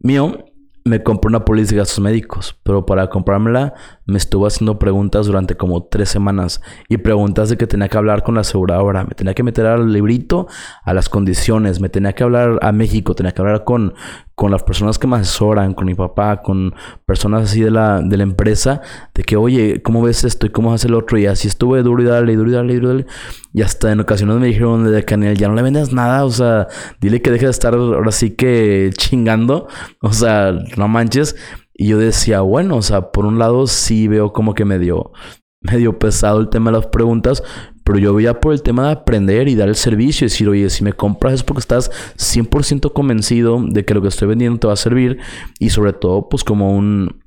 mío 0.00 0.46
me 0.88 1.02
compré 1.02 1.28
una 1.28 1.44
póliza 1.44 1.70
de 1.70 1.78
gastos 1.78 2.00
médicos, 2.00 2.58
pero 2.62 2.84
para 2.86 3.08
comprármela 3.08 3.74
me 4.08 4.16
estuvo 4.16 4.46
haciendo 4.46 4.78
preguntas 4.78 5.26
durante 5.26 5.54
como 5.54 5.84
tres 5.84 6.08
semanas 6.08 6.62
y 6.88 6.96
preguntas 6.96 7.50
de 7.50 7.58
que 7.58 7.66
tenía 7.66 7.88
que 7.88 7.98
hablar 7.98 8.22
con 8.22 8.34
la 8.34 8.40
aseguradora, 8.40 9.04
me 9.04 9.14
tenía 9.14 9.34
que 9.34 9.42
meter 9.42 9.66
al 9.66 9.92
librito, 9.92 10.48
a 10.82 10.94
las 10.94 11.10
condiciones, 11.10 11.80
me 11.80 11.90
tenía 11.90 12.14
que 12.14 12.24
hablar 12.24 12.58
a 12.62 12.72
México, 12.72 13.14
tenía 13.14 13.32
que 13.32 13.42
hablar 13.42 13.64
con, 13.64 13.94
con 14.34 14.50
las 14.50 14.62
personas 14.62 14.98
que 14.98 15.06
me 15.06 15.16
asesoran, 15.16 15.74
con 15.74 15.86
mi 15.86 15.94
papá, 15.94 16.40
con 16.40 16.74
personas 17.04 17.50
así 17.50 17.60
de 17.60 17.70
la, 17.70 18.00
de 18.00 18.16
la 18.16 18.22
empresa, 18.22 18.80
de 19.14 19.24
que, 19.24 19.36
oye, 19.36 19.82
¿cómo 19.82 20.00
ves 20.00 20.24
esto 20.24 20.46
y 20.46 20.50
cómo 20.50 20.72
hace 20.72 20.88
el 20.88 20.94
otro? 20.94 21.18
Y 21.18 21.26
así 21.26 21.48
estuve 21.48 21.82
duro 21.82 22.02
y 22.02 22.06
dale, 22.06 22.34
duro 22.34 22.48
y 22.50 22.54
dale, 22.54 22.74
duro 22.76 22.86
y 22.86 23.02
dale. 23.02 23.06
Y 23.52 23.62
hasta 23.62 23.92
en 23.92 24.00
ocasiones 24.00 24.36
me 24.36 24.46
dijeron 24.46 24.90
de 24.90 25.04
Canel, 25.04 25.36
ya 25.36 25.48
no 25.48 25.54
le 25.54 25.62
vendes 25.62 25.92
nada, 25.92 26.24
o 26.24 26.30
sea, 26.30 26.68
dile 27.00 27.20
que 27.20 27.30
deje 27.30 27.46
de 27.46 27.50
estar 27.50 27.74
ahora 27.74 28.12
sí 28.12 28.30
que 28.30 28.90
chingando, 28.96 29.68
o 30.00 30.12
sea, 30.12 30.52
no 30.78 30.88
manches. 30.88 31.36
Y 31.74 31.88
yo 31.88 31.98
decía, 31.98 32.40
bueno, 32.40 32.76
o 32.76 32.82
sea, 32.82 33.12
por 33.12 33.26
un 33.26 33.38
lado 33.38 33.66
sí 33.66 34.08
veo 34.08 34.32
como 34.32 34.54
que 34.54 34.64
me 34.64 34.78
dio, 34.78 35.12
medio 35.60 35.98
pesado 35.98 36.40
el 36.40 36.48
tema 36.48 36.70
de 36.70 36.78
las 36.78 36.86
preguntas, 36.86 37.42
pero 37.84 37.98
yo 37.98 38.14
veía 38.14 38.40
por 38.40 38.52
el 38.52 38.62
tema 38.62 38.86
de 38.86 38.92
aprender 38.92 39.48
y 39.48 39.54
dar 39.54 39.68
el 39.68 39.74
servicio 39.74 40.24
y 40.24 40.28
decir, 40.28 40.48
oye, 40.48 40.68
si 40.70 40.84
me 40.84 40.92
compras 40.92 41.34
es 41.34 41.42
porque 41.42 41.60
estás 41.60 41.90
100% 42.16 42.92
convencido 42.92 43.62
de 43.66 43.84
que 43.84 43.94
lo 43.94 44.02
que 44.02 44.08
estoy 44.08 44.28
vendiendo 44.28 44.58
te 44.58 44.66
va 44.66 44.74
a 44.74 44.76
servir 44.76 45.18
y 45.58 45.70
sobre 45.70 45.92
todo 45.92 46.28
pues 46.28 46.44
como 46.44 46.76
un 46.76 47.22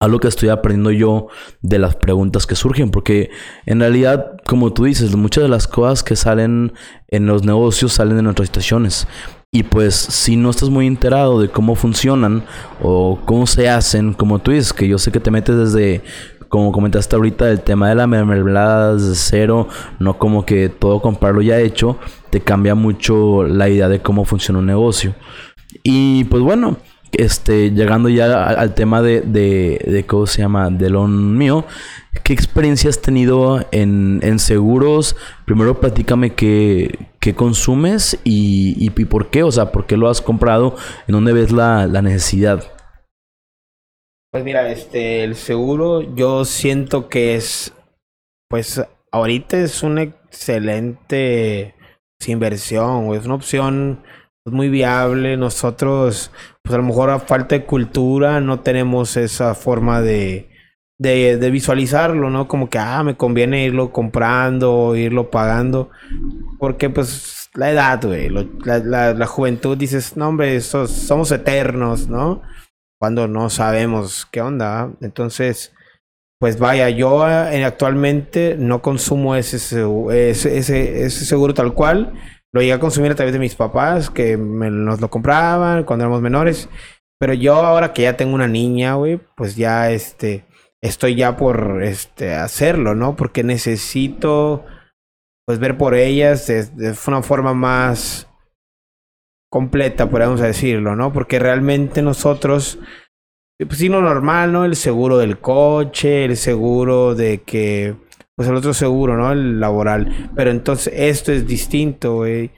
algo 0.00 0.18
que 0.18 0.26
estoy 0.26 0.48
aprendiendo 0.48 0.90
yo 0.90 1.28
de 1.60 1.78
las 1.78 1.94
preguntas 1.94 2.44
que 2.44 2.56
surgen, 2.56 2.90
porque 2.90 3.30
en 3.66 3.78
realidad, 3.78 4.32
como 4.44 4.72
tú 4.72 4.82
dices, 4.82 5.14
muchas 5.14 5.44
de 5.44 5.48
las 5.48 5.68
cosas 5.68 6.02
que 6.02 6.16
salen 6.16 6.72
en 7.06 7.26
los 7.26 7.44
negocios 7.44 7.92
salen 7.92 8.16
de 8.16 8.22
nuestras 8.24 8.48
situaciones. 8.48 9.06
Y 9.54 9.64
pues 9.64 9.94
si 9.94 10.36
no 10.36 10.48
estás 10.48 10.70
muy 10.70 10.86
enterado 10.86 11.38
de 11.38 11.50
cómo 11.50 11.74
funcionan 11.74 12.42
o 12.80 13.20
cómo 13.26 13.46
se 13.46 13.68
hacen, 13.68 14.14
como 14.14 14.38
tú 14.38 14.50
dices, 14.50 14.72
que 14.72 14.88
yo 14.88 14.96
sé 14.96 15.12
que 15.12 15.20
te 15.20 15.30
metes 15.30 15.54
desde 15.54 16.02
como 16.48 16.72
comentaste 16.72 17.16
ahorita, 17.16 17.50
el 17.50 17.60
tema 17.60 17.90
de 17.90 17.94
la 17.94 18.06
mermelada 18.06 18.96
de 18.96 19.14
cero, 19.14 19.68
no 19.98 20.16
como 20.16 20.46
que 20.46 20.70
todo 20.70 21.02
comprarlo 21.02 21.42
ya 21.42 21.60
hecho, 21.60 21.98
te 22.30 22.40
cambia 22.40 22.74
mucho 22.74 23.42
la 23.42 23.68
idea 23.68 23.90
de 23.90 24.00
cómo 24.00 24.24
funciona 24.24 24.58
un 24.58 24.66
negocio. 24.66 25.14
Y 25.82 26.24
pues 26.24 26.42
bueno, 26.42 26.78
este, 27.12 27.70
llegando 27.70 28.08
ya 28.08 28.44
al, 28.44 28.74
tema 28.74 29.02
de, 29.02 29.20
de, 29.20 30.04
cómo 30.06 30.26
se 30.26 30.42
llama, 30.42 30.70
de 30.70 30.90
lo 30.90 31.06
mío, 31.06 31.64
¿qué 32.22 32.32
experiencia 32.32 32.90
has 32.90 33.00
tenido 33.00 33.66
en, 33.70 34.38
seguros? 34.38 35.16
Primero 35.44 35.78
platícame 35.80 36.34
qué, 36.34 37.08
qué 37.20 37.34
consumes 37.34 38.18
y, 38.24 38.76
y, 38.78 38.90
por 39.04 39.30
qué, 39.30 39.42
o 39.42 39.52
sea, 39.52 39.72
por 39.72 39.86
qué 39.86 39.96
lo 39.96 40.08
has 40.08 40.20
comprado, 40.20 40.76
en 41.06 41.12
dónde 41.12 41.32
ves 41.32 41.52
la, 41.52 41.86
la 41.86 42.02
necesidad. 42.02 42.64
Pues 44.30 44.44
mira, 44.44 44.70
este, 44.70 45.24
el 45.24 45.36
seguro 45.36 46.14
yo 46.14 46.46
siento 46.46 47.10
que 47.10 47.34
es, 47.34 47.74
pues, 48.48 48.82
ahorita 49.12 49.58
es 49.58 49.82
una 49.82 50.02
excelente 50.02 51.74
pues, 52.18 52.28
inversión. 52.28 53.14
Es 53.14 53.26
una 53.26 53.34
opción 53.34 54.02
pues, 54.44 54.54
muy 54.54 54.68
viable. 54.68 55.36
Nosotros, 55.36 56.30
pues 56.62 56.74
a 56.74 56.78
lo 56.78 56.84
mejor 56.84 57.10
a 57.10 57.18
falta 57.20 57.54
de 57.54 57.64
cultura, 57.64 58.40
no 58.40 58.60
tenemos 58.60 59.16
esa 59.16 59.54
forma 59.54 60.00
de, 60.00 60.50
de, 60.98 61.36
de 61.36 61.50
visualizarlo, 61.50 62.30
¿no? 62.30 62.48
Como 62.48 62.68
que, 62.68 62.78
ah, 62.78 63.02
me 63.02 63.16
conviene 63.16 63.64
irlo 63.64 63.92
comprando, 63.92 64.96
irlo 64.96 65.30
pagando. 65.30 65.90
Porque, 66.58 66.90
pues, 66.90 67.50
la 67.54 67.70
edad, 67.70 68.02
güey, 68.02 68.28
la, 68.30 68.78
la, 68.78 69.14
la, 69.14 69.26
juventud, 69.26 69.76
dices, 69.76 70.16
no, 70.16 70.28
hombre, 70.28 70.60
somos 70.60 71.30
eternos, 71.32 72.08
¿no? 72.08 72.42
Cuando 72.98 73.28
no 73.28 73.50
sabemos 73.50 74.26
qué 74.30 74.40
onda. 74.40 74.90
Entonces, 75.00 75.72
pues 76.42 76.58
vaya, 76.58 76.90
yo 76.90 77.24
eh, 77.28 77.64
actualmente 77.64 78.56
no 78.58 78.82
consumo 78.82 79.36
ese, 79.36 79.58
ese, 79.58 80.58
ese, 80.58 81.04
ese, 81.04 81.24
seguro 81.24 81.54
tal 81.54 81.72
cual. 81.72 82.14
Lo 82.52 82.60
llegué 82.60 82.74
a 82.74 82.80
consumir 82.80 83.12
a 83.12 83.14
través 83.14 83.32
de 83.32 83.38
mis 83.38 83.54
papás, 83.54 84.10
que 84.10 84.36
me, 84.36 84.70
nos 84.70 85.00
lo 85.00 85.08
compraban 85.08 85.84
cuando 85.84 86.04
éramos 86.04 86.20
menores. 86.20 86.68
Pero 87.18 87.34
yo 87.34 87.54
ahora 87.54 87.92
que 87.92 88.02
ya 88.02 88.16
tengo 88.16 88.34
una 88.34 88.48
niña, 88.48 88.94
güey, 88.94 89.20
pues 89.36 89.56
ya 89.56 89.90
este, 89.90 90.44
estoy 90.82 91.14
ya 91.14 91.36
por 91.36 91.82
este, 91.82 92.34
hacerlo, 92.34 92.94
¿no? 92.94 93.16
Porque 93.16 93.42
necesito, 93.42 94.64
pues, 95.46 95.58
ver 95.58 95.78
por 95.78 95.94
ellas 95.94 96.46
de, 96.46 96.94
una 97.06 97.22
forma 97.22 97.54
más 97.54 98.28
completa, 99.50 100.10
podríamos 100.10 100.40
decirlo, 100.40 100.96
¿no? 100.96 101.12
Porque 101.12 101.38
realmente 101.38 102.02
nosotros 102.02 102.78
pues 103.66 103.78
sí, 103.78 103.88
lo 103.88 104.00
normal, 104.00 104.52
¿no? 104.52 104.64
El 104.64 104.76
seguro 104.76 105.18
del 105.18 105.38
coche, 105.38 106.24
el 106.24 106.36
seguro 106.36 107.14
de 107.14 107.42
que, 107.42 107.96
pues 108.36 108.48
el 108.48 108.54
otro 108.54 108.74
seguro, 108.74 109.16
¿no? 109.16 109.32
El 109.32 109.60
laboral. 109.60 110.30
Pero 110.34 110.50
entonces 110.50 110.92
esto 110.96 111.32
es 111.32 111.46
distinto, 111.46 112.16
güey. 112.16 112.50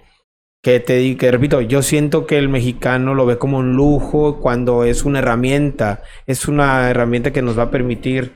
Que 0.62 0.80
te 0.80 1.16
que 1.16 1.30
repito, 1.30 1.60
yo 1.60 1.82
siento 1.82 2.26
que 2.26 2.38
el 2.38 2.48
mexicano 2.48 3.14
lo 3.14 3.26
ve 3.26 3.36
como 3.38 3.58
un 3.58 3.74
lujo 3.74 4.40
cuando 4.40 4.84
es 4.84 5.04
una 5.04 5.18
herramienta. 5.18 6.02
Es 6.26 6.48
una 6.48 6.90
herramienta 6.90 7.32
que 7.32 7.42
nos 7.42 7.58
va 7.58 7.64
a 7.64 7.70
permitir 7.70 8.32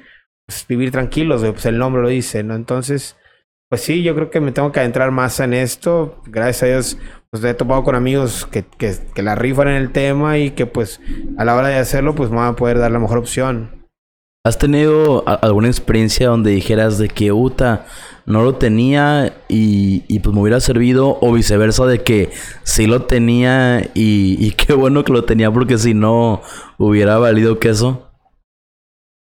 pues, 0.47 0.67
vivir 0.69 0.91
tranquilos, 0.91 1.43
Pues 1.43 1.67
el 1.67 1.79
nombre 1.79 2.03
lo 2.03 2.09
dice, 2.09 2.43
¿no? 2.43 2.55
Entonces, 2.55 3.17
pues 3.69 3.83
sí, 3.83 4.03
yo 4.03 4.15
creo 4.15 4.31
que 4.31 4.41
me 4.41 4.53
tengo 4.53 4.73
que 4.73 4.81
adentrar 4.81 5.11
más 5.11 5.41
en 5.41 5.55
esto. 5.55 6.23
Gracias 6.27 6.63
a 6.63 6.67
Dios, 6.67 6.99
pues 7.31 7.45
he 7.45 7.55
topado 7.55 7.85
con 7.85 7.95
amigos 7.95 8.47
que, 8.47 8.65
que, 8.65 8.95
que, 9.15 9.23
la 9.23 9.35
rifan 9.35 9.69
en 9.69 9.77
el 9.77 9.93
tema 9.93 10.39
y 10.39 10.53
que 10.53 10.67
pues 10.67 11.01
a 11.37 11.45
la 11.45 11.55
hora 11.55 11.69
de 11.69 11.77
hacerlo 11.77 12.15
pues 12.15 12.31
me 12.31 12.37
van 12.37 12.53
a 12.55 12.57
poder 12.57 12.79
dar 12.79 12.91
la 12.91 12.99
mejor 12.99 13.19
opción. 13.19 13.78
¿Has 14.45 14.59
tenido 14.59 15.25
alguna 15.27 15.69
experiencia 15.69 16.29
donde 16.29 16.53
dijeras 16.53 16.97
de 16.99 17.09
que 17.09 17.33
Uta 17.33 17.87
no 18.25 18.43
lo 18.43 18.55
tenía 18.55 19.33
y, 19.49 20.19
pues 20.21 20.35
me 20.35 20.43
hubiera 20.43 20.61
servido 20.61 21.19
o 21.21 21.33
viceversa 21.33 21.87
de 21.87 22.03
que 22.03 22.31
sí 22.63 22.87
lo 22.87 23.03
tenía 23.03 23.81
y, 23.95 24.37
y 24.39 24.51
qué 24.57 24.75
bueno 24.75 25.05
que 25.05 25.13
lo 25.13 25.25
tenía 25.25 25.51
porque 25.51 25.79
si 25.79 25.95
no 25.95 26.43
hubiera 26.79 27.19
valido 27.19 27.59
queso? 27.59 28.11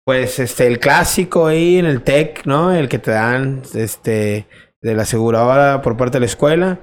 Pues 0.05 0.39
este, 0.41 0.67
el 0.67 0.81
clásico 0.81 1.47
ahí 1.47 1.77
en 1.77 1.87
el 1.87 2.03
TEC, 2.03 2.45
¿no? 2.45 2.73
El 2.73 2.89
que 2.89 2.99
te 2.99 3.13
dan 3.13 3.63
este, 3.75 4.49
de 4.81 4.95
la 4.95 5.03
aseguradora 5.03 5.83
por 5.83 5.97
parte 5.97 6.17
de 6.17 6.21
la 6.21 6.27
escuela 6.27 6.81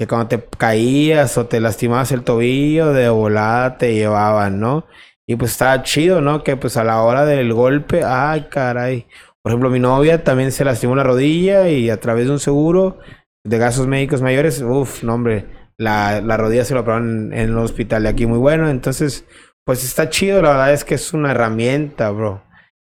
que 0.00 0.06
cuando 0.06 0.28
te 0.28 0.42
caías 0.56 1.36
o 1.36 1.44
te 1.44 1.60
lastimabas 1.60 2.10
el 2.10 2.22
tobillo, 2.22 2.94
de 2.94 3.10
volada 3.10 3.76
te 3.76 3.92
llevaban, 3.92 4.58
¿no? 4.58 4.86
Y 5.30 5.36
pues 5.36 5.52
estaba 5.52 5.80
chido, 5.84 6.20
¿no? 6.20 6.42
Que 6.42 6.56
pues 6.56 6.76
a 6.76 6.82
la 6.82 7.02
hora 7.02 7.24
del 7.24 7.54
golpe, 7.54 8.02
ay, 8.04 8.48
caray. 8.50 9.06
Por 9.40 9.52
ejemplo, 9.52 9.70
mi 9.70 9.78
novia 9.78 10.24
también 10.24 10.50
se 10.50 10.64
lastimó 10.64 10.96
la 10.96 11.04
rodilla 11.04 11.68
y 11.68 11.88
a 11.88 12.00
través 12.00 12.26
de 12.26 12.32
un 12.32 12.40
seguro 12.40 12.98
de 13.44 13.58
gastos 13.58 13.86
médicos 13.86 14.22
mayores, 14.22 14.60
uff, 14.60 15.04
no, 15.04 15.14
hombre, 15.14 15.46
la, 15.78 16.20
la 16.20 16.36
rodilla 16.36 16.64
se 16.64 16.74
lo 16.74 16.80
aprobaron 16.80 17.32
en, 17.32 17.38
en 17.38 17.50
el 17.50 17.58
hospital 17.58 18.02
de 18.02 18.08
aquí 18.08 18.26
muy 18.26 18.38
bueno. 18.38 18.68
Entonces, 18.68 19.24
pues 19.64 19.84
está 19.84 20.08
chido, 20.08 20.42
la 20.42 20.50
verdad 20.50 20.72
es 20.72 20.84
que 20.84 20.96
es 20.96 21.14
una 21.14 21.30
herramienta, 21.30 22.10
bro. 22.10 22.42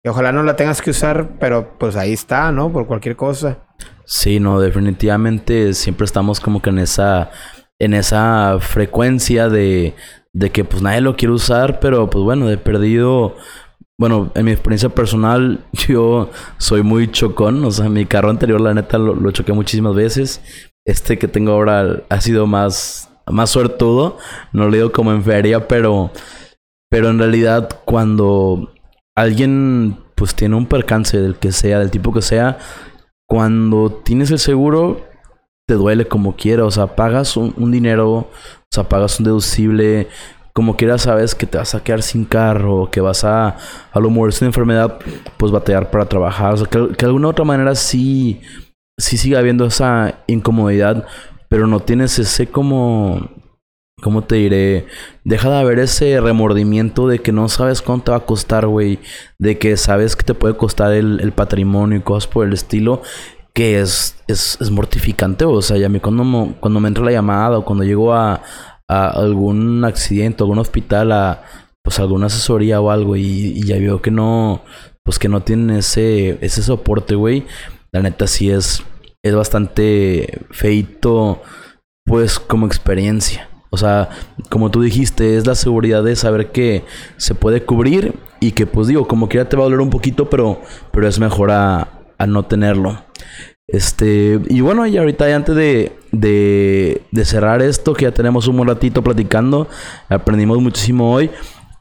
Y 0.02 0.08
ojalá 0.08 0.32
no 0.32 0.42
la 0.44 0.56
tengas 0.56 0.82
que 0.82 0.92
usar, 0.92 1.32
pero 1.38 1.78
pues 1.78 1.98
ahí 1.98 2.14
está, 2.14 2.54
¿no? 2.54 2.72
Por 2.72 2.88
cualquier 2.88 3.18
cosa. 3.18 3.58
Sí, 4.06 4.40
no, 4.40 4.62
definitivamente 4.62 5.74
siempre 5.74 6.06
estamos 6.06 6.40
como 6.40 6.62
que 6.62 6.70
en 6.70 6.80
esa, 6.80 7.30
en 7.78 7.94
esa 7.94 8.58
frecuencia 8.62 9.50
de, 9.50 9.96
de 10.34 10.52
que 10.52 10.64
pues 10.64 10.82
nadie 10.82 11.02
lo 11.02 11.16
quiere 11.16 11.34
usar, 11.34 11.80
pero 11.80 12.10
pues 12.10 12.24
bueno, 12.24 12.48
de 12.48 12.58
perdido, 12.58 13.36
bueno, 13.98 14.32
en 14.36 14.46
mi 14.46 14.52
experiencia 14.52 14.90
personal, 14.90 15.66
yo 15.88 16.30
soy 16.58 16.84
muy 16.84 17.12
chocón, 17.12 17.64
o 17.66 17.72
sea, 17.72 17.90
mi 17.90 18.06
carro 18.06 18.30
anterior, 18.30 18.62
la 18.62 18.74
neta, 18.74 18.98
lo, 18.98 19.16
lo 19.16 19.32
choqué 19.32 19.54
muchísimas 19.54 19.96
veces. 19.96 20.42
Este 20.86 21.20
que 21.20 21.28
tengo 21.28 21.52
ahora 21.52 22.04
ha 22.10 22.22
sido 22.22 22.48
más, 22.48 23.12
más 23.28 23.50
suertudo, 23.50 24.18
no 24.52 24.66
lo 24.66 24.72
digo 24.76 24.92
como 24.92 25.12
en 25.12 25.24
feria, 25.24 25.68
pero, 25.68 26.12
pero 26.90 27.10
en 27.10 27.20
realidad 27.20 27.70
cuando 27.86 28.74
alguien 29.16 29.98
pues 30.16 30.36
tiene 30.36 30.56
un 30.56 30.68
percance 30.68 31.20
del 31.20 31.36
que 31.36 31.52
sea, 31.52 31.80
del 31.80 31.92
tipo 31.92 32.14
que 32.14 32.22
sea, 32.22 32.58
cuando 33.28 34.02
tienes 34.04 34.30
el 34.30 34.40
seguro, 34.40 35.08
te 35.66 35.76
duele 35.76 36.08
como 36.08 36.36
quiera. 36.36 36.66
O 36.66 36.70
sea, 36.70 36.96
pagas 36.96 37.38
un, 37.38 37.54
un, 37.58 37.72
dinero, 37.72 38.30
o 38.72 38.76
sea, 38.76 38.88
pagas 38.88 39.20
un 39.20 39.26
deducible. 39.26 40.08
Como 40.54 40.78
quiera, 40.78 40.98
sabes 40.98 41.36
que 41.36 41.46
te 41.46 41.58
vas 41.58 41.76
a 41.76 41.84
quedar 41.84 42.02
sin 42.02 42.26
carro, 42.26 42.90
que 42.90 43.02
vas 43.02 43.24
a, 43.24 43.58
a 43.92 44.00
lo 44.00 44.10
mejor 44.10 44.30
es 44.30 44.42
una 44.42 44.48
enfermedad, 44.48 45.00
pues 45.38 45.52
batallar 45.52 45.92
para 45.92 46.06
trabajar. 46.06 46.54
O 46.54 46.58
sea, 46.58 46.68
que, 46.68 46.90
que 46.90 47.06
de 47.06 47.08
alguna 47.08 47.30
otra 47.30 47.46
manera 47.46 47.76
sí, 47.76 48.42
sí 48.98 49.18
sigue 49.18 49.38
habiendo 49.38 49.66
esa 49.66 50.24
incomodidad, 50.28 51.06
pero 51.50 51.68
no 51.68 51.82
tienes 51.82 52.18
ese 52.20 52.48
como 52.48 53.30
¿Cómo 54.02 54.24
te 54.24 54.36
diré? 54.36 54.88
Deja 55.24 55.50
de 55.52 55.60
haber 55.60 55.78
ese 55.78 56.20
remordimiento 56.20 57.08
de 57.08 57.20
que 57.20 57.32
no 57.32 57.48
sabes 57.50 57.84
cuánto 57.84 58.06
te 58.06 58.12
va 58.12 58.18
a 58.18 58.26
costar, 58.26 58.66
güey. 58.66 58.98
De 59.38 59.60
que 59.60 59.78
sabes 59.78 60.16
que 60.16 60.24
te 60.24 60.34
puede 60.34 60.58
costar 60.58 60.92
el, 60.94 61.20
el 61.22 61.32
patrimonio 61.34 62.00
y 62.00 62.02
cosas 62.02 62.28
por 62.28 62.48
el 62.48 62.54
estilo. 62.54 63.04
Que 63.54 63.82
es, 63.82 64.16
es, 64.28 64.58
es 64.62 64.72
mortificante, 64.72 65.46
o 65.46 65.62
sea, 65.62 65.78
ya 65.78 65.88
a 65.88 65.90
mí 65.90 66.00
cuando, 66.00 66.56
cuando 66.60 66.80
me 66.80 66.88
entra 66.88 67.04
la 67.04 67.12
llamada 67.12 67.58
o 67.58 67.66
cuando 67.66 67.84
llego 67.84 68.14
a, 68.14 68.42
a 68.88 69.08
algún 69.10 69.84
accidente, 69.84 70.44
algún 70.44 70.60
hospital, 70.60 71.12
a 71.12 71.44
pues 71.84 72.00
alguna 72.00 72.28
asesoría 72.28 72.80
o 72.80 72.92
algo 72.92 73.16
y, 73.16 73.24
y 73.24 73.64
ya 73.64 73.78
veo 73.78 74.02
que 74.02 74.12
no, 74.12 74.62
pues 75.04 75.20
que 75.20 75.30
no 75.30 75.42
tienen 75.42 75.78
ese, 75.78 76.38
ese 76.46 76.62
soporte, 76.62 77.16
güey. 77.16 77.46
La 77.92 78.02
neta 78.02 78.28
sí 78.28 78.52
es, 78.52 78.84
es 79.24 79.36
bastante 79.36 80.46
feito, 80.52 81.42
pues 82.06 82.40
como 82.40 82.68
experiencia. 82.68 83.50
O 83.70 83.78
sea, 83.78 84.10
como 84.50 84.70
tú 84.70 84.82
dijiste, 84.82 85.38
es 85.38 85.48
la 85.48 85.56
seguridad 85.56 86.04
de 86.04 86.16
saber 86.16 86.52
que 86.52 86.84
se 87.18 87.36
puede 87.36 87.64
cubrir 87.64 88.14
y 88.40 88.52
que, 88.52 88.68
pues 88.68 88.88
digo, 88.88 89.08
como 89.08 89.30
quiera 89.30 89.48
te 89.48 89.56
va 89.56 89.64
a 89.64 89.66
doler 89.66 89.80
un 89.80 89.90
poquito, 89.90 90.30
pero, 90.30 90.62
pero 90.92 91.08
es 91.08 91.20
mejor 91.20 91.52
a, 91.52 92.01
a 92.22 92.28
no 92.28 92.46
tenerlo. 92.46 93.04
Este, 93.68 94.40
y 94.50 94.62
bueno, 94.62 94.86
y 94.86 94.98
ahorita 94.98 95.34
antes 95.34 95.56
de, 95.56 95.98
de, 96.12 97.02
de, 97.12 97.26
cerrar 97.26 97.62
esto, 97.62 97.94
que 97.94 98.04
ya 98.04 98.12
tenemos 98.12 98.48
un 98.48 98.68
ratito 98.68 99.02
platicando, 99.02 99.68
aprendimos 100.10 100.60
muchísimo 100.62 101.14
hoy. 101.14 101.30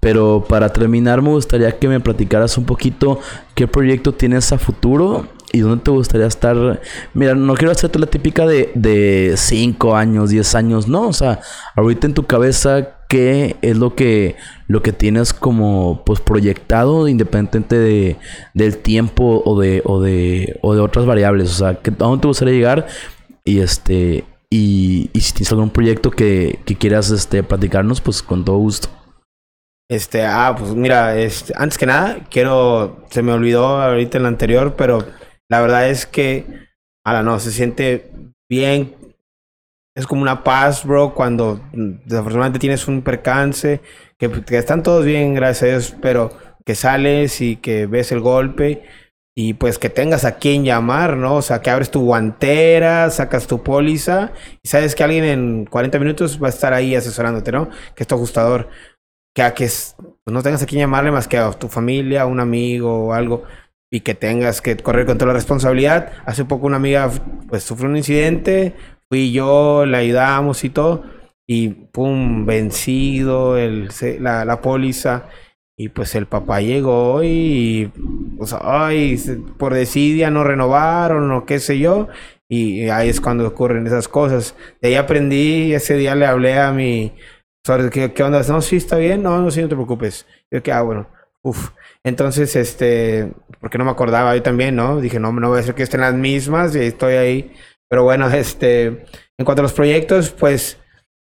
Pero 0.01 0.47
para 0.49 0.73
terminar, 0.73 1.21
me 1.21 1.29
gustaría 1.29 1.79
que 1.79 1.87
me 1.87 2.01
platicaras 2.01 2.57
un 2.57 2.65
poquito 2.65 3.21
qué 3.55 3.67
proyecto 3.67 4.15
tienes 4.15 4.51
a 4.51 4.59
futuro 4.59 5.27
¿Y 5.53 5.61
dónde 5.61 5.85
te 5.85 5.91
gustaría 5.91 6.27
estar? 6.27 6.81
Mira, 7.13 7.35
no 7.35 7.55
quiero 7.55 7.73
hacerte 7.73 7.99
la 7.99 8.07
típica 8.07 8.47
de 8.47 9.35
5 9.37 9.97
años, 9.97 10.31
10 10.31 10.55
años, 10.55 10.89
no. 10.89 11.09
O 11.09 11.13
sea, 11.13 11.41
ahorita 11.75 12.07
en 12.07 12.15
tu 12.15 12.25
cabeza, 12.25 13.00
¿qué 13.11 13.57
es 13.61 13.77
lo 13.77 13.97
que, 13.97 14.37
lo 14.69 14.83
que 14.83 14.93
tienes 14.93 15.35
como 15.35 16.05
pues 16.07 16.21
proyectado, 16.21 17.09
independiente 17.09 17.77
de, 17.77 18.17
del 18.55 18.79
tiempo 18.79 19.43
o 19.45 19.61
de, 19.61 19.83
o 19.85 20.01
de, 20.01 20.59
o 20.63 20.75
de 20.75 20.81
otras 20.81 21.07
variables? 21.07 21.51
O 21.51 21.55
sea, 21.55 21.69
¿a 21.71 21.91
dónde 21.99 22.23
te 22.23 22.29
gustaría 22.29 22.55
llegar? 22.55 22.87
Y 23.45 23.59
este, 23.59 24.25
y, 24.49 25.11
y 25.13 25.21
si 25.21 25.33
tienes 25.33 25.51
algún 25.51 25.71
proyecto 25.71 26.13
que, 26.13 26.61
que 26.65 26.77
quieras 26.77 27.11
este, 27.11 27.43
platicarnos, 27.43 28.01
pues 28.01 28.23
con 28.23 28.45
todo 28.45 28.59
gusto. 28.59 28.89
Este, 29.91 30.25
ah, 30.25 30.55
pues 30.57 30.73
mira, 30.77 31.19
este, 31.19 31.53
antes 31.57 31.77
que 31.77 31.87
nada, 31.87 32.25
quiero, 32.31 33.05
se 33.11 33.23
me 33.23 33.33
olvidó 33.33 33.83
ahorita 33.83 34.19
en 34.19 34.23
la 34.23 34.29
anterior, 34.29 34.77
pero 34.77 35.05
la 35.49 35.61
verdad 35.61 35.91
es 35.91 36.07
que, 36.07 36.47
ahora 37.05 37.25
no, 37.25 37.41
se 37.41 37.51
siente 37.51 38.13
bien. 38.49 38.95
Es 39.97 40.07
como 40.07 40.23
una 40.23 40.45
paz, 40.45 40.85
bro, 40.85 41.15
cuando 41.15 41.61
desafortunadamente 41.73 42.59
tienes 42.59 42.87
un 42.87 43.03
percance, 43.03 43.81
que, 44.19 44.31
que 44.31 44.59
están 44.59 44.83
todos 44.83 45.05
bien, 45.05 45.35
gracias 45.35 45.63
a 45.63 45.67
Dios, 45.67 45.97
pero 46.01 46.31
que 46.65 46.75
sales 46.75 47.41
y 47.41 47.57
que 47.57 47.87
ves 47.87 48.13
el 48.13 48.21
golpe 48.21 48.85
y 49.37 49.55
pues 49.55 49.79
que 49.79 49.91
tengas 49.91 50.25
a 50.25 50.37
quien 50.37 50.65
llamar, 50.65 51.17
¿no? 51.17 51.37
O 51.37 51.43
sea, 51.43 51.63
que 51.63 51.71
abres 51.71 51.91
tu 51.91 52.03
guantera, 52.03 53.11
sacas 53.11 53.47
tu 53.47 53.63
póliza 53.63 54.33
y 54.63 54.69
sabes 54.69 54.95
que 54.95 55.03
alguien 55.03 55.25
en 55.25 55.65
40 55.67 55.99
minutos 55.99 56.43
va 56.43 56.49
a 56.49 56.51
estar 56.51 56.73
ahí 56.73 56.95
asesorándote, 56.95 57.51
¿no? 57.53 57.71
Que 57.95 58.03
es 58.03 58.07
tu 58.07 58.15
ajustador. 58.15 58.69
Que 59.35 59.43
a 59.43 59.55
que 59.55 59.69
no 60.27 60.43
tengas 60.43 60.63
a 60.63 60.67
quien 60.67 60.81
llamarle 60.81 61.13
más 61.13 61.29
que 61.29 61.39
a 61.39 61.51
tu 61.53 61.69
familia, 61.69 62.27
un 62.27 62.41
amigo 62.41 63.07
o 63.07 63.13
algo 63.13 63.45
y 63.91 64.01
que 64.01 64.15
tengas 64.15 64.61
que 64.61 64.77
correr 64.77 65.07
con 65.07 65.19
toda 65.19 65.29
la 65.29 65.35
responsabilidad. 65.35 66.13
Hace 66.27 66.45
poco 66.45 66.67
una 66.67 66.77
amiga 66.77 67.11
pues 67.49 67.63
sufrió 67.63 67.89
un 67.89 67.97
incidente, 67.97 68.75
fui 69.11 69.33
yo, 69.33 69.85
la 69.87 69.99
ayudamos 69.99 70.65
y 70.65 70.71
todo, 70.71 71.05
y 71.47 71.69
pum, 71.71 72.47
vencido 72.47 73.59
el, 73.59 73.91
la, 74.21 74.45
la 74.45 74.61
póliza. 74.63 75.27
Y 75.77 75.89
pues 75.89 76.15
el 76.15 76.27
papá 76.27 76.61
llegó 76.61 77.23
y, 77.25 77.91
pues, 78.37 78.55
ay, 78.61 79.17
por 79.59 79.73
desidia 79.73 80.31
no 80.31 80.45
renovaron 80.45 81.33
o 81.33 81.47
qué 81.47 81.59
sé 81.59 81.79
yo. 81.79 82.09
Y 82.51 82.91
ahí 82.91 83.09
es 83.09 83.21
cuando 83.21 83.47
ocurren 83.49 83.87
esas 83.87 84.07
cosas. 84.07 84.55
De 84.83 84.89
ahí 84.89 84.95
aprendí, 84.97 85.73
ese 85.73 85.97
día 85.97 86.15
le 86.15 86.27
hablé 86.27 86.59
a 86.59 86.71
mi, 86.73 87.15
¿qué, 87.93 88.13
qué 88.13 88.23
onda? 88.23 88.43
No, 88.49 88.61
sí, 88.61 88.77
está 88.77 88.97
bien, 88.99 89.23
no, 89.23 89.41
no, 89.41 89.51
sí, 89.51 89.63
no 89.63 89.69
te 89.69 89.75
preocupes. 89.75 90.27
Yo 90.51 90.63
que, 90.63 90.73
ah, 90.73 90.83
bueno, 90.83 91.09
uff. 91.43 91.71
Entonces, 92.05 92.57
este, 92.57 93.33
porque 93.61 93.79
no 93.79 93.85
me 93.85 93.91
acordaba 93.91 94.35
yo 94.37 94.43
también, 94.43 94.77
¿no? 94.77 95.01
Dije, 95.01 95.21
no, 95.21 95.33
no 95.33 95.49
voy 95.51 95.61
a 95.61 95.63
ser 95.63 95.75
que 95.75 95.83
estén 95.83 96.01
las 96.01 96.15
mismas 96.15 96.75
y 96.77 96.81
estoy 96.81 97.15
ahí. 97.15 97.53
Pero 97.91 98.05
bueno, 98.05 98.31
este, 98.33 99.05
en 99.37 99.45
cuanto 99.45 99.61
a 99.61 99.65
los 99.65 99.75
proyectos, 99.75 100.31
pues 100.31 100.79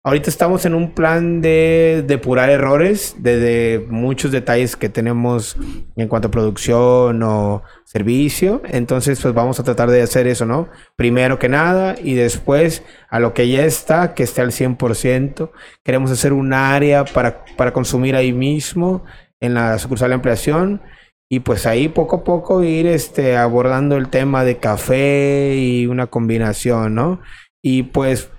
ahorita 0.03 0.30
estamos 0.30 0.66
en 0.66 0.76
un 0.76 0.93
plan 0.93 1.41
de 1.41 2.03
depurar 2.05 2.49
errores 2.49 3.16
de, 3.20 3.86
muchos 3.89 4.32
detalles 4.32 4.76
que 4.76 4.89
tenemos 4.89 5.57
en 5.95 6.07
cuanto 6.07 6.28
a 6.28 6.32
producción 6.32 7.24
o 7.24 7.64
servicio. 7.86 8.62
Entonces, 8.66 9.20
pues 9.22 9.34
vamos 9.34 9.60
a 9.60 9.64
tratar 9.64 9.89
de 9.89 10.01
hacer 10.01 10.28
eso, 10.28 10.45
¿no? 10.45 10.70
Primero 10.95 11.39
que 11.39 11.49
nada 11.49 11.95
y 12.01 12.14
después 12.14 12.84
a 13.10 13.20
lo 13.20 13.34
que 13.34 13.49
ya 13.49 13.64
está, 13.66 14.14
que 14.14 14.24
esté 14.24 14.41
al 14.41 14.51
100%. 14.51 15.51
Queremos 15.84 16.12
hacer 16.12 16.34
un 16.34 16.53
área 16.53 17.05
para, 17.05 17.45
para 17.57 17.74
consumir 17.74 18.16
ahí 18.16 18.34
mismo 18.34 19.05
en 19.39 19.53
la 19.53 19.80
sucursal 19.80 20.10
de 20.10 20.16
ampliación 20.16 20.82
y 21.30 21.41
pues 21.41 21.67
ahí 21.67 21.88
poco 21.89 22.17
a 22.17 22.23
poco 22.23 22.63
ir 22.63 22.88
este, 22.88 23.38
abordando 23.38 23.97
el 23.97 24.09
tema 24.09 24.43
de 24.43 24.57
café 24.57 25.55
y 25.55 25.86
una 25.86 26.07
combinación, 26.07 26.95
¿no? 26.95 27.21
Y 27.61 27.84
pues 27.84 28.32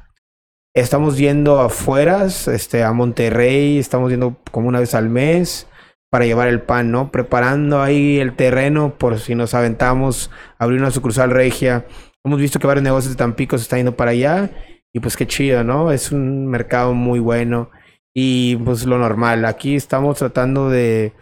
estamos 0.74 1.16
yendo 1.16 1.60
afuera, 1.60 2.26
este, 2.26 2.82
a 2.82 2.92
Monterrey, 2.92 3.78
estamos 3.78 4.10
yendo 4.10 4.36
como 4.50 4.68
una 4.68 4.80
vez 4.80 4.94
al 4.94 5.08
mes 5.08 5.68
para 6.10 6.26
llevar 6.26 6.48
el 6.48 6.62
pan, 6.62 6.90
¿no? 6.90 7.12
Preparando 7.12 7.80
ahí 7.80 8.18
el 8.18 8.34
terreno 8.34 8.98
por 8.98 9.20
si 9.20 9.36
nos 9.36 9.54
aventamos 9.54 10.30
abrir 10.58 10.80
una 10.80 10.90
sucursal 10.90 11.30
regia. 11.30 11.86
Hemos 12.24 12.40
visto 12.40 12.58
que 12.58 12.66
varios 12.66 12.82
negocios 12.82 13.12
de 13.12 13.18
Tampico 13.18 13.56
se 13.56 13.62
están 13.62 13.78
yendo 13.78 13.96
para 13.96 14.10
allá 14.10 14.50
y 14.92 14.98
pues 14.98 15.16
qué 15.16 15.28
chido, 15.28 15.62
¿no? 15.62 15.92
Es 15.92 16.10
un 16.10 16.48
mercado 16.48 16.92
muy 16.94 17.20
bueno 17.20 17.70
y 18.12 18.56
pues 18.56 18.84
lo 18.84 18.98
normal. 18.98 19.44
Aquí 19.44 19.76
estamos 19.76 20.18
tratando 20.18 20.68
de 20.68 21.12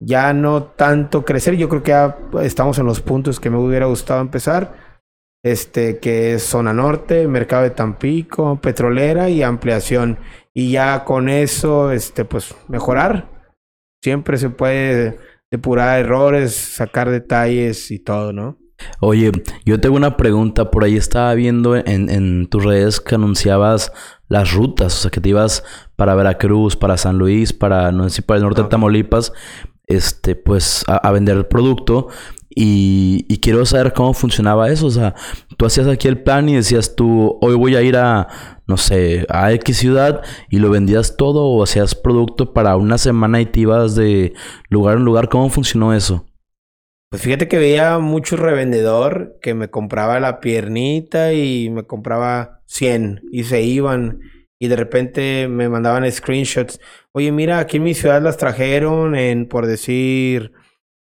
ya 0.00 0.32
no 0.32 0.64
tanto 0.64 1.24
crecer. 1.24 1.56
Yo 1.56 1.68
creo 1.68 1.82
que 1.82 1.90
ya 1.90 2.16
estamos 2.42 2.78
en 2.78 2.86
los 2.86 3.00
puntos 3.00 3.40
que 3.40 3.50
me 3.50 3.58
hubiera 3.58 3.86
gustado 3.86 4.20
empezar. 4.20 4.88
Este, 5.44 5.98
que 5.98 6.34
es 6.34 6.42
zona 6.42 6.72
norte, 6.72 7.28
mercado 7.28 7.62
de 7.62 7.70
Tampico, 7.70 8.60
petrolera 8.60 9.30
y 9.30 9.42
ampliación. 9.42 10.18
Y 10.52 10.72
ya 10.72 11.04
con 11.04 11.28
eso, 11.28 11.92
este, 11.92 12.24
pues 12.24 12.54
mejorar. 12.66 13.28
Siempre 14.02 14.36
se 14.36 14.50
puede 14.50 15.18
depurar 15.50 15.98
errores, 16.00 16.54
sacar 16.54 17.10
detalles 17.10 17.90
y 17.90 17.98
todo, 17.98 18.32
¿no? 18.32 18.58
Oye, 19.00 19.32
yo 19.64 19.80
tengo 19.80 19.96
una 19.96 20.16
pregunta. 20.16 20.70
Por 20.70 20.84
ahí 20.84 20.96
estaba 20.96 21.34
viendo 21.34 21.76
en, 21.76 22.10
en 22.10 22.48
tus 22.48 22.64
redes 22.64 23.00
que 23.00 23.14
anunciabas 23.14 23.92
las 24.28 24.52
rutas, 24.52 24.94
o 24.94 25.00
sea, 25.02 25.10
que 25.10 25.20
te 25.20 25.30
ibas 25.30 25.64
para 25.96 26.14
Veracruz, 26.14 26.76
para 26.76 26.96
San 26.96 27.18
Luis, 27.18 27.52
para, 27.52 27.90
no 27.92 28.04
sé 28.08 28.16
si 28.16 28.22
para 28.22 28.38
el 28.38 28.44
norte 28.44 28.62
de 28.62 28.68
Tamaulipas, 28.68 29.32
este, 29.88 30.36
pues 30.36 30.84
a, 30.86 31.10
vender 31.10 31.36
el 31.36 31.46
producto. 31.46 32.08
Y, 32.50 33.38
quiero 33.40 33.64
saber 33.64 33.92
cómo 33.92 34.14
funcionaba 34.14 34.70
eso. 34.70 34.86
O 34.86 34.90
sea, 34.90 35.14
tú 35.56 35.66
hacías 35.66 35.86
aquí 35.86 36.08
el 36.08 36.22
plan 36.22 36.48
y 36.48 36.56
decías 36.56 36.96
tú, 36.96 37.38
hoy 37.40 37.54
voy 37.54 37.76
a 37.76 37.82
ir 37.82 37.96
a, 37.96 38.28
no 38.66 38.76
sé, 38.76 39.26
a 39.28 39.52
X 39.52 39.76
ciudad 39.78 40.22
y 40.50 40.58
lo 40.58 40.70
vendías 40.70 41.16
todo 41.16 41.44
o 41.44 41.62
hacías 41.62 41.94
producto 41.94 42.52
para 42.52 42.76
una 42.76 42.98
semana 42.98 43.40
y 43.40 43.46
te 43.46 43.60
ibas 43.60 43.94
de 43.94 44.34
lugar 44.68 44.96
en 44.96 45.04
lugar. 45.04 45.28
¿Cómo 45.28 45.48
funcionó 45.50 45.94
eso? 45.94 46.26
Pues 47.10 47.22
fíjate 47.22 47.48
que 47.48 47.58
veía 47.58 47.98
mucho 47.98 48.36
revendedor 48.36 49.38
que 49.40 49.54
me 49.54 49.70
compraba 49.70 50.20
la 50.20 50.40
piernita 50.40 51.32
y 51.32 51.70
me 51.70 51.84
compraba 51.84 52.60
100 52.66 53.22
y 53.32 53.44
se 53.44 53.62
iban 53.62 54.20
y 54.58 54.68
de 54.68 54.76
repente 54.76 55.48
me 55.48 55.68
mandaban 55.68 56.10
screenshots. 56.10 56.80
Oye, 57.18 57.32
mira, 57.32 57.58
aquí 57.58 57.78
en 57.78 57.82
mi 57.82 57.94
ciudad 57.94 58.22
las 58.22 58.36
trajeron 58.36 59.16
en, 59.16 59.48
por 59.48 59.66
decir, 59.66 60.52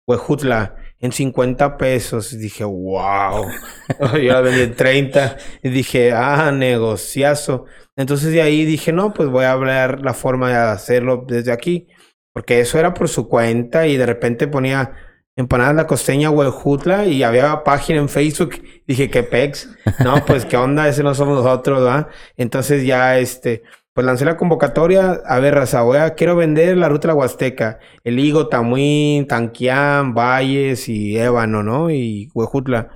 Huejutla, 0.08 0.76
en 1.00 1.12
50 1.12 1.78
pesos. 1.78 2.34
Y 2.34 2.38
dije, 2.38 2.64
wow. 2.64 3.46
Yo 4.14 4.34
la 4.34 4.42
vendí 4.42 4.62
en 4.62 4.76
30. 4.76 5.38
Y 5.62 5.70
dije, 5.70 6.14
ah, 6.14 6.52
negociazo. 6.52 7.66
Entonces 7.96 8.32
de 8.32 8.42
ahí 8.42 8.66
dije, 8.66 8.92
no, 8.92 9.14
pues 9.14 9.30
voy 9.30 9.46
a 9.46 9.52
hablar 9.52 10.02
la 10.02 10.16
forma 10.16 10.50
de 10.50 10.56
hacerlo 10.56 11.24
desde 11.28 11.52
aquí. 11.52 11.88
Porque 12.34 12.62
eso 12.62 12.80
era 12.80 12.96
por 12.96 13.10
su 13.10 13.30
cuenta 13.30 13.86
y 13.86 13.96
de 13.96 14.08
repente 14.08 14.48
ponía 14.48 14.94
Empanadas 15.36 15.76
La 15.76 15.86
Costeña 15.86 16.32
Huejutla 16.32 17.06
y 17.06 17.22
había 17.22 17.64
página 17.64 18.00
en 18.00 18.10
Facebook. 18.10 18.60
Dije, 18.88 19.12
¿qué 19.12 19.22
pex? 19.22 19.70
No, 20.04 20.26
pues 20.26 20.46
qué 20.46 20.58
onda, 20.58 20.88
ese 20.88 21.04
no 21.04 21.14
somos 21.14 21.44
nosotros, 21.44 21.84
¿verdad? 21.84 22.08
Entonces 22.38 22.84
ya, 22.84 23.20
este, 23.20 23.62
pues 23.98 24.06
lancé 24.06 24.26
la 24.26 24.38
convocatoria. 24.38 25.24
A 25.26 25.40
ver, 25.40 25.56
raza, 25.56 25.82
voy 25.82 25.98
a, 25.98 26.14
quiero 26.14 26.36
vender 26.36 26.78
la 26.78 26.88
ruta 26.88 27.08
de 27.08 27.14
la 27.16 27.20
Huasteca. 27.20 27.80
El 28.04 28.20
Higo, 28.20 28.48
Tamuín, 28.48 29.26
Tanquián, 29.26 30.14
Valles 30.14 30.88
y 30.88 31.18
Ébano, 31.18 31.64
¿no? 31.64 31.90
Y 31.90 32.30
Huejutla. 32.36 32.92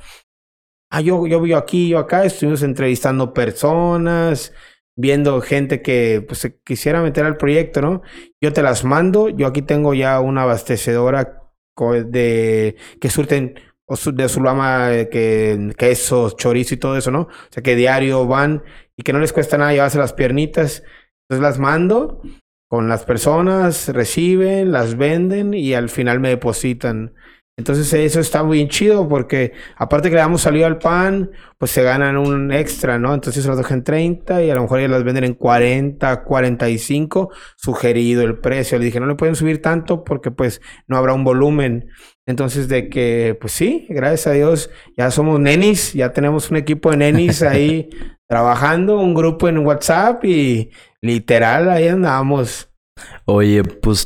Ah, 0.92 1.02
yo, 1.02 1.26
yo 1.26 1.42
vivo 1.42 1.58
aquí, 1.58 1.90
yo 1.90 1.98
acá. 1.98 2.24
Estuvimos 2.24 2.62
entrevistando 2.62 3.34
personas, 3.34 4.54
viendo 4.96 5.42
gente 5.42 5.82
que 5.82 6.24
pues, 6.28 6.38
se 6.38 6.60
quisiera 6.60 7.02
meter 7.02 7.26
al 7.26 7.38
proyecto, 7.38 7.82
¿no? 7.82 8.04
Yo 8.40 8.54
te 8.54 8.62
las 8.62 8.84
mando. 8.84 9.30
Yo 9.30 9.48
aquí 9.48 9.64
tengo 9.64 9.96
ya 9.96 10.20
una 10.20 10.44
abastecedora 10.44 11.42
de 12.12 12.76
que 13.00 13.10
surten 13.10 13.56
de 14.14 14.30
Zulama, 14.30 14.94
eh, 14.94 15.10
que 15.10 15.74
queso, 15.78 16.30
chorizo 16.30 16.76
y 16.76 16.78
todo 16.78 16.96
eso, 16.96 17.10
¿no? 17.10 17.22
O 17.22 17.30
sea, 17.50 17.64
que 17.64 17.76
diario 17.76 18.28
van 18.28 18.64
que 19.04 19.14
no 19.14 19.20
les 19.20 19.34
cuesta 19.34 19.58
nada 19.58 19.74
llevarse 19.74 19.98
las 19.98 20.14
piernitas. 20.14 20.84
Entonces 21.30 21.42
las 21.42 21.60
mando 21.60 22.22
con 22.68 22.88
las 22.88 23.04
personas, 23.04 23.90
reciben, 23.90 24.72
las 24.72 24.96
venden 24.96 25.54
y 25.54 25.74
al 25.74 25.90
final 25.90 26.20
me 26.20 26.30
depositan. 26.30 27.14
Entonces 27.58 27.94
eso 27.94 28.20
está 28.20 28.44
muy 28.44 28.68
chido 28.70 29.08
porque 29.08 29.52
aparte 29.76 30.10
que 30.10 30.16
le 30.16 30.22
damos 30.22 30.42
salida 30.42 30.68
al 30.68 30.80
pan, 30.80 31.32
pues 31.58 31.70
se 31.70 31.84
ganan 31.84 32.18
un 32.18 32.52
extra, 32.52 32.98
¿no? 32.98 33.14
Entonces 33.14 33.46
los 33.46 33.58
dejan 33.58 33.80
en 33.80 33.84
30 33.84 34.44
y 34.44 34.50
a 34.50 34.56
lo 34.56 34.62
mejor 34.62 34.80
ya 34.80 34.88
las 34.88 35.04
venden 35.04 35.26
en 35.26 35.34
40, 35.34 36.24
45, 36.24 37.30
sugerido 37.58 38.24
el 38.24 38.40
precio. 38.40 38.80
Le 38.80 38.86
dije, 38.86 39.00
no 39.00 39.06
le 39.06 39.16
pueden 39.16 39.36
subir 39.36 39.62
tanto 39.62 40.04
porque 40.04 40.32
pues 40.32 40.62
no 40.88 40.98
habrá 40.98 41.14
un 41.14 41.24
volumen. 41.24 41.90
Entonces 42.26 42.68
de 42.68 42.90
que, 42.90 43.38
pues 43.40 43.54
sí, 43.54 43.86
gracias 43.90 44.28
a 44.28 44.32
Dios, 44.32 44.70
ya 44.98 45.12
somos 45.12 45.40
nenis, 45.40 45.94
ya 45.94 46.14
tenemos 46.14 46.50
un 46.50 46.58
equipo 46.58 46.90
de 46.90 46.98
nenis 46.98 47.44
ahí 47.44 47.90
trabajando, 48.32 48.98
un 48.98 49.14
grupo 49.14 49.50
en 49.50 49.58
WhatsApp 49.58 50.24
y 50.24 50.72
literal 51.02 51.70
ahí 51.70 51.90
andamos. 51.90 52.70
Oye, 53.26 53.62
pues 53.62 54.06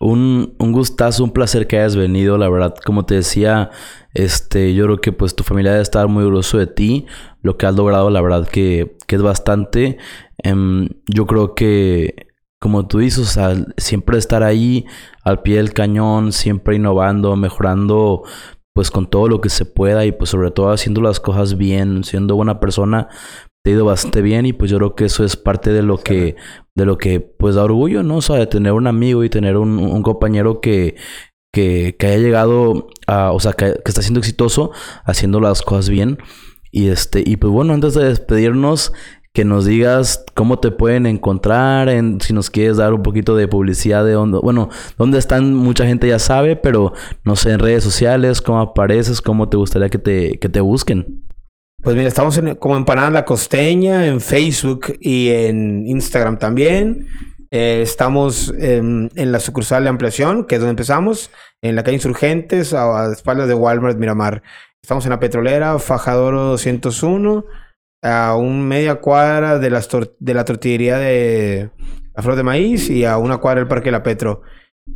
un, 0.00 0.54
un 0.58 0.72
gustazo, 0.72 1.22
un 1.22 1.32
placer 1.32 1.66
que 1.66 1.76
hayas 1.76 1.94
venido, 1.94 2.38
la 2.38 2.48
verdad, 2.48 2.74
como 2.82 3.04
te 3.04 3.16
decía, 3.16 3.68
este, 4.14 4.72
yo 4.72 4.86
creo 4.86 5.00
que 5.02 5.12
pues 5.12 5.36
tu 5.36 5.44
familia 5.44 5.72
debe 5.72 5.82
estar 5.82 6.08
muy 6.08 6.24
orgulloso 6.24 6.56
de 6.56 6.66
ti, 6.66 7.04
lo 7.42 7.58
que 7.58 7.66
has 7.66 7.76
logrado, 7.76 8.08
la 8.08 8.22
verdad 8.22 8.48
que, 8.48 8.96
que 9.06 9.16
es 9.16 9.22
bastante. 9.22 9.98
Em, 10.38 10.88
yo 11.06 11.26
creo 11.26 11.54
que, 11.54 12.28
como 12.58 12.88
tú 12.88 13.00
dices, 13.00 13.38
siempre 13.76 14.16
estar 14.16 14.44
ahí 14.44 14.86
al 15.24 15.42
pie 15.42 15.56
del 15.56 15.74
cañón, 15.74 16.32
siempre 16.32 16.76
innovando, 16.76 17.36
mejorando, 17.36 18.22
pues 18.78 18.92
con 18.92 19.10
todo 19.10 19.26
lo 19.26 19.40
que 19.40 19.48
se 19.48 19.64
pueda 19.64 20.04
y 20.04 20.12
pues 20.12 20.30
sobre 20.30 20.52
todo 20.52 20.70
haciendo 20.70 21.00
las 21.00 21.18
cosas 21.18 21.56
bien, 21.56 22.04
siendo 22.04 22.36
buena 22.36 22.60
persona, 22.60 23.08
te 23.68 23.72
ha 23.72 23.74
ido 23.74 23.84
bastante 23.84 24.22
bien 24.22 24.46
y 24.46 24.54
pues 24.54 24.70
yo 24.70 24.78
creo 24.78 24.94
que 24.94 25.04
eso 25.04 25.24
es 25.24 25.36
parte 25.36 25.74
de 25.74 25.82
lo 25.82 25.98
que 25.98 26.36
de 26.74 26.86
lo 26.86 26.96
que 26.96 27.20
pues 27.20 27.54
da 27.54 27.64
orgullo, 27.64 28.02
¿no? 28.02 28.16
O 28.16 28.22
sea, 28.22 28.36
de 28.36 28.46
tener 28.46 28.72
un 28.72 28.86
amigo 28.86 29.24
y 29.24 29.28
tener 29.28 29.58
un, 29.58 30.02
compañero 30.02 30.62
que, 30.62 30.96
que, 31.52 31.94
que, 31.98 32.06
haya 32.06 32.16
llegado 32.16 32.88
a, 33.06 33.32
o 33.32 33.40
sea, 33.40 33.52
que, 33.52 33.74
está 33.84 34.00
siendo 34.00 34.20
exitoso 34.20 34.70
haciendo 35.04 35.38
las 35.40 35.60
cosas 35.60 35.90
bien. 35.90 36.16
Y 36.70 36.88
este, 36.88 37.22
y 37.26 37.36
pues 37.36 37.52
bueno, 37.52 37.74
antes 37.74 37.92
de 37.92 38.04
despedirnos, 38.04 38.92
que 39.34 39.44
nos 39.44 39.66
digas 39.66 40.24
cómo 40.34 40.58
te 40.60 40.70
pueden 40.70 41.04
encontrar, 41.04 41.90
en, 41.90 42.22
si 42.22 42.32
nos 42.32 42.48
quieres 42.48 42.78
dar 42.78 42.94
un 42.94 43.02
poquito 43.02 43.36
de 43.36 43.48
publicidad 43.48 44.02
de 44.04 44.12
dónde, 44.12 44.38
bueno, 44.38 44.70
dónde 44.96 45.18
están, 45.18 45.54
mucha 45.54 45.84
gente 45.84 46.08
ya 46.08 46.18
sabe, 46.18 46.56
pero 46.56 46.94
no 47.24 47.36
sé, 47.36 47.50
en 47.50 47.58
redes 47.58 47.84
sociales, 47.84 48.40
cómo 48.40 48.60
apareces, 48.60 49.20
cómo 49.20 49.48
te 49.50 49.58
gustaría 49.58 49.90
que 49.90 49.98
te, 49.98 50.38
que 50.38 50.48
te 50.48 50.60
busquen. 50.60 51.27
Pues 51.80 51.94
mira, 51.94 52.08
estamos 52.08 52.36
en, 52.38 52.56
como 52.56 52.76
Empanada 52.76 53.10
La 53.10 53.24
Costeña 53.24 54.06
en 54.06 54.20
Facebook 54.20 54.98
y 55.00 55.28
en 55.30 55.86
Instagram 55.86 56.38
también. 56.38 57.06
Eh, 57.50 57.80
estamos 57.82 58.52
en 58.58 59.10
la 59.14 59.38
sucursal 59.38 59.84
de 59.84 59.88
ampliación, 59.88 60.44
que 60.44 60.56
es 60.56 60.60
donde 60.60 60.72
empezamos, 60.72 61.30
en 61.62 61.76
la 61.76 61.84
calle 61.84 61.94
Insurgentes, 61.94 62.74
a, 62.74 63.04
a 63.04 63.12
espaldas 63.12 63.46
de 63.46 63.54
Walmart 63.54 63.96
Miramar. 63.96 64.42
Estamos 64.82 65.04
en 65.06 65.10
la 65.10 65.20
petrolera, 65.20 65.78
Fajadoro 65.78 66.42
201, 66.44 67.44
a 68.02 68.34
un 68.36 68.66
media 68.66 68.96
cuadra 68.96 69.60
de, 69.60 69.70
las 69.70 69.88
de 70.18 70.34
la 70.34 70.44
tortillería 70.44 70.98
de 70.98 71.70
la 72.14 72.22
Flor 72.22 72.34
de 72.34 72.42
Maíz 72.42 72.90
y 72.90 73.04
a 73.04 73.18
una 73.18 73.38
cuadra 73.38 73.60
del 73.60 73.68
Parque 73.68 73.92
La 73.92 74.02
Petro. 74.02 74.42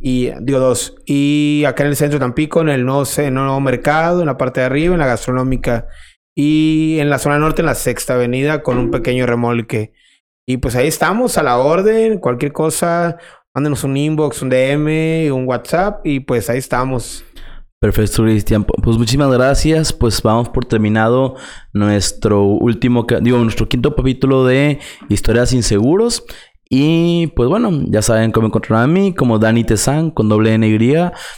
Y 0.01 0.31
digo 0.41 0.59
dos. 0.59 0.95
Y 1.05 1.63
acá 1.65 1.83
en 1.83 1.89
el 1.89 1.95
centro 1.95 2.19
de 2.19 2.25
Tampico, 2.25 2.61
en 2.61 2.69
el 2.69 2.85
nuevo, 2.85 3.03
en 3.17 3.25
el 3.25 3.33
nuevo 3.33 3.61
mercado, 3.61 4.19
en 4.19 4.25
la 4.25 4.37
parte 4.37 4.59
de 4.59 4.65
arriba, 4.65 4.93
en 4.93 4.99
la 4.99 5.07
gastronómica. 5.07 5.87
Y 6.35 6.97
en 6.99 7.09
la 7.09 7.19
zona 7.19 7.39
norte, 7.39 7.61
en 7.61 7.67
la 7.67 7.75
sexta 7.75 8.15
avenida, 8.15 8.63
con 8.63 8.77
un 8.77 8.91
pequeño 8.91 9.25
remolque. 9.25 9.93
Y 10.47 10.57
pues 10.57 10.75
ahí 10.75 10.87
estamos, 10.87 11.37
a 11.37 11.43
la 11.43 11.57
orden. 11.57 12.19
Cualquier 12.19 12.51
cosa, 12.51 13.17
mándenos 13.53 13.83
un 13.83 13.95
inbox, 13.95 14.41
un 14.41 14.49
DM, 14.49 15.31
un 15.31 15.47
WhatsApp. 15.47 16.05
Y 16.05 16.21
pues 16.21 16.49
ahí 16.49 16.57
estamos. 16.57 17.23
Perfecto, 17.79 18.23
Cristian. 18.23 18.63
Pues 18.63 18.97
muchísimas 18.97 19.31
gracias. 19.31 19.91
Pues 19.91 20.21
vamos 20.21 20.49
por 20.49 20.65
terminado 20.65 21.35
nuestro 21.73 22.43
último, 22.43 23.05
digo, 23.21 23.37
nuestro 23.39 23.67
quinto 23.67 23.93
capítulo 23.93 24.45
de 24.45 24.79
Historias 25.09 25.51
Inseguros. 25.51 26.23
Y 26.69 27.27
pues 27.35 27.49
bueno, 27.49 27.69
ya 27.85 28.01
saben 28.01 28.31
cómo 28.31 28.47
encontrar 28.47 28.83
a 28.83 28.87
mí, 28.87 29.13
como 29.13 29.37
Dani 29.37 29.63
Tezan 29.63 30.11
con 30.11 30.29
doble 30.29 30.53
N 30.53 30.67
Y. 30.67 30.95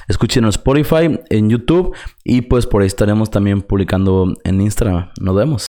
Escuchen 0.08 0.46
en 0.46 0.50
Spotify, 0.50 1.20
en 1.30 1.50
YouTube 1.50 1.94
y 2.24 2.42
pues 2.42 2.66
por 2.66 2.82
ahí 2.82 2.88
estaremos 2.88 3.30
también 3.30 3.62
publicando 3.62 4.34
en 4.44 4.62
Instagram. 4.62 5.10
Nos 5.20 5.36
vemos. 5.36 5.68